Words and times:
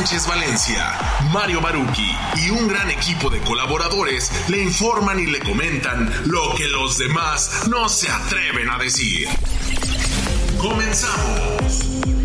Sánchez 0.00 0.26
Valencia, 0.28 0.98
Mario 1.30 1.60
Baruki 1.60 2.10
y 2.36 2.48
un 2.48 2.68
gran 2.68 2.90
equipo 2.90 3.28
de 3.28 3.38
colaboradores 3.40 4.32
le 4.48 4.62
informan 4.62 5.20
y 5.20 5.26
le 5.26 5.40
comentan 5.40 6.10
lo 6.24 6.54
que 6.54 6.68
los 6.68 6.96
demás 6.96 7.68
no 7.68 7.86
se 7.86 8.10
atreven 8.10 8.70
a 8.70 8.78
decir. 8.78 9.28
Comenzamos. 10.58 12.19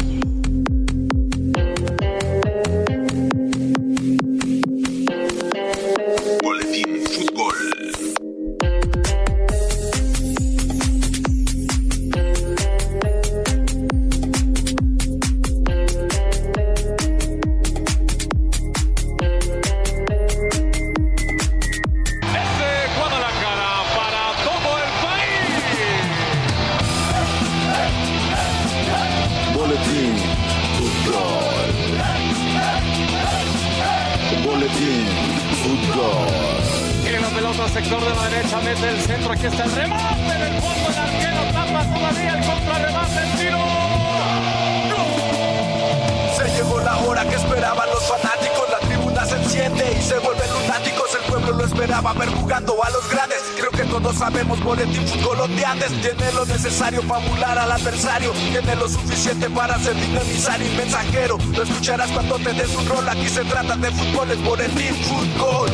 Para 59.68 59.80
ser 59.80 59.96
dinamizar 59.96 60.62
y 60.62 60.70
mensajero. 60.78 61.38
Lo 61.56 61.64
escucharás 61.64 62.12
cuando 62.12 62.38
te 62.38 62.54
des 62.54 62.76
un 62.76 62.86
rol. 62.86 63.10
Aquí 63.10 63.28
se 63.28 63.44
trata 63.46 63.76
de 63.76 63.90
fútbol, 63.92 64.30
es 64.30 64.44
boletín 64.44 64.96
fútbol. 64.96 65.72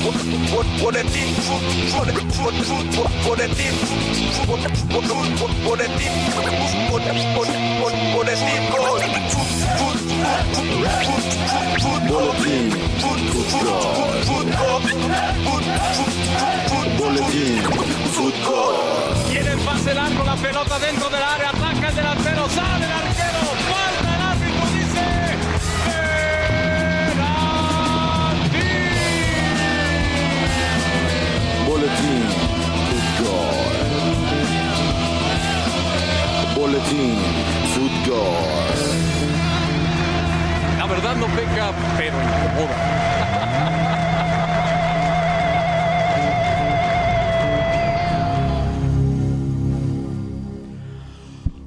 Boletín 0.00 0.46
fútbol. 0.46 0.66
Boletín 0.80 1.34
fútbol. 1.44 3.12
Boletín 3.26 3.74
fútbol. 4.46 4.70
Boletín 5.64 6.14
gol. 8.70 9.00
Boletín 16.98 17.60
Fútbol. 18.12 18.80
Tiene 18.80 18.88
el 18.88 19.09
pase 19.80 19.94
largo, 19.94 20.24
la 20.24 20.36
pelota 20.36 20.78
dentro 20.78 21.08
del 21.08 21.22
área, 21.22 21.48
ataca 21.50 21.88
el 21.88 21.94
delantero, 21.96 22.48
sale 22.50 22.84
el 22.84 22.92
arquero, 22.92 23.40
falta 23.70 24.14
el 24.14 24.20
árbitro, 24.20 24.66
dice. 24.74 25.04
penalti. 27.08 28.66
Boletín 31.66 32.24
Fútbol. 33.16 33.76
Boletín 36.56 37.18
Fútbol. 37.74 38.80
La 40.78 40.86
verdad 40.86 41.16
no 41.16 41.26
peca, 41.26 41.72
pero 41.96 42.16
incomoda. 42.22 43.96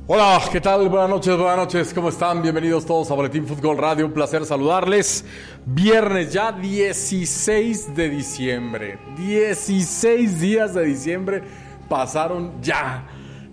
Hola, 0.06 0.42
¿qué 0.52 0.60
tal? 0.60 0.90
Buenas 0.90 1.10
noches, 1.10 1.38
buenas 1.38 1.56
noches, 1.56 1.94
¿cómo 1.94 2.10
están? 2.10 2.42
Bienvenidos 2.42 2.86
todos 2.86 3.10
a 3.10 3.14
Boletín 3.14 3.48
Fútbol 3.48 3.78
Radio, 3.78 4.06
un 4.06 4.12
placer 4.12 4.46
saludarles. 4.46 5.24
Viernes 5.66 6.34
ya 6.34 6.52
16 6.52 7.96
de 7.96 8.10
diciembre, 8.10 9.00
16 9.16 10.42
días 10.42 10.74
de 10.74 10.84
diciembre 10.84 11.44
pasaron 11.88 12.62
ya. 12.62 13.08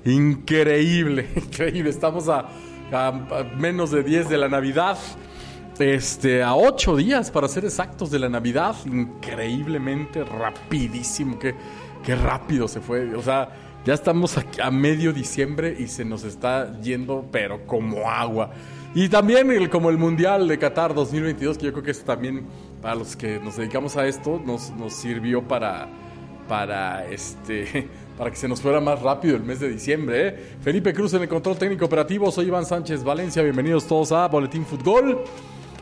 Increíble, 0.05 1.29
increíble, 1.37 1.89
estamos 1.89 2.29
a, 2.29 2.49
menos 3.57 3.93
de 3.93 4.03
10 4.03 4.29
de 4.29 4.37
la 4.37 4.49
Navidad. 4.49 4.99
Este, 5.79 6.43
a 6.43 6.57
8 6.57 6.97
días 6.97 7.31
para 7.31 7.47
ser 7.47 7.65
exactos 7.65 8.11
de 8.11 8.19
la 8.19 8.29
Navidad, 8.29 8.75
increíblemente 8.87 10.25
rapidísimo, 10.25 11.39
qué, 11.39 11.55
qué 12.03 12.17
rápido 12.17 12.67
se 12.67 12.81
fue. 12.81 13.15
O 13.15 13.23
sea, 13.23 13.70
ya 13.85 13.95
estamos 13.95 14.37
a 14.63 14.71
medio 14.71 15.13
diciembre 15.13 15.75
y 15.79 15.89
se 15.89 16.05
nos 16.05 16.25
está 16.25 16.79
yendo, 16.81 17.27
pero 17.31 17.67
como 17.67 18.11
agua. 18.11 18.51
Y 18.95 19.09
también 19.09 19.69
como 19.69 19.89
el 19.89 19.99
Mundial 19.99 20.49
de 20.49 20.59
Qatar 20.59 20.95
2022, 20.95 21.59
que 21.59 21.67
yo 21.67 21.73
creo 21.73 21.85
que 21.85 21.93
eso 21.93 22.05
también, 22.05 22.45
para 22.83 22.97
los 22.97 23.17
que 23.17 23.39
nos 23.39 23.57
dedicamos 23.57 23.97
a 23.97 24.07
esto, 24.07 24.43
nos, 24.45 24.71
nos 24.73 24.93
sirvió 24.93 25.47
para, 25.47 25.89
para, 26.49 27.07
este, 27.07 27.89
para 28.19 28.31
que 28.31 28.37
se 28.37 28.49
nos 28.49 28.61
fuera 28.61 28.81
más 28.81 29.01
rápido 29.01 29.37
el 29.37 29.45
mes 29.45 29.61
de 29.61 29.69
diciembre. 29.69 30.29
¿eh? 30.29 30.57
Felipe 30.61 30.93
Cruz 30.93 31.15
en 31.15 31.23
el 31.23 31.29
control 31.29 31.57
técnico 31.57 31.85
operativo, 31.85 32.31
soy 32.31 32.47
Iván 32.47 32.67
Sánchez 32.67 33.05
Valencia, 33.05 33.43
bienvenidos 33.43 33.87
todos 33.87 34.13
a 34.13 34.27
Boletín 34.29 34.67
Fútbol. 34.67 35.21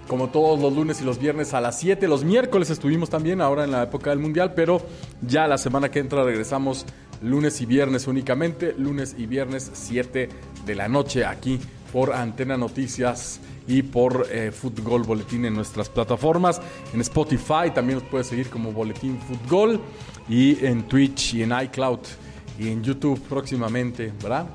Como 0.06 0.28
todos 0.28 0.58
los 0.58 0.72
lunes 0.72 1.02
y 1.02 1.04
los 1.04 1.18
viernes 1.18 1.52
a 1.52 1.60
las 1.60 1.78
7, 1.80 2.08
los 2.08 2.24
miércoles 2.24 2.70
estuvimos 2.70 3.10
también 3.10 3.42
ahora 3.42 3.64
en 3.64 3.70
la 3.70 3.82
época 3.82 4.08
del 4.08 4.18
Mundial, 4.18 4.54
pero 4.54 4.80
ya 5.20 5.46
la 5.46 5.58
semana 5.58 5.90
que 5.90 5.98
entra 5.98 6.24
regresamos 6.24 6.86
lunes 7.22 7.60
y 7.60 7.66
viernes 7.66 8.06
únicamente, 8.06 8.74
lunes 8.76 9.14
y 9.18 9.26
viernes 9.26 9.70
7 9.72 10.28
de 10.64 10.74
la 10.74 10.88
noche 10.88 11.24
aquí 11.24 11.58
por 11.92 12.12
Antena 12.12 12.56
Noticias 12.56 13.40
y 13.66 13.82
por 13.82 14.26
eh, 14.30 14.50
Fútbol 14.50 15.02
Boletín 15.02 15.44
en 15.44 15.54
nuestras 15.54 15.88
plataformas. 15.88 16.60
En 16.92 17.00
Spotify 17.00 17.70
también 17.74 17.98
nos 17.98 18.08
puedes 18.08 18.26
seguir 18.26 18.48
como 18.48 18.72
Boletín 18.72 19.18
Fútbol 19.20 19.80
y 20.28 20.64
en 20.64 20.84
Twitch 20.84 21.34
y 21.34 21.42
en 21.42 21.52
iCloud 21.64 22.00
y 22.58 22.68
en 22.68 22.82
YouTube 22.82 23.20
próximamente, 23.28 24.12
¿verdad? 24.20 24.46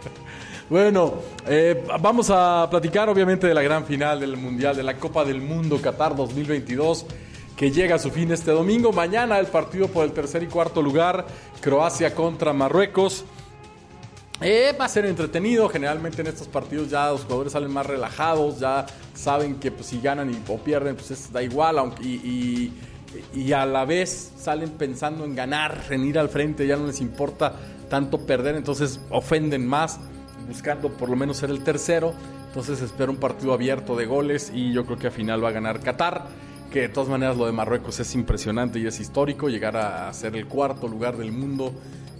bueno, 0.70 1.14
eh, 1.46 1.84
vamos 2.00 2.30
a 2.30 2.68
platicar 2.70 3.08
obviamente 3.08 3.46
de 3.46 3.54
la 3.54 3.62
gran 3.62 3.84
final 3.84 4.20
del 4.20 4.36
Mundial, 4.36 4.76
de 4.76 4.82
la 4.82 4.96
Copa 4.96 5.24
del 5.24 5.40
Mundo 5.40 5.80
Qatar 5.80 6.14
2022 6.14 7.06
que 7.56 7.70
llega 7.70 7.96
a 7.96 7.98
su 7.98 8.10
fin 8.10 8.32
este 8.32 8.50
domingo. 8.50 8.92
Mañana 8.92 9.38
el 9.38 9.46
partido 9.46 9.88
por 9.88 10.04
el 10.04 10.12
tercer 10.12 10.42
y 10.42 10.46
cuarto 10.46 10.82
lugar, 10.82 11.26
Croacia 11.60 12.14
contra 12.14 12.52
Marruecos. 12.52 13.24
Eh, 14.40 14.74
va 14.78 14.86
a 14.86 14.88
ser 14.88 15.06
entretenido. 15.06 15.68
Generalmente 15.68 16.20
en 16.22 16.26
estos 16.28 16.48
partidos 16.48 16.90
ya 16.90 17.08
los 17.10 17.22
jugadores 17.22 17.52
salen 17.52 17.70
más 17.70 17.86
relajados, 17.86 18.58
ya 18.58 18.84
saben 19.14 19.56
que 19.60 19.70
pues, 19.70 19.86
si 19.86 20.00
ganan 20.00 20.30
y, 20.32 20.38
o 20.48 20.58
pierden, 20.58 20.96
pues 20.96 21.10
es- 21.12 21.32
da 21.32 21.42
igual. 21.42 21.94
Y- 22.02 22.72
y 23.32 23.52
a 23.52 23.64
la 23.64 23.84
vez 23.84 24.32
salen 24.36 24.70
pensando 24.70 25.24
en 25.24 25.36
ganar, 25.36 25.84
en 25.90 26.04
ir 26.04 26.18
al 26.18 26.28
frente, 26.28 26.66
ya 26.66 26.76
no 26.76 26.86
les 26.88 27.00
importa 27.00 27.52
tanto 27.88 28.26
perder, 28.26 28.56
entonces 28.56 28.98
ofenden 29.10 29.64
más, 29.68 30.00
buscando 30.48 30.90
por 30.90 31.08
lo 31.08 31.14
menos 31.14 31.36
ser 31.36 31.50
el 31.50 31.62
tercero. 31.62 32.12
Entonces 32.48 32.80
espero 32.82 33.12
un 33.12 33.18
partido 33.18 33.52
abierto 33.52 33.94
de 33.94 34.06
goles 34.06 34.50
y 34.52 34.72
yo 34.72 34.84
creo 34.84 34.98
que 34.98 35.06
al 35.06 35.12
final 35.12 35.44
va 35.44 35.50
a 35.50 35.52
ganar 35.52 35.78
Qatar. 35.78 36.26
Que 36.74 36.82
de 36.82 36.88
todas 36.90 37.08
maneras 37.08 37.36
lo 37.36 37.46
de 37.46 37.52
Marruecos 37.52 38.00
es 38.00 38.14
impresionante 38.14 38.80
y 38.80 38.86
es 38.86 39.00
histórico 39.00 39.48
llegar 39.48 39.76
a 39.76 40.12
ser 40.12 40.34
el 40.34 40.46
cuarto 40.46 40.88
lugar 40.88 41.16
del 41.16 41.30
mundo 41.30 41.72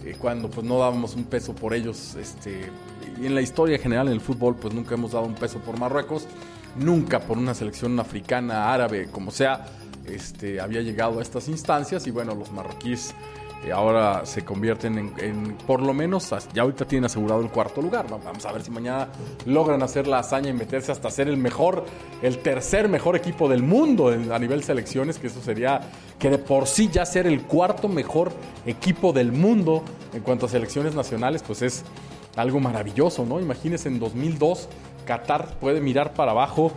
eh, 0.03 0.15
cuando 0.17 0.49
pues 0.49 0.65
no 0.65 0.79
dábamos 0.79 1.13
un 1.15 1.25
peso 1.25 1.53
por 1.53 1.73
ellos 1.73 2.15
este 2.15 2.71
y 3.21 3.25
en 3.25 3.35
la 3.35 3.41
historia 3.41 3.77
general 3.77 4.07
en 4.07 4.13
el 4.13 4.21
fútbol 4.21 4.55
pues 4.55 4.73
nunca 4.73 4.95
hemos 4.95 5.11
dado 5.11 5.25
un 5.25 5.35
peso 5.35 5.59
por 5.59 5.77
Marruecos 5.77 6.25
Nunca 6.75 7.21
por 7.21 7.37
una 7.37 7.53
selección 7.53 7.97
africana, 7.99 8.73
árabe, 8.73 9.07
como 9.09 9.31
sea, 9.31 9.65
este, 10.05 10.59
había 10.59 10.81
llegado 10.81 11.19
a 11.19 11.21
estas 11.21 11.47
instancias 11.47 12.05
y 12.05 12.11
bueno, 12.11 12.35
los 12.35 12.51
marroquíes 12.51 13.13
ahora 13.73 14.25
se 14.25 14.43
convierten 14.43 15.13
en, 15.17 15.57
por 15.65 15.81
lo 15.81 15.93
menos, 15.93 16.33
ya 16.53 16.61
ahorita 16.61 16.85
tienen 16.85 17.05
asegurado 17.05 17.41
el 17.41 17.49
cuarto 17.49 17.81
lugar. 17.81 18.05
Vamos 18.09 18.45
a 18.45 18.51
ver 18.51 18.61
si 18.61 18.71
mañana 18.71 19.07
logran 19.45 19.81
hacer 19.81 20.07
la 20.07 20.19
hazaña 20.19 20.49
y 20.49 20.53
meterse 20.53 20.91
hasta 20.91 21.09
ser 21.09 21.27
el 21.27 21.37
mejor, 21.37 21.85
el 22.21 22.37
tercer 22.39 22.89
mejor 22.89 23.15
equipo 23.15 23.49
del 23.49 23.63
mundo 23.63 24.09
a 24.09 24.39
nivel 24.39 24.63
selecciones, 24.63 25.17
que 25.17 25.27
eso 25.27 25.41
sería 25.41 25.81
que 26.19 26.29
de 26.29 26.37
por 26.37 26.67
sí 26.67 26.89
ya 26.91 27.05
ser 27.05 27.27
el 27.27 27.43
cuarto 27.43 27.87
mejor 27.87 28.31
equipo 28.65 29.13
del 29.13 29.31
mundo 29.31 29.83
en 30.13 30.21
cuanto 30.21 30.45
a 30.45 30.49
selecciones 30.49 30.95
nacionales, 30.95 31.43
pues 31.43 31.61
es 31.61 31.83
algo 32.35 32.59
maravilloso, 32.59 33.25
¿no? 33.25 33.39
Imagínense 33.39 33.87
en 33.87 33.99
2002, 33.99 34.69
Qatar 35.05 35.55
puede 35.59 35.81
mirar 35.81 36.13
para 36.13 36.31
abajo 36.31 36.71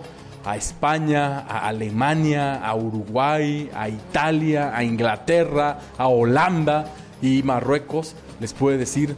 a 0.49 0.57
España, 0.57 1.41
a 1.41 1.69
Alemania, 1.69 2.65
a 2.65 2.75
Uruguay, 2.75 3.71
a 3.75 3.91
Italia, 3.91 4.75
a 4.75 4.83
Inglaterra, 4.83 5.79
a 5.99 6.09
Holanda 6.09 6.87
y 7.21 7.43
Marruecos 7.43 8.15
les 8.41 8.55
puede 8.55 8.79
decir, 8.79 9.15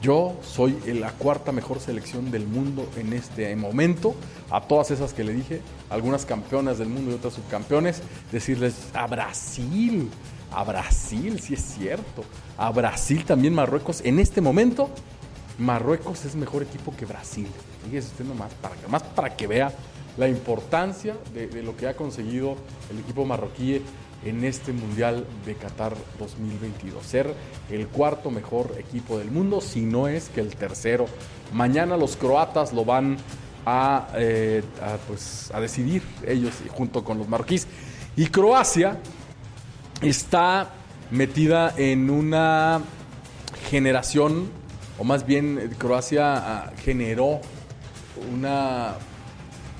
yo 0.00 0.38
soy 0.42 0.78
la 0.86 1.10
cuarta 1.10 1.52
mejor 1.52 1.80
selección 1.80 2.30
del 2.30 2.46
mundo 2.46 2.88
en 2.96 3.12
este 3.12 3.54
momento. 3.56 4.14
A 4.50 4.62
todas 4.62 4.90
esas 4.90 5.12
que 5.12 5.22
le 5.22 5.34
dije, 5.34 5.60
algunas 5.90 6.24
campeonas 6.24 6.78
del 6.78 6.88
mundo 6.88 7.10
y 7.10 7.14
otras 7.14 7.34
subcampeones, 7.34 8.00
decirles 8.32 8.74
a 8.94 9.06
Brasil, 9.06 10.08
a 10.50 10.64
Brasil, 10.64 11.40
sí 11.40 11.52
es 11.52 11.60
cierto, 11.60 12.24
a 12.56 12.70
Brasil 12.70 13.26
también 13.26 13.54
Marruecos. 13.54 14.00
En 14.02 14.18
este 14.18 14.40
momento, 14.40 14.88
Marruecos 15.58 16.24
es 16.24 16.34
mejor 16.36 16.62
equipo 16.62 16.94
que 16.96 17.04
Brasil. 17.04 17.48
Fíjese 17.84 18.08
usted 18.08 18.24
nomás, 18.24 18.54
para, 18.54 18.76
más 18.88 19.02
para 19.02 19.36
que 19.36 19.46
vea 19.46 19.70
la 20.16 20.28
importancia 20.28 21.16
de, 21.32 21.62
lo 21.62 21.76
que 21.76 21.88
ha 21.88 21.96
conseguido 21.96 22.56
el 22.90 23.00
equipo 23.00 23.24
marroquí 23.24 23.82
en 24.24 24.44
este 24.44 24.72
Mundial 24.72 25.26
de 25.44 25.54
Qatar 25.54 25.94
2022. 26.18 27.04
Ser 27.04 27.34
el 27.70 27.88
cuarto 27.88 28.30
mejor 28.30 28.74
equipo 28.78 29.18
del 29.18 29.30
mundo, 29.30 29.60
si 29.60 29.82
no 29.82 30.08
es 30.08 30.28
que 30.28 30.40
el 30.40 30.56
tercero. 30.56 31.06
Mañana 31.52 31.96
los 31.96 32.16
croatas 32.16 32.72
lo 32.72 32.84
van 32.84 33.18
a, 33.66 34.08
eh, 34.14 34.62
pues, 35.08 35.50
a 35.52 35.60
decidir 35.60 36.02
ellos 36.26 36.54
junto 36.70 37.04
con 37.04 37.18
los 37.18 37.28
marroquíes. 37.28 37.66
Y 38.16 38.26
Croacia 38.26 38.98
está 40.00 40.70
metida 41.10 41.74
en 41.76 42.08
una 42.10 42.82
generación, 43.68 44.48
o 44.98 45.04
más 45.04 45.26
bien 45.26 45.58
eh, 45.58 45.70
Croacia 45.76 46.34
ah, 46.36 46.72
generó 46.84 47.40
una 48.32 48.94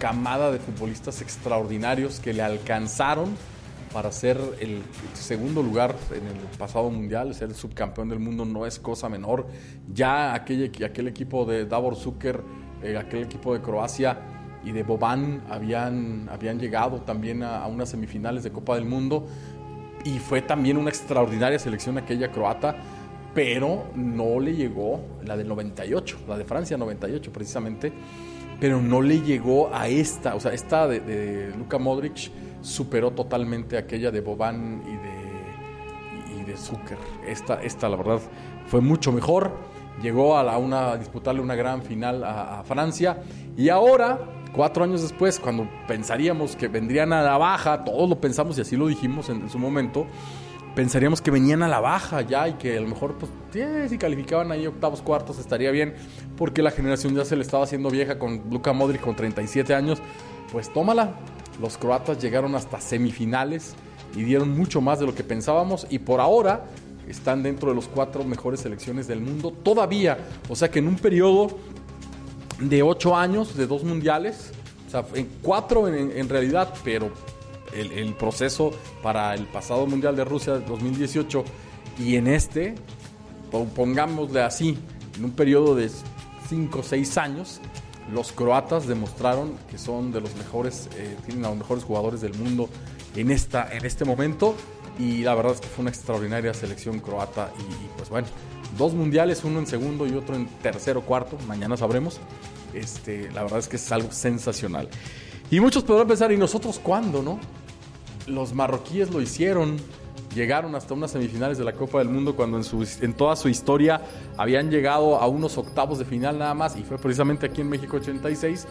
camada 0.05 0.53
de 0.53 0.59
futbolistas 0.59 1.23
extraordinarios 1.23 2.21
que 2.21 2.35
le 2.35 2.43
alcanzaron 2.43 3.35
para 3.91 4.13
ser 4.13 4.39
el 4.61 4.83
segundo 5.15 5.63
lugar 5.63 5.97
en 6.11 6.27
el 6.27 6.37
pasado 6.59 6.91
mundial, 6.91 7.35
ser 7.35 7.49
el 7.49 7.55
subcampeón 7.55 8.11
del 8.11 8.19
mundo 8.19 8.45
no 8.45 8.67
es 8.67 8.79
cosa 8.79 9.09
menor. 9.09 9.47
Ya 9.95 10.35
aquel, 10.35 10.71
aquel 10.85 11.09
equipo 11.09 11.47
de 11.47 11.65
Davor 11.65 11.97
Zucker, 11.97 12.43
eh, 12.83 12.99
aquel 12.99 13.23
equipo 13.23 13.55
de 13.55 13.63
Croacia 13.63 14.19
y 14.63 14.73
de 14.73 14.83
Boban 14.83 15.43
habían, 15.49 16.29
habían 16.31 16.61
llegado 16.61 17.01
también 17.01 17.43
a, 17.43 17.65
a 17.65 17.67
unas 17.67 17.89
semifinales 17.89 18.43
de 18.43 18.53
Copa 18.53 18.75
del 18.75 18.85
Mundo 18.85 19.27
y 20.05 20.19
fue 20.19 20.43
también 20.43 20.77
una 20.77 20.91
extraordinaria 20.91 21.59
selección 21.59 21.97
aquella 21.97 22.31
croata, 22.31 22.77
pero 23.35 23.87
no 23.95 24.39
le 24.39 24.55
llegó 24.55 25.01
la 25.25 25.35
del 25.35 25.49
98, 25.49 26.19
la 26.29 26.37
de 26.37 26.45
Francia 26.45 26.77
98 26.77 27.33
precisamente, 27.33 27.91
pero 28.61 28.81
no 28.81 29.03
le 29.03 29.21
llegó 29.21 29.71
a 29.73 29.89
esta, 29.89 30.35
o 30.35 30.41
sea, 30.41 30.53
esta 30.53 30.89
de, 30.89 31.01
de 31.01 31.57
Luka 31.57 31.79
Modric 31.79 32.31
superó 32.65 33.11
totalmente 33.11 33.77
aquella 33.77 34.11
de 34.11 34.21
Boban 34.21 34.83
y 34.87 36.37
de, 36.37 36.41
y 36.41 36.45
de 36.45 36.57
Zucker. 36.57 36.99
Esta, 37.27 37.63
esta, 37.63 37.89
la 37.89 37.97
verdad, 37.97 38.21
fue 38.67 38.81
mucho 38.81 39.13
mejor. 39.13 39.53
Llegó 40.03 40.37
a, 40.37 40.43
la, 40.43 40.59
una, 40.59 40.97
disputarle 40.97 41.41
una 41.41 41.55
gran 41.55 41.83
final 41.83 42.25
a, 42.25 42.63
Francia 42.65 43.19
y 43.57 43.69
ahora 43.69 44.19
cuatro 44.53 44.83
años 44.83 45.03
después, 45.03 45.39
cuando 45.39 45.69
pensaríamos 45.87 46.57
que 46.57 46.69
vendrían 46.69 47.13
a 47.13 47.23
la 47.23 47.39
baja, 47.39 47.85
todos 47.85 48.09
lo 48.09 48.21
pensamos 48.21 48.59
y 48.59 48.63
así 48.63 48.77
lo 48.77 48.89
dijimos 48.89 49.29
en 49.29 49.49
su 49.49 49.59
momento, 49.59 50.07
pensaríamos 50.75 51.21
que 51.21 51.31
venían 51.31 51.63
a 51.63 51.69
la 51.69 51.81
baja 51.81 52.23
ya 52.23 52.49
y 52.49 52.55
que 52.55 52.77
a 52.77 52.81
lo 52.81 52.89
mejor, 52.89 53.15
pues, 53.15 53.31
eh, 53.55 53.87
si 53.89 53.99
calificaban 53.99 54.51
ahí 54.51 54.67
octavos, 54.67 55.03
cuartos, 55.03 55.39
estaría 55.39 55.71
bien, 55.71 55.95
porque 56.37 56.63
la 56.63 56.71
generación 56.71 57.15
ya 57.15 57.25
se 57.25 57.37
le 57.37 57.43
estaba 57.43 57.65
haciendo 57.65 57.91
vieja 57.91 58.19
con 58.19 58.43
Luka 58.51 58.73
Modric 58.73 59.01
con 59.01 59.15
37 59.15 59.75
años. 59.75 59.99
Pues 60.53 60.73
tómala. 60.73 61.15
Los 61.61 61.79
croatas 61.79 62.21
llegaron 62.21 62.55
hasta 62.57 62.81
semifinales 62.81 63.75
y 64.17 64.23
dieron 64.23 64.51
mucho 64.57 64.81
más 64.81 64.99
de 64.99 65.07
lo 65.07 65.15
que 65.15 65.23
pensábamos 65.23 65.87
y 65.89 66.01
por 66.01 66.21
ahora 66.21 66.65
están 67.09 67.43
dentro 67.43 67.69
de 67.69 67.77
los 67.77 67.87
cuatro 67.87 68.25
mejores 68.25 68.61
selecciones 68.61 69.07
del 69.07 69.21
mundo 69.21 69.53
todavía. 69.53 70.19
O 70.49 70.57
sea 70.57 70.71
que 70.71 70.81
en 70.81 70.89
un 70.89 70.97
periodo 70.97 71.57
de 72.59 72.83
ocho 72.83 73.17
años, 73.17 73.57
de 73.57 73.67
dos 73.67 73.85
mundiales, 73.85 74.51
o 74.89 74.91
sea, 74.91 75.05
en 75.15 75.29
cuatro 75.43 75.87
en 75.89 76.29
realidad, 76.29 76.73
pero 76.83 77.11
el, 77.75 78.15
proceso 78.15 78.73
para 79.03 79.35
el 79.35 79.47
pasado 79.47 79.87
mundial 79.87 80.17
de 80.17 80.25
Rusia 80.25 80.55
2018 80.55 81.45
y 81.99 82.17
en 82.17 82.27
este, 82.27 82.75
pongámosle 83.75 84.43
así, 84.43 84.79
en 85.17 85.25
un 85.25 85.31
periodo 85.33 85.75
de 85.75 85.91
cinco 86.49 86.81
o 86.81 86.83
seis 86.83 87.17
años, 87.19 87.61
los 88.13 88.33
croatas 88.33 88.87
demostraron 88.87 89.55
que 89.71 89.79
son 89.79 90.13
de 90.13 90.21
los 90.21 90.35
mejores, 90.37 90.89
eh, 90.97 91.17
tienen 91.25 91.45
a 91.45 91.49
los 91.49 91.59
mejores 91.59 91.85
jugadores 91.85 92.21
del 92.21 92.35
mundo 92.35 92.69
en, 93.17 93.31
esta, 93.31 93.73
en 93.73 93.85
este 93.85 94.05
momento. 94.05 94.55
Y 94.99 95.23
la 95.23 95.35
verdad 95.35 95.53
es 95.55 95.61
que 95.61 95.67
fue 95.67 95.83
una 95.83 95.91
extraordinaria 95.91 96.55
selección 96.55 97.01
croata. 97.01 97.51
Y, 97.59 97.63
y 97.63 97.89
pues 97.97 98.11
bueno, 98.11 98.29
dos 98.77 98.95
mundiales, 98.95 99.43
uno 99.45 99.59
en 99.59 99.67
segundo 99.67 100.07
y 100.07 100.13
otro 100.13 100.37
en 100.37 100.47
tercero, 100.47 101.03
cuarto. 101.03 101.39
Mañana 101.49 101.77
sabremos. 101.77 102.21
Este, 102.75 103.31
la 103.33 103.43
verdad 103.43 103.61
es 103.61 103.69
que 103.69 103.77
es 103.77 103.93
algo 103.93 104.13
sensacional. 104.13 104.89
Y 105.51 105.61
muchos 105.61 105.85
podrán 105.85 106.09
pensar, 106.09 106.33
¿y 106.33 106.37
nosotros 106.37 106.81
cuándo, 106.83 107.23
no? 107.23 107.39
Los 108.27 108.55
marroquíes 108.55 109.11
lo 109.13 109.21
hicieron. 109.21 109.77
Llegaron 110.35 110.75
hasta 110.75 110.95
unas 110.95 111.13
semifinales 111.13 111.59
de 111.59 111.65
la 111.65 111.75
Copa 111.75 111.99
del 111.99 112.09
Mundo 112.09 112.35
cuando 112.35 112.57
en, 112.57 112.65
su, 112.65 112.87
en 113.01 113.15
toda 113.15 113.37
su 113.37 113.49
historia 113.49 114.01
habían 114.37 114.71
llegado 114.71 115.17
a 115.17 115.29
unos 115.29 115.59
octavos 115.59 115.99
de 115.99 116.05
final 116.05 116.39
nada 116.39 116.55
más. 116.55 116.77
Y 116.77 116.83
fue 116.83 116.99
precisamente 116.99 117.47
aquí 117.47 117.61
en 117.61 117.69
México 117.69 117.97
86. 117.97 118.67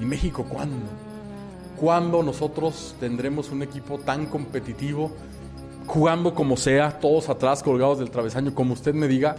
¿Y 0.00 0.04
México 0.04 0.44
cuándo? 0.48 0.86
¿Cuándo 1.78 2.22
nosotros 2.22 2.96
tendremos 2.98 3.50
un 3.50 3.62
equipo 3.62 3.98
tan 3.98 4.26
competitivo? 4.26 5.12
Jugando 5.86 6.34
como 6.34 6.56
sea, 6.56 6.98
todos 6.98 7.28
atrás, 7.28 7.62
colgados 7.62 8.00
del 8.00 8.10
travesaño, 8.10 8.54
como 8.54 8.74
usted 8.74 8.94
me 8.94 9.08
diga, 9.08 9.36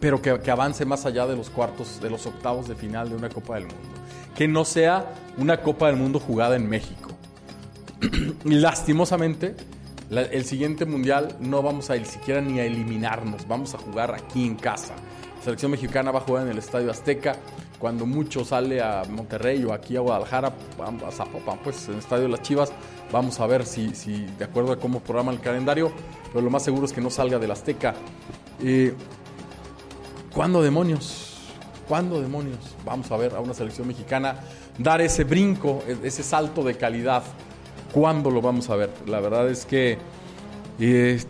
pero 0.00 0.20
que, 0.20 0.38
que, 0.40 0.50
avance 0.50 0.84
más 0.84 1.06
allá 1.06 1.26
de 1.26 1.36
los 1.36 1.48
cuartos, 1.48 2.00
de 2.00 2.10
los 2.10 2.26
octavos 2.26 2.68
de 2.68 2.74
final 2.74 3.08
de 3.08 3.16
una 3.16 3.28
Copa 3.30 3.54
del 3.54 3.64
Mundo. 3.64 3.82
Que 4.34 4.46
no 4.48 4.64
sea 4.64 5.14
una 5.38 5.62
Copa 5.62 5.86
del 5.86 5.96
Mundo 5.96 6.20
jugada 6.20 6.56
en 6.56 6.68
México. 6.68 7.13
Lastimosamente, 8.44 9.54
la, 10.10 10.22
el 10.22 10.44
siguiente 10.44 10.84
mundial 10.86 11.36
no 11.40 11.62
vamos 11.62 11.90
a 11.90 11.96
ni 11.96 12.04
siquiera 12.04 12.40
ni 12.40 12.58
a 12.60 12.64
eliminarnos, 12.64 13.46
vamos 13.48 13.74
a 13.74 13.78
jugar 13.78 14.14
aquí 14.14 14.46
en 14.46 14.56
casa. 14.56 14.94
La 15.36 15.42
selección 15.42 15.72
mexicana 15.72 16.10
va 16.10 16.20
a 16.20 16.22
jugar 16.22 16.44
en 16.44 16.50
el 16.50 16.58
Estadio 16.58 16.90
Azteca. 16.90 17.36
Cuando 17.78 18.06
mucho 18.06 18.44
sale 18.44 18.80
a 18.80 19.02
Monterrey 19.10 19.62
o 19.64 19.74
aquí 19.74 19.96
a 19.96 20.00
Guadalajara, 20.00 20.54
a 21.06 21.10
Zapopan, 21.10 21.58
pues 21.62 21.86
en 21.88 21.94
el 21.94 21.98
Estadio 21.98 22.22
de 22.22 22.28
las 22.30 22.40
Chivas, 22.40 22.72
vamos 23.12 23.38
a 23.40 23.46
ver 23.46 23.66
si, 23.66 23.90
de 24.38 24.44
acuerdo 24.44 24.72
a 24.72 24.78
cómo 24.78 25.00
programa 25.00 25.32
el 25.32 25.40
calendario, 25.40 25.92
pero 26.32 26.42
lo 26.42 26.50
más 26.50 26.62
seguro 26.62 26.86
es 26.86 26.92
que 26.92 27.02
no 27.02 27.10
salga 27.10 27.38
del 27.38 27.50
Azteca. 27.50 27.94
Eh, 28.62 28.94
¿Cuándo 30.32 30.62
demonios? 30.62 31.34
¿Cuándo 31.86 32.20
demonios? 32.20 32.74
Vamos 32.84 33.10
a 33.10 33.16
ver 33.16 33.34
a 33.34 33.40
una 33.40 33.52
selección 33.52 33.86
mexicana 33.86 34.40
dar 34.78 35.00
ese 35.00 35.24
brinco, 35.24 35.82
ese 36.02 36.22
salto 36.22 36.62
de 36.64 36.76
calidad. 36.76 37.22
¿Cuándo 37.94 38.32
lo 38.32 38.42
vamos 38.42 38.70
a 38.70 38.76
ver? 38.76 38.90
La 39.06 39.20
verdad 39.20 39.48
es 39.48 39.64
que 39.64 39.98
eh, 40.80 41.22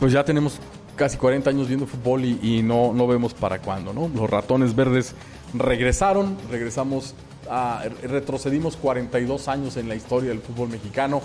pues 0.00 0.12
ya 0.12 0.24
tenemos 0.24 0.58
casi 0.96 1.16
40 1.16 1.50
años 1.50 1.68
viendo 1.68 1.86
fútbol 1.86 2.24
y, 2.24 2.62
no, 2.64 2.92
no 2.92 3.06
vemos 3.06 3.32
para 3.32 3.60
cuándo, 3.60 3.92
¿no? 3.92 4.08
Los 4.08 4.28
ratones 4.28 4.74
verdes 4.74 5.14
regresaron, 5.54 6.36
regresamos, 6.50 7.14
a, 7.48 7.84
retrocedimos 8.02 8.76
42 8.76 9.46
años 9.46 9.76
en 9.76 9.88
la 9.88 9.94
historia 9.94 10.30
del 10.30 10.40
fútbol 10.40 10.68
mexicano, 10.68 11.22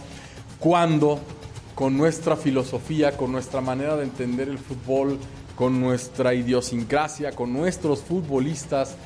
cuando 0.59 1.19
con 1.73 1.97
nuestra 1.97 2.35
filosofía, 2.35 3.17
con 3.17 3.31
nuestra 3.31 3.61
manera 3.61 3.95
de 3.95 4.03
entender 4.03 4.49
el 4.49 4.59
fútbol, 4.59 5.17
con 5.55 5.81
nuestra 5.81 6.35
idiosincrasia, 6.35 7.31
con 7.31 7.53
nuestros 7.53 8.01
futbolistas 8.01 8.97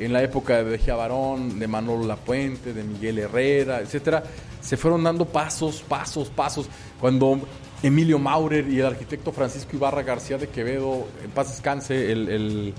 en 0.00 0.12
la 0.12 0.22
época 0.22 0.56
de 0.56 0.64
Dejía 0.64 0.96
Barón, 0.96 1.58
de 1.58 1.68
Manolo 1.68 2.06
Lapuente, 2.06 2.72
de 2.72 2.82
Miguel 2.82 3.18
Herrera, 3.18 3.80
etcétera, 3.80 4.22
se 4.60 4.76
fueron 4.76 5.04
dando 5.04 5.26
pasos, 5.26 5.82
pasos, 5.82 6.28
pasos. 6.30 6.68
Cuando 6.98 7.40
Emilio 7.82 8.18
Maurer 8.18 8.66
y 8.68 8.80
el 8.80 8.86
arquitecto 8.86 9.30
Francisco 9.30 9.76
Ibarra 9.76 10.02
García 10.02 10.38
de 10.38 10.48
Quevedo, 10.48 11.06
en 11.22 11.30
paz 11.30 11.50
descanse, 11.50 12.10
el, 12.12 12.74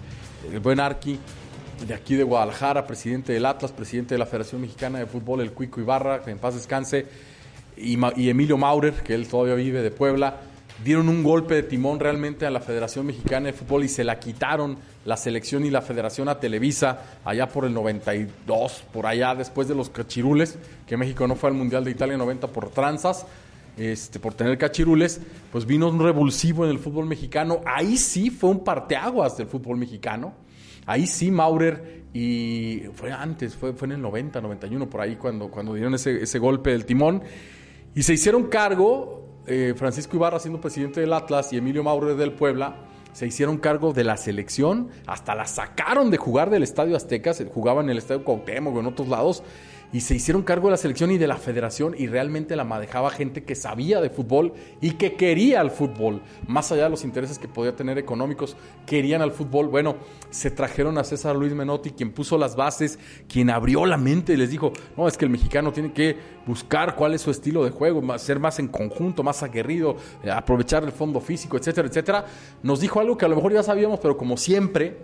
buen 0.62 0.80
Arqui, 0.80 1.20
de 1.88 1.94
aquí 1.94 2.16
de 2.16 2.24
Guadalajara, 2.24 2.88
presidente 2.88 3.34
del 3.34 3.46
Atlas, 3.46 3.72
presidente 3.72 4.16
de 4.16 4.20
la 4.20 4.26
Federación 4.26 4.62
Mexicana 4.62 5.00
de 5.00 5.06
Fútbol, 5.06 5.42
el 5.42 5.52
Cuico 5.52 5.80
Ibarra, 5.80 6.22
en 6.26 6.40
paz 6.40 6.56
descanse, 6.56 7.06
y 7.78 8.30
Emilio 8.30 8.58
Maurer, 8.58 8.96
que 9.04 9.14
él 9.14 9.28
todavía 9.28 9.56
vive 9.56 9.82
de 9.82 9.92
Puebla, 9.92 10.42
dieron 10.84 11.10
un 11.10 11.24
golpe 11.24 11.56
de 11.56 11.64
timón 11.64 12.00
realmente 12.00 12.46
a 12.46 12.50
la 12.50 12.60
Federación 12.60 13.06
Mexicana 13.06 13.48
de 13.48 13.54
Fútbol 13.54 13.84
y 13.84 13.88
se 13.88 14.04
la 14.04 14.20
quitaron 14.20 14.78
la 15.06 15.18
selección 15.18 15.66
y 15.66 15.70
la 15.70 15.82
federación 15.82 16.30
a 16.30 16.40
Televisa 16.40 17.20
allá 17.24 17.48
por 17.48 17.66
el 17.66 17.74
92, 17.74 18.84
por 18.92 19.06
allá 19.06 19.36
después 19.36 19.68
de 19.68 19.76
los 19.76 19.90
cachirules, 19.90 20.58
que 20.88 20.98
México 20.98 21.28
no 21.28 21.36
fue 21.36 21.50
al 21.50 21.56
Mundial 21.56 21.84
de 21.84 21.92
Italia 21.92 22.18
90 22.18 22.48
por 22.48 22.70
tranzas. 22.70 23.26
Este, 23.78 24.20
por 24.20 24.34
tener 24.34 24.58
cachirules, 24.58 25.22
pues 25.50 25.66
vino 25.66 25.88
un 25.88 26.00
revulsivo 26.00 26.66
en 26.66 26.72
el 26.72 26.80
fútbol 26.80 27.06
mexicano. 27.06 27.62
Ahí 27.66 27.96
sí 27.98 28.30
fue 28.30 28.50
un 28.50 28.66
parteaguas 28.66 29.38
del 29.38 29.48
fútbol 29.48 29.78
mexicano. 29.78 30.34
Ahí 30.86 31.08
sí 31.08 31.32
Maurer 31.32 32.04
y 32.14 32.84
fue 32.94 33.12
antes, 33.12 33.56
fue, 33.56 33.72
fue 33.74 33.88
en 33.88 33.94
el 33.94 34.02
90, 34.02 34.42
91, 34.42 34.90
por 34.90 35.02
ahí 35.02 35.16
cuando, 35.16 35.50
cuando 35.50 35.74
dieron 35.74 35.96
ese, 35.96 36.22
ese 36.22 36.38
golpe 36.38 36.72
del 36.72 36.86
timón. 36.86 37.24
Y 37.96 38.04
se 38.04 38.14
hicieron 38.14 38.44
cargo, 38.48 39.21
eh, 39.52 39.74
Francisco 39.76 40.16
Ibarra 40.16 40.40
siendo 40.40 40.62
presidente 40.62 41.02
del 41.02 41.12
Atlas 41.12 41.52
y 41.52 41.58
Emilio 41.58 41.84
Maurer 41.84 42.16
del 42.16 42.32
Puebla, 42.32 42.78
se 43.12 43.28
hicieron 43.28 43.58
cargo 43.58 43.92
de 43.92 44.06
la 44.06 44.16
selección, 44.16 44.88
hasta 45.06 45.36
la 45.36 45.46
sacaron 45.46 46.10
de 46.10 46.18
jugar 46.18 46.50
del 46.50 46.64
Estadio 46.64 46.96
Azteca, 46.96 47.34
se 47.34 47.46
jugaba 47.46 47.82
en 47.82 47.90
el 47.90 47.98
Estadio 47.98 48.24
Cuauhtémoc 48.24 48.78
o 48.78 48.80
en 48.80 48.86
otros 48.86 49.10
lados, 49.10 49.44
y 49.94 50.02
se 50.02 50.16
hicieron 50.16 50.44
cargo 50.44 50.68
de 50.68 50.72
la 50.72 50.78
selección 50.78 51.12
y 51.12 51.18
de 51.18 51.28
la 51.28 51.38
federación 51.38 51.96
y 51.98 52.08
realmente 52.08 52.56
la 52.56 52.64
manejaba 52.64 53.10
gente 53.10 53.44
que 53.44 53.56
sabía 53.56 54.00
de 54.02 54.10
fútbol 54.10 54.54
y 54.80 54.92
que 54.92 55.16
quería 55.16 55.62
al 55.62 55.72
fútbol, 55.72 56.22
más 56.48 56.72
allá 56.72 56.86
de 56.86 56.90
los 56.90 57.04
intereses 57.04 57.38
que 57.38 57.48
podía 57.48 57.76
tener 57.76 57.98
económicos, 57.98 58.56
querían 58.86 59.22
al 59.22 59.32
fútbol. 59.32 59.68
Bueno, 59.68 59.98
se 60.30 60.52
trajeron 60.52 60.98
a 60.98 61.04
César 61.04 61.36
Luis 61.36 61.54
Menotti, 61.54 61.92
quien 61.92 62.12
puso 62.12 62.38
las 62.38 62.56
bases, 62.56 63.00
quien 63.28 63.50
abrió 63.50 63.86
la 63.86 63.98
mente 63.98 64.34
y 64.34 64.38
les 64.38 64.50
dijo, 64.50 64.72
no, 64.96 65.08
es 65.08 65.18
que 65.18 65.26
el 65.26 65.32
mexicano 65.32 65.72
tiene 65.74 65.92
que 65.92 66.18
buscar 66.46 66.96
cuál 66.96 67.14
es 67.14 67.22
su 67.22 67.32
estilo 67.32 67.64
de 67.64 67.72
juego, 67.72 68.18
ser 68.18 68.40
más 68.40 68.60
en 68.60 68.68
conjunto, 68.68 69.24
más 69.24 69.44
aguerrido, 69.44 69.98
eh, 70.24 70.32
aprovechar 70.32 70.84
el 70.84 70.92
fondo 70.92 71.20
físico, 71.20 71.58
etcétera, 71.58 71.88
etcétera. 71.88 72.26
Nos 72.64 72.80
dijo 72.80 73.00
algo 73.00 73.18
que 73.18 73.26
a 73.26 73.28
lo 73.28 73.36
mejor 73.36 73.54
ya 73.54 73.64
sabíamos, 73.64 74.00
pero 74.00 74.18
como 74.18 74.38
siempre, 74.38 74.98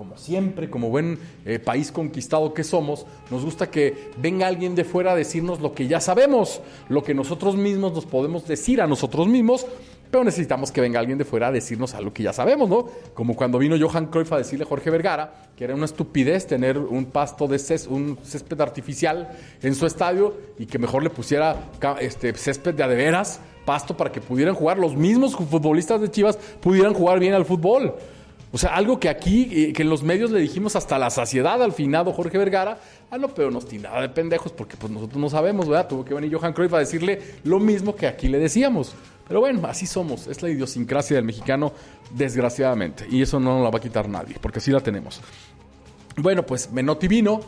como 0.00 0.16
siempre, 0.16 0.70
como 0.70 0.88
buen 0.88 1.18
eh, 1.44 1.58
país 1.58 1.92
conquistado 1.92 2.54
que 2.54 2.64
somos, 2.64 3.04
nos 3.30 3.44
gusta 3.44 3.70
que 3.70 4.08
venga 4.16 4.46
alguien 4.46 4.74
de 4.74 4.82
fuera 4.84 5.12
a 5.12 5.14
decirnos 5.14 5.60
lo 5.60 5.74
que 5.74 5.88
ya 5.88 6.00
sabemos, 6.00 6.62
lo 6.88 7.02
que 7.02 7.12
nosotros 7.12 7.54
mismos 7.54 7.92
nos 7.92 8.06
podemos 8.06 8.48
decir 8.48 8.80
a 8.80 8.86
nosotros 8.86 9.28
mismos, 9.28 9.66
pero 10.10 10.24
necesitamos 10.24 10.72
que 10.72 10.80
venga 10.80 10.98
alguien 10.98 11.18
de 11.18 11.26
fuera 11.26 11.48
a 11.48 11.52
decirnos 11.52 11.92
algo 11.92 12.14
que 12.14 12.22
ya 12.22 12.32
sabemos, 12.32 12.66
¿no? 12.70 12.86
Como 13.12 13.36
cuando 13.36 13.58
vino 13.58 13.76
Johan 13.78 14.06
Cruyff 14.06 14.32
a 14.32 14.38
decirle 14.38 14.64
a 14.64 14.68
Jorge 14.68 14.88
Vergara 14.88 15.34
que 15.54 15.64
era 15.64 15.74
una 15.74 15.84
estupidez 15.84 16.46
tener 16.46 16.78
un 16.78 17.04
pasto 17.04 17.46
de 17.46 17.58
cés- 17.58 17.86
un 17.86 18.16
césped 18.24 18.58
artificial 18.58 19.28
en 19.62 19.74
su 19.74 19.84
estadio 19.84 20.32
y 20.58 20.64
que 20.64 20.78
mejor 20.78 21.02
le 21.02 21.10
pusiera 21.10 21.56
este 22.00 22.32
césped 22.32 22.72
de 22.72 22.82
adeveras, 22.84 23.38
pasto 23.66 23.94
para 23.98 24.10
que 24.10 24.22
pudieran 24.22 24.54
jugar 24.54 24.78
los 24.78 24.96
mismos 24.96 25.36
futbolistas 25.36 26.00
de 26.00 26.10
Chivas 26.10 26.38
pudieran 26.62 26.94
jugar 26.94 27.18
bien 27.20 27.34
al 27.34 27.44
fútbol. 27.44 27.94
O 28.52 28.58
sea, 28.58 28.74
algo 28.74 28.98
que 28.98 29.08
aquí, 29.08 29.48
eh, 29.52 29.72
que 29.72 29.82
en 29.82 29.90
los 29.90 30.02
medios 30.02 30.30
le 30.30 30.40
dijimos 30.40 30.74
hasta 30.74 30.98
la 30.98 31.10
saciedad 31.10 31.62
al 31.62 31.72
finado 31.72 32.12
Jorge 32.12 32.36
Vergara, 32.36 32.78
ah, 33.10 33.18
no, 33.18 33.28
pero 33.28 33.50
nos 33.50 33.66
tildaba 33.66 34.02
de 34.02 34.08
pendejos 34.08 34.50
porque 34.52 34.76
pues 34.76 34.92
nosotros 34.92 35.20
no 35.20 35.30
sabemos, 35.30 35.68
¿verdad? 35.68 35.88
Tuvo 35.88 36.04
que 36.04 36.14
venir 36.14 36.34
Johan 36.34 36.52
Cruyff 36.52 36.74
a 36.74 36.78
decirle 36.78 37.20
lo 37.44 37.60
mismo 37.60 37.94
que 37.94 38.08
aquí 38.08 38.28
le 38.28 38.38
decíamos. 38.38 38.94
Pero 39.28 39.38
bueno, 39.38 39.60
así 39.68 39.86
somos, 39.86 40.26
es 40.26 40.42
la 40.42 40.50
idiosincrasia 40.50 41.14
del 41.14 41.24
mexicano, 41.24 41.72
desgraciadamente, 42.10 43.06
y 43.08 43.22
eso 43.22 43.38
no 43.38 43.54
nos 43.54 43.62
la 43.62 43.70
va 43.70 43.78
a 43.78 43.80
quitar 43.80 44.08
nadie, 44.08 44.34
porque 44.40 44.58
así 44.58 44.72
la 44.72 44.80
tenemos. 44.80 45.20
Bueno, 46.16 46.44
pues 46.44 46.72
Menotti 46.72 47.06
vino, 47.06 47.40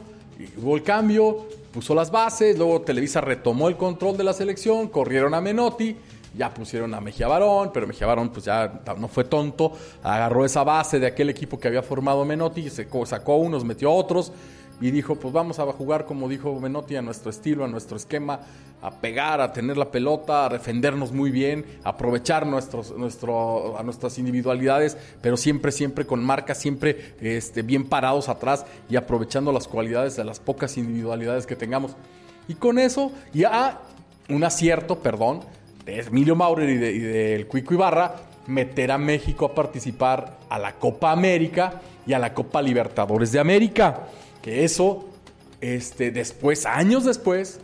hubo 0.58 0.76
el 0.76 0.84
cambio, 0.84 1.48
puso 1.72 1.96
las 1.96 2.12
bases, 2.12 2.56
luego 2.56 2.82
Televisa 2.82 3.20
retomó 3.20 3.68
el 3.68 3.76
control 3.76 4.16
de 4.16 4.22
la 4.22 4.32
selección, 4.32 4.86
corrieron 4.86 5.34
a 5.34 5.40
Menotti, 5.40 5.96
ya 6.34 6.52
pusieron 6.52 6.94
a 6.94 7.00
Mejía 7.00 7.28
Barón, 7.28 7.70
pero 7.72 7.86
Mejía 7.86 8.06
Barón 8.06 8.30
pues 8.30 8.44
ya 8.44 8.82
no 8.98 9.08
fue 9.08 9.24
tonto, 9.24 9.72
agarró 10.02 10.44
esa 10.44 10.64
base 10.64 10.98
de 10.98 11.06
aquel 11.06 11.30
equipo 11.30 11.58
que 11.58 11.68
había 11.68 11.82
formado 11.82 12.24
Menotti, 12.24 12.68
sacó, 12.70 13.06
sacó 13.06 13.36
unos, 13.36 13.64
metió 13.64 13.92
otros 13.92 14.32
y 14.80 14.90
dijo, 14.90 15.14
pues 15.14 15.32
vamos 15.32 15.58
a 15.58 15.66
jugar 15.72 16.06
como 16.06 16.28
dijo 16.28 16.58
Menotti, 16.58 16.96
a 16.96 17.02
nuestro 17.02 17.30
estilo, 17.30 17.64
a 17.64 17.68
nuestro 17.68 17.96
esquema, 17.96 18.40
a 18.82 18.90
pegar, 18.90 19.40
a 19.40 19.52
tener 19.52 19.76
la 19.76 19.92
pelota, 19.92 20.46
a 20.46 20.48
defendernos 20.48 21.12
muy 21.12 21.30
bien, 21.30 21.64
a 21.84 21.90
aprovechar 21.90 22.46
nuestros, 22.46 22.90
nuestro, 22.96 23.78
a 23.78 23.82
nuestras 23.84 24.18
individualidades, 24.18 24.98
pero 25.20 25.36
siempre, 25.36 25.70
siempre 25.70 26.04
con 26.04 26.24
marca, 26.24 26.56
siempre 26.56 27.14
este, 27.20 27.62
bien 27.62 27.84
parados 27.84 28.28
atrás 28.28 28.66
y 28.90 28.96
aprovechando 28.96 29.52
las 29.52 29.68
cualidades 29.68 30.16
de 30.16 30.24
las 30.24 30.40
pocas 30.40 30.76
individualidades 30.76 31.46
que 31.46 31.54
tengamos. 31.54 31.94
Y 32.48 32.54
con 32.54 32.80
eso, 32.80 33.12
ya 33.32 33.82
un 34.28 34.42
acierto, 34.42 34.98
perdón, 34.98 35.42
de 35.84 36.00
Emilio 36.00 36.36
Maurer 36.36 36.68
y, 36.70 36.76
de- 36.76 36.92
y 36.92 36.98
del 36.98 37.46
Cuico 37.46 37.74
Ibarra, 37.74 38.16
meter 38.46 38.90
a 38.90 38.98
México 38.98 39.46
a 39.46 39.54
participar 39.54 40.38
a 40.48 40.58
la 40.58 40.74
Copa 40.74 41.12
América 41.12 41.80
y 42.06 42.12
a 42.12 42.18
la 42.18 42.34
Copa 42.34 42.60
Libertadores 42.62 43.32
de 43.32 43.38
América. 43.40 44.08
Que 44.40 44.64
eso, 44.64 45.08
este, 45.60 46.10
después, 46.10 46.66
años 46.66 47.04
después, 47.04 47.60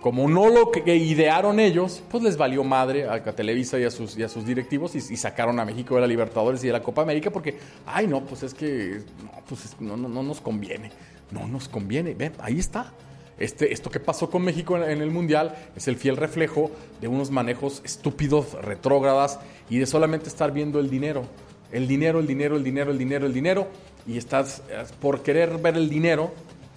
como 0.00 0.28
no 0.28 0.48
lo 0.48 0.70
que 0.70 0.96
idearon 0.96 1.60
ellos, 1.60 2.02
pues 2.10 2.22
les 2.22 2.36
valió 2.36 2.64
madre 2.64 3.08
a, 3.08 3.22
Televisa 3.22 3.78
y 3.78 3.84
a 3.84 3.90
sus, 3.90 4.16
y 4.16 4.22
a 4.22 4.28
sus 4.28 4.46
directivos 4.46 4.94
y, 4.94 5.00
sacaron 5.16 5.60
a 5.60 5.64
México 5.64 5.96
de 5.96 6.00
la 6.00 6.06
Libertadores 6.06 6.62
y 6.64 6.68
de 6.68 6.72
la 6.72 6.82
Copa 6.82 7.02
América 7.02 7.30
porque, 7.30 7.58
ay, 7.86 8.06
no, 8.06 8.22
pues 8.24 8.42
es 8.44 8.54
que 8.54 9.00
no, 9.22 9.30
pues 9.48 9.64
es- 9.66 9.80
no, 9.80 9.96
no, 9.96 10.08
no 10.08 10.22
nos 10.22 10.40
conviene. 10.40 10.90
No 11.30 11.46
nos 11.46 11.68
conviene. 11.68 12.14
Ven, 12.14 12.32
ahí 12.40 12.58
está. 12.58 12.92
Este, 13.40 13.72
esto 13.72 13.90
que 13.90 14.00
pasó 14.00 14.30
con 14.30 14.42
México 14.42 14.76
en, 14.76 15.00
el 15.00 15.10
Mundial 15.10 15.56
es 15.74 15.88
el 15.88 15.96
fiel 15.96 16.18
reflejo 16.18 16.70
de 17.00 17.08
unos 17.08 17.30
manejos 17.30 17.80
estúpidos, 17.84 18.52
retrógradas 18.62 19.40
y 19.70 19.78
de 19.78 19.86
solamente 19.86 20.28
estar 20.28 20.52
viendo 20.52 20.78
el 20.78 20.90
dinero. 20.90 21.24
El 21.72 21.88
dinero, 21.88 22.20
el 22.20 22.26
dinero, 22.26 22.56
el 22.56 22.62
dinero, 22.62 22.90
el 22.90 22.98
dinero, 22.98 23.26
el 23.26 23.32
dinero. 23.32 23.68
Y 24.06 24.18
estás, 24.18 24.62
eh, 24.68 24.84
por 25.00 25.22
querer 25.22 25.56
ver 25.56 25.76
el 25.76 25.88
dinero, 25.88 26.32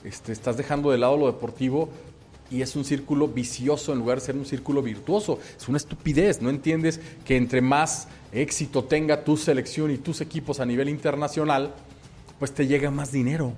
este, 0.05 0.31
estás 0.31 0.55
dejando 0.55 0.89
de 0.89 0.97
lado 0.97 1.17
lo 1.17 1.27
deportivo 1.27 1.89
y 2.49 2.61
es 2.61 2.75
un 2.77 2.85
círculo 2.85 3.27
vicioso 3.27 3.91
en 3.91 3.99
lugar 3.99 4.19
de 4.19 4.25
ser 4.27 4.37
un 4.37 4.45
círculo 4.45 4.81
virtuoso. 4.81 5.39
Es 5.57 5.67
una 5.67 5.77
estupidez. 5.77 6.41
No 6.41 6.49
entiendes 6.49 7.01
que 7.25 7.35
entre 7.35 7.59
más 7.59 8.07
éxito 8.31 8.85
tenga 8.85 9.25
tu 9.25 9.35
selección 9.35 9.91
y 9.91 9.97
tus 9.97 10.21
equipos 10.21 10.61
a 10.61 10.65
nivel 10.65 10.87
internacional, 10.87 11.73
pues 12.39 12.53
te 12.53 12.67
llega 12.67 12.89
más 12.89 13.11
dinero. 13.11 13.51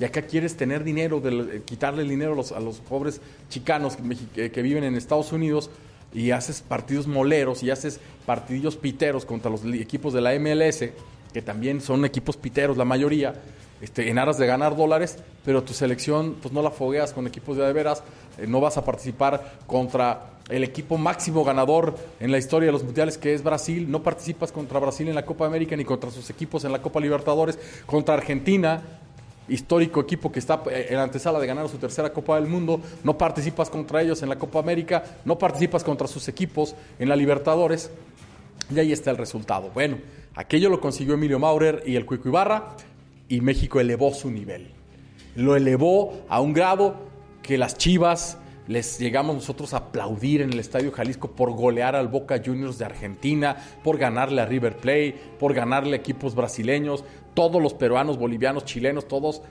Y 0.00 0.04
acá 0.04 0.22
quieres 0.22 0.56
tener 0.56 0.84
dinero, 0.84 1.20
del- 1.20 1.50
eh, 1.50 1.62
quitarle 1.64 2.02
el 2.02 2.08
dinero 2.08 2.32
a 2.32 2.36
los, 2.36 2.52
a 2.52 2.60
los 2.60 2.78
pobres 2.78 3.20
chicanos 3.50 3.96
que, 4.34 4.62
viven 4.62 4.84
en 4.84 4.94
Estados 4.94 5.32
Unidos 5.32 5.70
y 6.14 6.30
haces 6.30 6.62
partidos 6.62 7.06
moleros 7.06 7.62
y 7.62 7.70
haces 7.70 8.00
partidillos 8.24 8.76
piteros 8.76 9.24
contra 9.24 9.50
los 9.50 9.64
equipos 9.64 10.12
de 10.12 10.20
la 10.20 10.32
MLS, 10.38 10.90
que 11.32 11.42
también 11.42 11.80
son 11.80 12.04
equipos 12.04 12.36
piteros 12.36 12.76
la 12.76 12.84
mayoría, 12.84 13.34
este, 13.80 14.08
en 14.08 14.18
aras 14.18 14.38
de 14.38 14.46
ganar 14.46 14.76
dólares, 14.76 15.18
pero 15.44 15.62
tu 15.62 15.72
selección 15.72 16.36
pues 16.40 16.52
no 16.54 16.62
la 16.62 16.70
fogueas 16.70 17.12
con 17.12 17.26
equipos 17.26 17.56
de 17.56 17.64
de 17.64 17.72
veras, 17.72 18.02
eh, 18.38 18.46
no 18.46 18.60
vas 18.60 18.76
a 18.76 18.84
participar 18.84 19.58
contra 19.66 20.30
el 20.48 20.64
equipo 20.64 20.96
máximo 20.96 21.44
ganador 21.44 21.94
en 22.20 22.30
la 22.32 22.38
historia 22.38 22.66
de 22.66 22.72
los 22.72 22.82
mundiales 22.84 23.18
que 23.18 23.34
es 23.34 23.42
Brasil, 23.42 23.90
no 23.90 24.02
participas 24.02 24.50
contra 24.50 24.78
Brasil 24.80 25.08
en 25.08 25.14
la 25.14 25.26
Copa 25.26 25.44
América 25.46 25.76
ni 25.76 25.84
contra 25.84 26.10
sus 26.10 26.30
equipos 26.30 26.64
en 26.64 26.72
la 26.72 26.80
Copa 26.80 27.00
Libertadores, 27.00 27.58
contra 27.84 28.14
Argentina, 28.14 28.82
histórico 29.48 30.00
equipo 30.00 30.30
que 30.30 30.38
está 30.38 30.62
eh, 30.70 30.88
en 30.90 30.96
la 30.96 31.04
antesala 31.04 31.38
de 31.38 31.46
ganar 31.46 31.68
su 31.68 31.78
tercera 31.78 32.12
Copa 32.12 32.36
del 32.36 32.48
Mundo, 32.48 32.80
no 33.04 33.16
participas 33.16 33.70
contra 33.70 34.02
ellos 34.02 34.22
en 34.22 34.28
la 34.28 34.38
Copa 34.38 34.58
América, 34.58 35.04
no 35.24 35.38
participas 35.38 35.84
contra 35.84 36.06
sus 36.06 36.28
equipos 36.28 36.74
en 36.98 37.08
la 37.08 37.16
Libertadores, 37.16 37.90
y 38.74 38.78
ahí 38.78 38.92
está 38.92 39.10
el 39.10 39.16
resultado. 39.16 39.70
Bueno, 39.72 39.98
aquello 40.34 40.68
lo 40.68 40.80
consiguió 40.80 41.14
Emilio 41.14 41.38
Maurer 41.38 41.82
y 41.86 41.96
el 41.96 42.06
Cuico 42.06 42.28
Ibarra, 42.28 42.76
y 43.28 43.40
México 43.40 43.80
elevó 43.80 44.12
su 44.14 44.30
nivel. 44.30 44.68
Lo 45.36 45.56
elevó 45.56 46.24
a 46.28 46.40
un 46.40 46.52
grado 46.52 46.96
que 47.42 47.58
las 47.58 47.76
Chivas 47.76 48.38
les 48.68 48.98
llegamos 48.98 49.34
nosotros 49.34 49.72
a 49.72 49.78
aplaudir 49.78 50.42
en 50.42 50.52
el 50.52 50.60
Estadio 50.60 50.92
Jalisco 50.92 51.30
por 51.30 51.52
golear 51.52 51.96
al 51.96 52.08
Boca 52.08 52.40
Juniors 52.44 52.78
de 52.78 52.84
Argentina, 52.84 53.56
por 53.82 53.96
ganarle 53.96 54.42
a 54.42 54.46
River 54.46 54.76
Plate, 54.76 55.16
por 55.40 55.54
ganarle 55.54 55.94
a 55.94 56.00
equipos 56.00 56.34
brasileños, 56.34 57.02
todos 57.38 57.62
los 57.62 57.72
peruanos, 57.72 58.18
bolivianos, 58.18 58.64
chilenos, 58.64 59.06
todos 59.06 59.42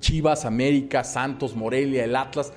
Chivas, 0.00 0.44
América, 0.44 1.02
Santos, 1.02 1.56
Morelia, 1.56 2.04
el 2.04 2.14
Atlas, 2.14 2.52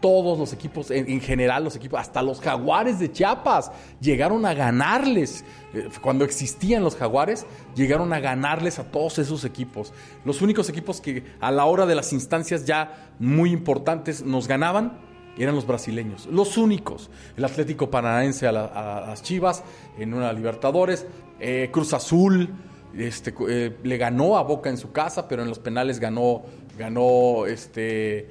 todos 0.00 0.38
los 0.38 0.52
equipos, 0.52 0.92
en, 0.92 1.10
en 1.10 1.20
general 1.20 1.64
los 1.64 1.74
equipos, 1.74 1.98
hasta 1.98 2.22
los 2.22 2.40
jaguares 2.40 3.00
de 3.00 3.10
Chiapas, 3.10 3.72
llegaron 4.00 4.46
a 4.46 4.54
ganarles. 4.54 5.44
Eh, 5.72 5.88
Cuando 6.00 6.24
existían 6.24 6.84
los 6.84 6.94
jaguares, 6.94 7.44
llegaron 7.74 8.12
a 8.12 8.20
ganarles 8.20 8.78
a 8.78 8.84
todos 8.84 9.18
esos 9.18 9.44
equipos. 9.44 9.92
Los 10.24 10.42
únicos 10.42 10.68
equipos 10.68 11.00
que 11.00 11.24
a 11.40 11.50
la 11.50 11.64
hora 11.64 11.84
de 11.84 11.96
las 11.96 12.12
instancias 12.12 12.64
ya 12.66 13.10
muy 13.18 13.50
importantes 13.50 14.22
nos 14.22 14.46
ganaban 14.46 14.96
eran 15.36 15.56
los 15.56 15.66
brasileños. 15.66 16.26
Los 16.26 16.56
únicos. 16.56 17.10
El 17.36 17.46
Atlético 17.46 17.90
Paranaense 17.90 18.46
a 18.46 18.52
las 18.52 19.24
Chivas, 19.24 19.64
en 19.98 20.14
una 20.14 20.32
Libertadores, 20.32 21.04
eh, 21.40 21.68
Cruz 21.72 21.92
Azul, 21.92 22.50
este, 22.98 23.34
eh, 23.48 23.76
le 23.82 23.96
ganó 23.96 24.36
a 24.36 24.42
Boca 24.42 24.70
en 24.70 24.76
su 24.76 24.92
casa, 24.92 25.28
pero 25.28 25.42
en 25.42 25.48
los 25.48 25.58
penales 25.58 26.00
ganó, 26.00 26.42
ganó 26.78 27.46
este, 27.46 28.28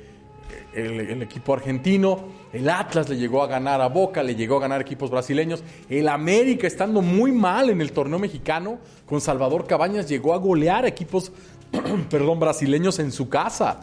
el, 0.74 1.00
el 1.00 1.22
equipo 1.22 1.54
argentino. 1.54 2.44
El 2.52 2.70
Atlas 2.70 3.10
le 3.10 3.18
llegó 3.18 3.44
a 3.44 3.48
ganar 3.48 3.82
a 3.82 3.88
Boca, 3.88 4.24
le 4.24 4.36
llegó 4.36 4.58
a 4.58 4.62
ganar 4.62 4.82
equipos 4.82 5.10
brasileños. 5.10 5.64
El 5.90 6.08
América, 6.08 6.68
estando 6.68 7.02
muy 7.02 7.32
mal 7.32 7.70
en 7.70 7.82
el 7.82 7.92
torneo 7.92 8.20
mexicano, 8.20 8.80
con 9.06 9.22
Salvador 9.22 9.68
Cabañas, 9.68 10.08
llegó 10.08 10.34
a 10.34 10.38
golear 10.38 10.86
equipos 10.86 11.32
perdón, 12.10 12.40
brasileños 12.40 13.00
en 13.00 13.12
su 13.12 13.30
casa. 13.30 13.82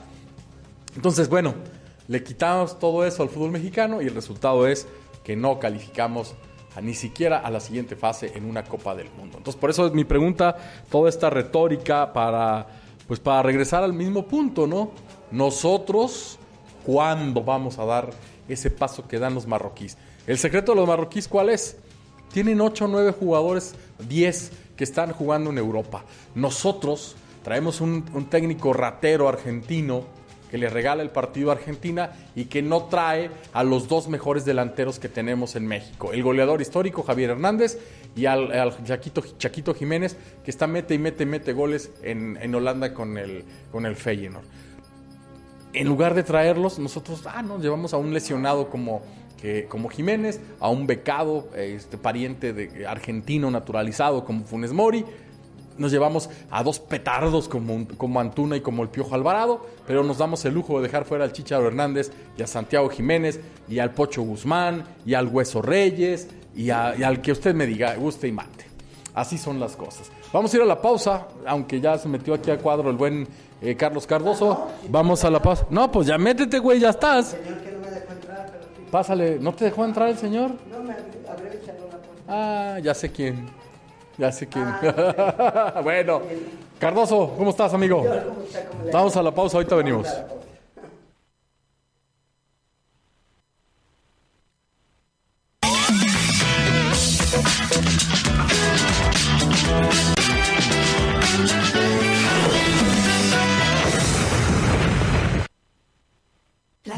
Entonces, 0.97 1.29
bueno, 1.29 1.55
le 2.09 2.23
quitamos 2.23 2.79
todo 2.79 3.05
eso 3.05 3.23
al 3.23 3.29
fútbol 3.29 3.51
mexicano 3.53 4.03
y 4.03 4.07
el 4.07 4.15
resultado 4.15 4.67
es 4.67 4.87
que 5.25 5.37
no 5.37 5.59
calificamos 5.59 6.35
a 6.75 6.81
ni 6.81 6.95
siquiera 6.95 7.39
a 7.39 7.51
la 7.51 7.61
siguiente 7.61 7.97
fase 7.97 8.33
en 8.35 8.45
una 8.45 8.65
Copa 8.65 8.95
del 8.95 9.11
Mundo. 9.11 9.39
Entonces, 9.39 9.61
por 9.61 9.71
eso 9.71 9.87
es 9.87 9.93
mi 9.93 10.05
pregunta, 10.05 10.57
toda 10.91 11.09
esta 11.09 11.31
retórica 11.31 12.13
para, 12.13 12.67
pues, 13.07 13.21
para 13.21 13.43
regresar 13.43 13.83
al 13.83 13.93
mismo 13.93 14.27
punto, 14.27 14.67
¿no? 14.67 14.93
Nosotros, 15.31 16.39
¿cuándo 16.85 17.43
vamos 17.43 17.79
a 17.79 17.85
dar 17.85 18.11
ese 18.49 18.71
paso 18.71 19.07
que 19.07 19.19
dan 19.19 19.35
los 19.35 19.47
marroquíes? 19.47 19.97
El 20.27 20.39
secreto 20.39 20.73
de 20.73 20.77
los 20.77 20.89
marroquíes, 20.89 21.29
¿cuál 21.29 21.51
es? 21.51 21.77
Tienen 22.33 22.61
8 22.61 22.85
o 22.85 22.89
9 22.89 23.13
jugadores, 23.19 23.75
10 24.09 24.53
que 24.77 24.85
están 24.85 25.13
jugando 25.13 25.51
en 25.51 25.59
Europa. 25.59 26.05
Nosotros 26.35 27.17
traemos 27.43 27.81
un, 27.81 28.05
un 28.15 28.27
técnico 28.27 28.73
ratero 28.73 29.29
argentino 29.29 30.05
que 30.51 30.59
le 30.59 30.69
regala 30.69 31.03
el 31.03 31.11
partido 31.11 31.51
a 31.51 31.55
Argentina 31.55 32.13
y 32.35 32.47
que 32.47 32.63
no 32.63 32.85
trae 32.85 33.31
a 33.53 33.63
los 33.65 33.89
dos 33.89 34.09
mejores 34.09 34.45
delanteros 34.45 34.99
que 34.99 35.09
tenemos 35.09 35.57
en 35.57 35.67
México. 35.67 36.13
El 36.13 36.23
goleador 36.23 36.61
histórico 36.61 37.03
Javier 37.03 37.31
Hernández 37.31 37.79
y 38.17 38.27
al, 38.27 38.53
al 38.53 38.75
Chaquito, 38.85 39.75
Jiménez 39.75 40.17
que 40.45 40.51
está 40.51 40.67
mete 40.67 40.95
y 40.95 40.99
mete 40.99 41.23
y 41.23 41.27
mete 41.27 41.53
goles 41.53 41.91
en, 42.03 42.39
en 42.41 42.55
Holanda 42.55 42.93
con 42.93 43.17
el, 43.17 43.45
con 43.71 43.87
el 43.87 43.97
Feyenoord 43.97 44.45
en 45.73 45.87
lugar 45.87 46.15
de 46.15 46.23
traerlos, 46.23 46.79
nosotros 46.79 47.23
ah, 47.27 47.43
nos 47.43 47.63
llevamos 47.63 47.95
a 47.95 47.97
un 47.97 48.13
lesionado 48.13 48.69
como, 48.69 49.03
que, 49.41 49.67
como 49.67 49.89
Jiménez, 49.89 50.41
a 50.59 50.69
un 50.69 50.87
becado, 50.87 51.49
este, 51.57 51.97
pariente 51.97 52.53
de, 52.53 52.87
argentino 52.87 53.51
naturalizado 53.51 54.25
como 54.25 54.45
Funes 54.45 54.73
Mori. 54.73 55.05
Nos 55.81 55.91
llevamos 55.91 56.31
a 56.51 56.63
dos 56.63 56.79
petardos 56.79 57.49
como, 57.49 57.89
como 57.97 58.21
Antuna 58.21 58.57
y 58.57 58.61
como 58.61 58.83
el 58.83 58.89
Piojo 58.91 59.15
Alvarado, 59.15 59.67
pero 59.87 60.05
nos 60.05 60.19
damos 60.19 60.45
el 60.45 60.55
lujo 60.55 60.77
de 60.77 60.87
dejar 60.87 61.05
fuera 61.07 61.25
al 61.25 61.33
Chicharo 61.33 61.67
Hernández 61.67 62.13
y 62.39 62.43
a 62.43 62.47
Santiago 62.47 62.89
Jiménez 62.91 63.41
y 63.69 63.79
al 63.79 63.93
Pocho 63.93 64.23
Guzmán 64.23 64.85
y 65.07 65.15
al 65.15 65.27
Hueso 65.27 65.63
Reyes 65.63 66.29
y, 66.55 66.71
a- 66.71 66.95
y 66.97 67.03
al 67.03 67.21
que 67.23 67.33
usted 67.33 67.55
me 67.55 67.67
diga, 67.67 67.95
guste 67.97 68.29
y 68.29 68.33
mate. 68.33 68.67
Así 69.15 69.39
son 69.39 69.59
las 69.59 69.75
cosas. 69.75 70.11
Vamos 70.33 70.53
a 70.53 70.57
ir 70.59 70.63
a 70.63 70.67
la 70.67 70.81
pausa, 70.81 71.27
aunque 71.47 71.81
ya 71.81 71.99
se 71.99 72.09
metió 72.09 72.35
aquí 72.35 72.51
al 72.51 72.59
cuadro 72.61 72.91
el 72.91 72.97
buen 72.97 73.27
eh, 73.61 73.75
Carlos 73.75 74.07
Cardoso. 74.07 74.69
Vamos 74.89 75.25
a 75.25 75.31
la 75.31 75.41
pausa. 75.43 75.67
No, 75.71 75.91
pues 75.91 76.07
ya 76.07 76.17
métete, 76.19 76.59
güey, 76.61 76.79
ya 76.79 76.91
estás. 76.91 77.37
Pásale, 78.91 79.39
¿no 79.39 79.53
te 79.55 79.67
dejó 79.67 79.85
entrar 79.85 80.09
el 80.09 80.19
señor? 80.19 80.53
No, 80.71 80.83
me 80.83 80.93
abrió 80.93 81.51
Ah, 82.29 82.79
ya 82.83 82.95
sé 82.95 83.11
quién. 83.11 83.49
Ya 84.21 84.31
sé 84.31 84.47
quién. 84.47 84.67
bueno, 85.83 86.21
Cardoso, 86.79 87.33
¿cómo 87.39 87.51
estás, 87.51 87.73
amigo? 87.73 88.05
Vamos 88.93 89.17
a 89.17 89.23
la 89.23 89.31
pausa, 89.31 89.57
ahorita 89.57 89.75
venimos. 89.77 90.09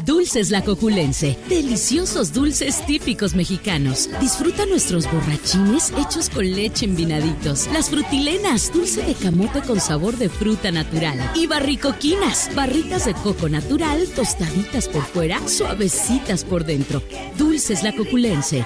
Dulces 0.05 0.51
La 0.51 0.61
Coculense. 0.61 1.37
Deliciosos 1.47 2.33
dulces 2.33 2.85
típicos 2.85 3.35
mexicanos. 3.35 4.09
Disfruta 4.19 4.65
nuestros 4.65 5.09
borrachines 5.09 5.93
hechos 5.97 6.29
con 6.29 6.49
leche 6.51 6.85
en 6.85 6.95
vinaditos. 6.97 7.67
Las 7.71 7.89
frutilenas, 7.89 8.71
dulce 8.73 9.01
de 9.01 9.13
camote 9.13 9.61
con 9.61 9.79
sabor 9.79 10.17
de 10.17 10.27
fruta 10.27 10.71
natural. 10.71 11.17
Y 11.35 11.47
barricoquinas, 11.47 12.49
barritas 12.53 13.05
de 13.05 13.13
coco 13.13 13.47
natural, 13.47 14.05
tostaditas 14.13 14.89
por 14.89 15.03
fuera, 15.03 15.39
suavecitas 15.47 16.43
por 16.43 16.65
dentro. 16.65 17.01
Dulces 17.37 17.81
La 17.83 17.95
Coculense. 17.95 18.65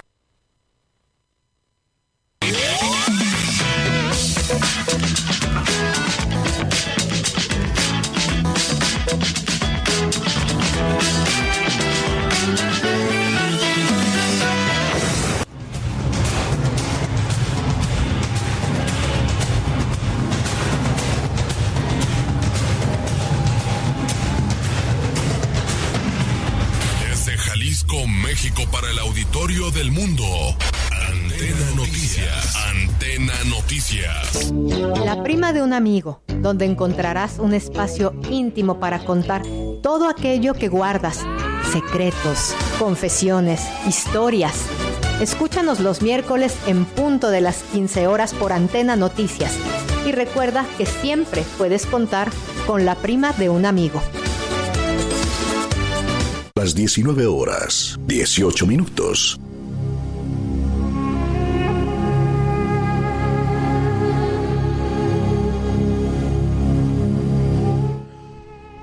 Un 35.67 35.73
amigo, 35.73 36.21
donde 36.41 36.63
encontrarás 36.63 37.39
un 37.39 37.53
espacio 37.53 38.13
íntimo 38.29 38.79
para 38.79 38.99
contar 38.99 39.41
todo 39.83 40.07
aquello 40.07 40.53
que 40.53 40.69
guardas, 40.69 41.25
secretos, 41.73 42.55
confesiones, 42.79 43.67
historias. 43.85 44.65
Escúchanos 45.19 45.81
los 45.81 46.01
miércoles 46.01 46.55
en 46.67 46.85
punto 46.85 47.29
de 47.31 47.41
las 47.41 47.63
15 47.73 48.07
horas 48.07 48.33
por 48.33 48.53
Antena 48.53 48.95
Noticias. 48.95 49.57
Y 50.05 50.13
recuerda 50.13 50.65
que 50.77 50.85
siempre 50.85 51.43
puedes 51.57 51.85
contar 51.85 52.31
con 52.65 52.85
la 52.85 52.95
prima 52.95 53.33
de 53.33 53.49
un 53.49 53.65
amigo. 53.65 54.01
Las 56.55 56.75
19 56.75 57.25
horas, 57.25 57.99
18 58.07 58.65
minutos. 58.65 59.37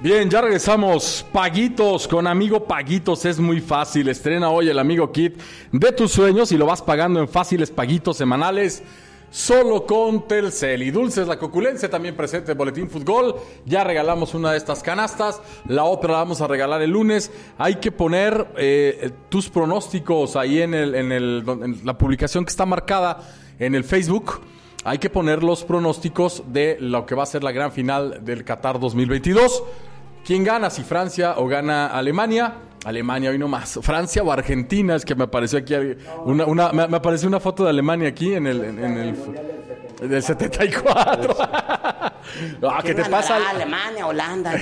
Bien, 0.05 0.29
ya 0.29 0.43
regresamos. 0.43 1.25
Paguitos 1.33 2.07
con 2.07 2.27
amigo 2.27 2.67
Paguitos 2.67 3.25
es 3.25 3.41
muy 3.41 3.63
fácil. 3.63 4.07
Estrena 4.11 4.51
hoy 4.51 4.69
el 4.69 4.79
amigo 4.79 5.11
Kit 5.11 5.41
de 5.73 5.93
tus 5.93 6.13
sueños 6.13 6.53
y 6.53 6.59
lo 6.59 6.67
vas 6.67 6.83
pagando 6.83 7.21
en 7.21 7.27
fáciles 7.27 7.71
paguitos 7.71 8.19
semanales. 8.19 8.83
Solo 9.31 9.87
con 9.87 10.29
Telcel 10.29 10.83
y 10.83 10.91
Dulces 10.91 11.27
La 11.27 11.39
Coculense 11.39 11.89
también 11.89 12.15
presente 12.17 12.53
en 12.53 12.59
Boletín 12.59 12.91
Fútbol. 12.91 13.37
Ya 13.65 13.83
regalamos 13.83 14.35
una 14.35 14.53
de 14.53 14.59
estas 14.59 14.83
canastas. 14.83 15.41
La 15.69 15.85
otra 15.85 16.13
la 16.13 16.19
vamos 16.19 16.43
a 16.43 16.49
regalar 16.49 16.83
el 16.83 16.91
lunes. 16.91 17.33
Hay 17.57 17.77
que 17.77 17.91
poner 17.91 18.49
eh, 18.59 19.11
tus 19.31 19.49
pronósticos 19.49 20.37
ahí 20.37 20.61
en, 20.61 20.75
el, 20.75 20.95
en, 20.95 21.81
la 21.83 21.97
publicación 21.97 22.45
que 22.45 22.51
está 22.51 22.67
marcada 22.67 23.27
en 23.59 23.75
el 23.75 23.85
Facebook. 23.85 24.43
Hay 24.85 24.99
que 24.99 25.09
poner 25.09 25.43
los 25.43 25.65
pronósticos 25.65 26.43
de 26.49 26.77
lo 26.79 27.07
que 27.07 27.15
va 27.15 27.23
a 27.23 27.27
ser 27.27 27.43
la 27.43 27.53
gran 27.53 27.73
final 27.73 28.23
del 28.23 28.45
Qatar 28.45 28.79
2022. 28.79 29.63
¿Quién 30.25 30.43
gana? 30.45 30.71
Si 30.71 30.83
Francia 30.83 31.35
o 31.37 31.47
gana 31.47 31.87
Alemania. 31.89 32.55
Alemania 32.85 33.31
hoy 33.31 33.39
nomás. 33.39 33.79
Francia 33.83 34.23
o 34.23 34.31
Argentina. 34.33 34.95
Es 34.95 35.05
que 35.05 35.15
me 35.15 35.25
apareció 35.25 35.59
aquí 35.59 35.75
una, 36.25 36.45
una- 36.47 36.73
me, 36.73 36.87
me 36.89 36.97
apareció 36.97 37.29
una 37.29 37.41
foto 37.41 37.65
de 37.65 37.71
Alemania 37.71 38.09
aquí 38.09 38.35
en 38.35 38.47
el, 38.47 38.65
en, 38.65 38.85
en 38.85 38.99
el 38.99 40.09
del 40.11 40.23
74. 40.23 41.37
ah, 41.41 42.13
¿qué 42.83 42.95
te 42.95 43.03
¿Quién 43.03 43.11
pasa? 43.11 43.39
Alemania, 43.51 44.07
Holanda. 44.07 44.53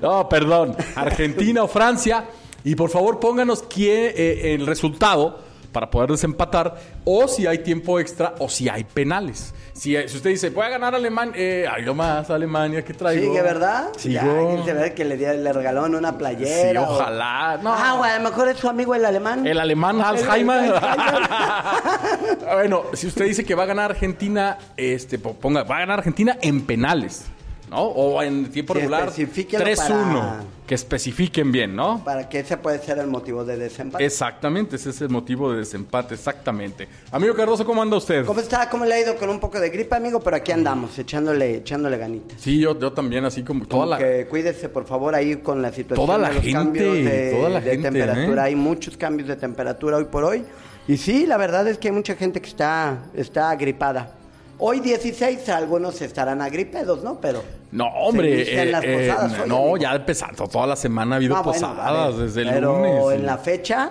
no, 0.00 0.28
perdón. 0.28 0.76
Argentina 0.96 1.62
o 1.62 1.68
Francia. 1.68 2.24
Y 2.64 2.74
por 2.74 2.90
favor 2.90 3.20
pónganos 3.20 3.62
quién, 3.62 4.12
eh, 4.14 4.54
el 4.54 4.66
resultado 4.66 5.40
para 5.72 5.90
poder 5.90 6.10
desempatar. 6.10 6.74
O 7.04 7.28
si 7.28 7.46
hay 7.46 7.58
tiempo 7.58 8.00
extra 8.00 8.34
o 8.38 8.48
si 8.48 8.68
hay 8.68 8.84
penales. 8.84 9.54
Si, 9.78 9.96
si 10.08 10.16
usted 10.16 10.30
dice, 10.30 10.50
voy 10.50 10.66
a 10.66 10.70
ganar 10.70 10.94
Alemania. 10.94 11.32
Eh, 11.36 11.66
ay, 11.70 11.84
no 11.84 11.94
más, 11.94 12.28
Alemania, 12.30 12.84
¿qué 12.84 12.92
traigo? 12.94 13.22
Sigue, 13.32 13.42
¿verdad? 13.42 13.88
Sigo. 13.96 14.56
Ya, 14.58 14.64
se 14.64 14.72
ve 14.72 14.92
que 14.94 15.04
le, 15.04 15.16
le 15.16 15.52
regalaron 15.52 15.94
una 15.94 16.18
playera. 16.18 16.80
Sí, 16.80 16.86
o- 16.86 16.94
ojalá. 16.94 17.58
No. 17.62 17.72
Ah, 17.72 17.94
güey, 17.96 18.10
a 18.10 18.18
lo 18.18 18.28
mejor 18.28 18.48
es 18.48 18.58
su 18.58 18.68
amigo 18.68 18.94
el 18.94 19.04
alemán. 19.04 19.46
El 19.46 19.60
alemán 19.60 20.00
Alzheimer. 20.00 20.64
El 20.64 20.72
Alzheimer. 20.74 22.38
bueno, 22.54 22.82
si 22.94 23.06
usted 23.06 23.24
dice 23.26 23.44
que 23.44 23.54
va 23.54 23.62
a 23.62 23.66
ganar 23.66 23.90
Argentina, 23.92 24.58
este, 24.76 25.18
po- 25.18 25.34
ponga, 25.34 25.62
va 25.62 25.76
a 25.76 25.80
ganar 25.80 25.98
Argentina 26.00 26.36
en 26.40 26.62
penales. 26.66 27.26
¿No? 27.70 27.82
O 27.82 28.22
en 28.22 28.50
tiempo 28.50 28.74
Sí, 28.74 28.80
regular 28.80 29.08
especifíquelo 29.08 29.64
3-1. 29.64 29.76
para- 30.20 30.44
Que 30.66 30.74
especifiquen 30.74 31.50
bien, 31.50 31.74
¿no? 31.74 32.02
Para 32.04 32.28
que 32.28 32.40
ese 32.40 32.56
puede 32.58 32.78
ser 32.78 32.98
el 32.98 33.06
motivo 33.06 33.42
de 33.44 33.56
desempate. 33.56 34.04
Exactamente, 34.04 34.76
ese 34.76 34.90
es 34.90 35.00
el 35.00 35.08
motivo 35.08 35.50
de 35.50 35.58
desempate, 35.58 36.14
exactamente. 36.14 36.86
Amigo 37.10 37.34
Cardoso, 37.34 37.64
¿cómo 37.64 37.80
anda 37.80 37.96
usted? 37.96 38.26
¿Cómo 38.26 38.40
está? 38.40 38.68
¿Cómo 38.68 38.84
le 38.84 38.94
ha 38.94 39.00
ido 39.00 39.16
con 39.16 39.30
un 39.30 39.40
poco 39.40 39.58
de 39.60 39.70
gripe, 39.70 39.96
amigo? 39.96 40.20
Pero 40.20 40.36
aquí 40.36 40.52
andamos, 40.52 40.98
echándole, 40.98 41.54
echándole 41.56 41.96
ganitas. 41.96 42.38
Sí, 42.40 42.58
yo, 42.60 42.78
yo 42.78 42.92
también, 42.92 43.24
así 43.24 43.42
como 43.42 43.66
toda 43.66 43.80
Como 43.82 43.90
la... 43.92 43.98
que 43.98 44.26
cuídese, 44.28 44.68
por 44.68 44.84
favor, 44.84 45.14
ahí 45.14 45.36
con 45.36 45.62
la 45.62 45.72
situación 45.72 46.06
Toda 46.06 46.18
la 46.18 46.28
de 46.28 46.34
los 46.34 46.42
gente, 46.44 46.58
cambios 46.58 46.94
de, 46.96 47.32
toda 47.34 47.48
la 47.48 47.60
de 47.60 47.70
gente, 47.70 47.90
temperatura. 47.90 48.42
¿eh? 48.42 48.46
Hay 48.48 48.54
muchos 48.54 48.96
cambios 48.98 49.28
de 49.28 49.36
temperatura 49.36 49.96
hoy 49.96 50.04
por 50.04 50.24
hoy. 50.24 50.44
Y 50.86 50.96
sí, 50.98 51.26
la 51.26 51.36
verdad 51.38 51.66
es 51.68 51.78
que 51.78 51.88
hay 51.88 51.94
mucha 51.94 52.14
gente 52.14 52.40
que 52.42 52.48
está, 52.48 53.04
está 53.14 53.48
agripada. 53.50 54.16
Hoy 54.60 54.80
16, 54.80 55.48
algunos 55.50 56.00
estarán 56.02 56.42
agripedos, 56.42 57.02
¿no? 57.04 57.20
Pero... 57.20 57.42
No, 57.70 57.84
se 57.84 57.90
hombre, 58.08 58.30
inician 58.34 58.68
eh, 58.68 58.70
las 58.72 58.84
eh, 58.84 59.08
posadas 59.08 59.32
hoy, 59.42 59.48
no, 59.48 59.56
amigo. 59.56 59.76
ya 59.76 59.94
empezando, 59.94 60.48
toda 60.48 60.66
la 60.66 60.76
semana 60.76 61.14
ha 61.14 61.16
habido 61.18 61.36
Ah, 61.36 61.42
bueno, 61.42 61.60
posadas 61.68 62.16
ver, 62.16 62.26
desde 62.26 62.42
el 62.42 62.48
pero 62.50 62.76
lunes. 62.78 63.20
en 63.20 63.26
la 63.26 63.38
fecha 63.38 63.90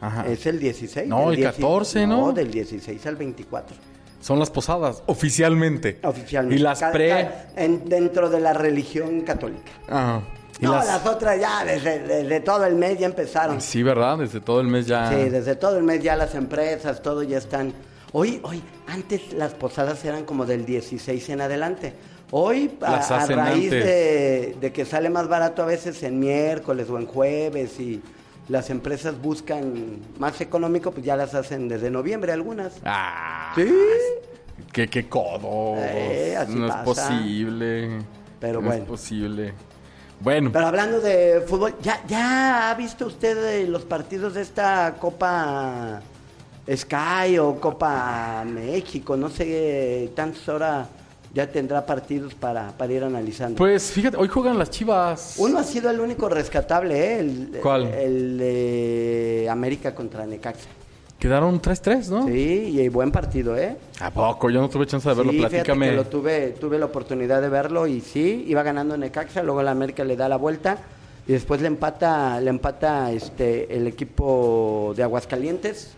Ajá. 0.00 0.26
es 0.26 0.46
el 0.46 0.58
16. 0.58 1.06
No, 1.08 1.30
el 1.32 1.42
14, 1.42 2.06
¿no? 2.06 2.20
No, 2.28 2.32
del 2.32 2.50
16 2.50 3.04
al 3.06 3.16
24. 3.16 3.76
Son 4.20 4.38
las 4.38 4.50
posadas, 4.50 5.02
oficialmente. 5.06 5.98
Oficialmente. 6.02 6.56
Y 6.60 6.62
las 6.62 6.80
Ca- 6.80 6.92
pre... 6.92 7.28
en- 7.56 7.86
dentro 7.88 8.30
de 8.30 8.40
la 8.40 8.52
religión 8.54 9.20
católica. 9.20 9.70
Ajá. 9.88 10.22
Y 10.58 10.64
No, 10.64 10.76
las- 10.76 10.86
las... 10.86 11.06
otras 11.06 11.38
ya 11.38 11.64
desde, 11.64 11.98
desde 12.00 12.40
todo 12.40 12.64
el 12.64 12.74
mes 12.76 12.98
ya 12.98 13.06
empezaron. 13.06 13.60
Sí, 13.60 13.82
¿verdad? 13.82 14.16
Desde 14.18 14.40
todo 14.40 14.60
el 14.62 14.68
mes 14.68 14.86
ya... 14.86 15.10
Sí, 15.10 15.28
desde 15.28 15.56
todo 15.56 15.76
el 15.76 15.82
mes 15.84 16.02
ya 16.02 16.16
las 16.16 16.34
empresas, 16.34 17.02
todo 17.02 17.22
ya 17.22 17.36
están. 17.38 17.74
Hoy, 18.18 18.40
hoy, 18.44 18.62
antes 18.86 19.34
las 19.34 19.52
posadas 19.52 20.02
eran 20.06 20.24
como 20.24 20.46
del 20.46 20.64
16 20.64 21.28
en 21.28 21.42
adelante. 21.42 21.92
Hoy, 22.30 22.70
a, 22.80 23.26
raíz 23.26 23.70
de, 23.70 24.56
de 24.58 24.72
que 24.72 24.86
sale 24.86 25.10
más 25.10 25.28
barato 25.28 25.62
a 25.62 25.66
veces 25.66 26.02
en 26.02 26.18
miércoles 26.18 26.88
o 26.88 26.98
en 26.98 27.04
jueves 27.04 27.78
y 27.78 28.00
las 28.48 28.70
empresas 28.70 29.20
buscan 29.20 29.98
más 30.18 30.40
económico, 30.40 30.92
pues 30.92 31.04
ya 31.04 31.14
las 31.14 31.34
hacen 31.34 31.68
desde 31.68 31.90
noviembre 31.90 32.32
algunas. 32.32 32.72
Ah, 32.86 33.52
Sí. 33.54 33.70
qué, 34.72 34.88
qué 34.88 35.06
codo. 35.10 35.74
Eh, 35.76 36.36
así 36.38 36.54
no 36.54 36.68
pasa. 36.68 36.80
es 36.80 36.86
posible. 36.86 37.98
Pero 38.40 38.62
no 38.62 38.68
bueno. 38.68 38.82
es 38.82 38.88
posible. 38.88 39.52
Bueno, 40.20 40.50
Pero 40.54 40.66
hablando 40.68 41.00
de 41.02 41.42
fútbol, 41.46 41.74
¿ya, 41.82 42.02
ya 42.08 42.70
ha 42.70 42.74
visto 42.76 43.04
usted 43.04 43.68
los 43.68 43.84
partidos 43.84 44.32
de 44.32 44.40
esta 44.40 44.94
Copa 44.98 46.00
Sky 46.74 47.38
o 47.38 47.60
Copa 47.60 48.44
México? 48.44 49.16
No 49.16 49.28
sé, 49.30 50.10
tantas 50.14 50.48
horas 50.48 50.88
ya 51.32 51.46
tendrá 51.50 51.84
partidos 51.84 52.34
para, 52.34 52.72
para 52.72 52.92
ir 52.92 53.04
analizando. 53.04 53.56
pues 53.58 53.90
fíjate, 53.92 54.16
hoy 54.16 54.28
juegan 54.28 54.58
las 54.58 54.70
chivas. 54.70 55.34
Uno 55.38 55.58
ha 55.58 55.64
sido 55.64 55.90
el 55.90 56.00
único 56.00 56.28
rescatable, 56.28 56.98
¿eh? 56.98 57.18
El, 57.20 57.58
¿Cuál? 57.62 57.84
El 57.92 58.38
de 58.38 59.48
América 59.50 59.94
contra 59.94 60.24
Necaxa. 60.26 60.68
Quedaron 61.18 61.60
3-3, 61.60 62.08
¿no? 62.08 62.26
Sí, 62.26 62.78
y 62.80 62.88
buen 62.88 63.10
partido, 63.10 63.56
¿eh? 63.56 63.76
¿A 64.00 64.10
poco? 64.10 64.50
Yo 64.50 64.60
no 64.60 64.68
tuve 64.68 64.86
chance 64.86 65.08
de 65.08 65.14
verlo. 65.14 65.32
Sí, 65.32 65.38
Platícame. 65.38 65.90
que 65.90 65.96
lo 65.96 66.04
tuve, 66.06 66.48
tuve 66.52 66.78
la 66.78 66.86
oportunidad 66.86 67.40
de 67.40 67.48
verlo 67.48 67.86
y 67.86 68.00
sí, 68.00 68.44
iba 68.48 68.62
ganando 68.62 68.96
Necaxa, 68.96 69.42
luego 69.42 69.62
la 69.62 69.70
América 69.70 70.04
le 70.04 70.16
da 70.16 70.28
la 70.28 70.36
vuelta 70.36 70.78
y 71.26 71.32
después 71.32 71.60
le 71.60 71.66
empata, 71.68 72.40
le 72.40 72.50
empata 72.50 73.12
este 73.12 73.74
el 73.76 73.86
equipo 73.86 74.94
de 74.96 75.02
Aguascalientes. 75.02 75.94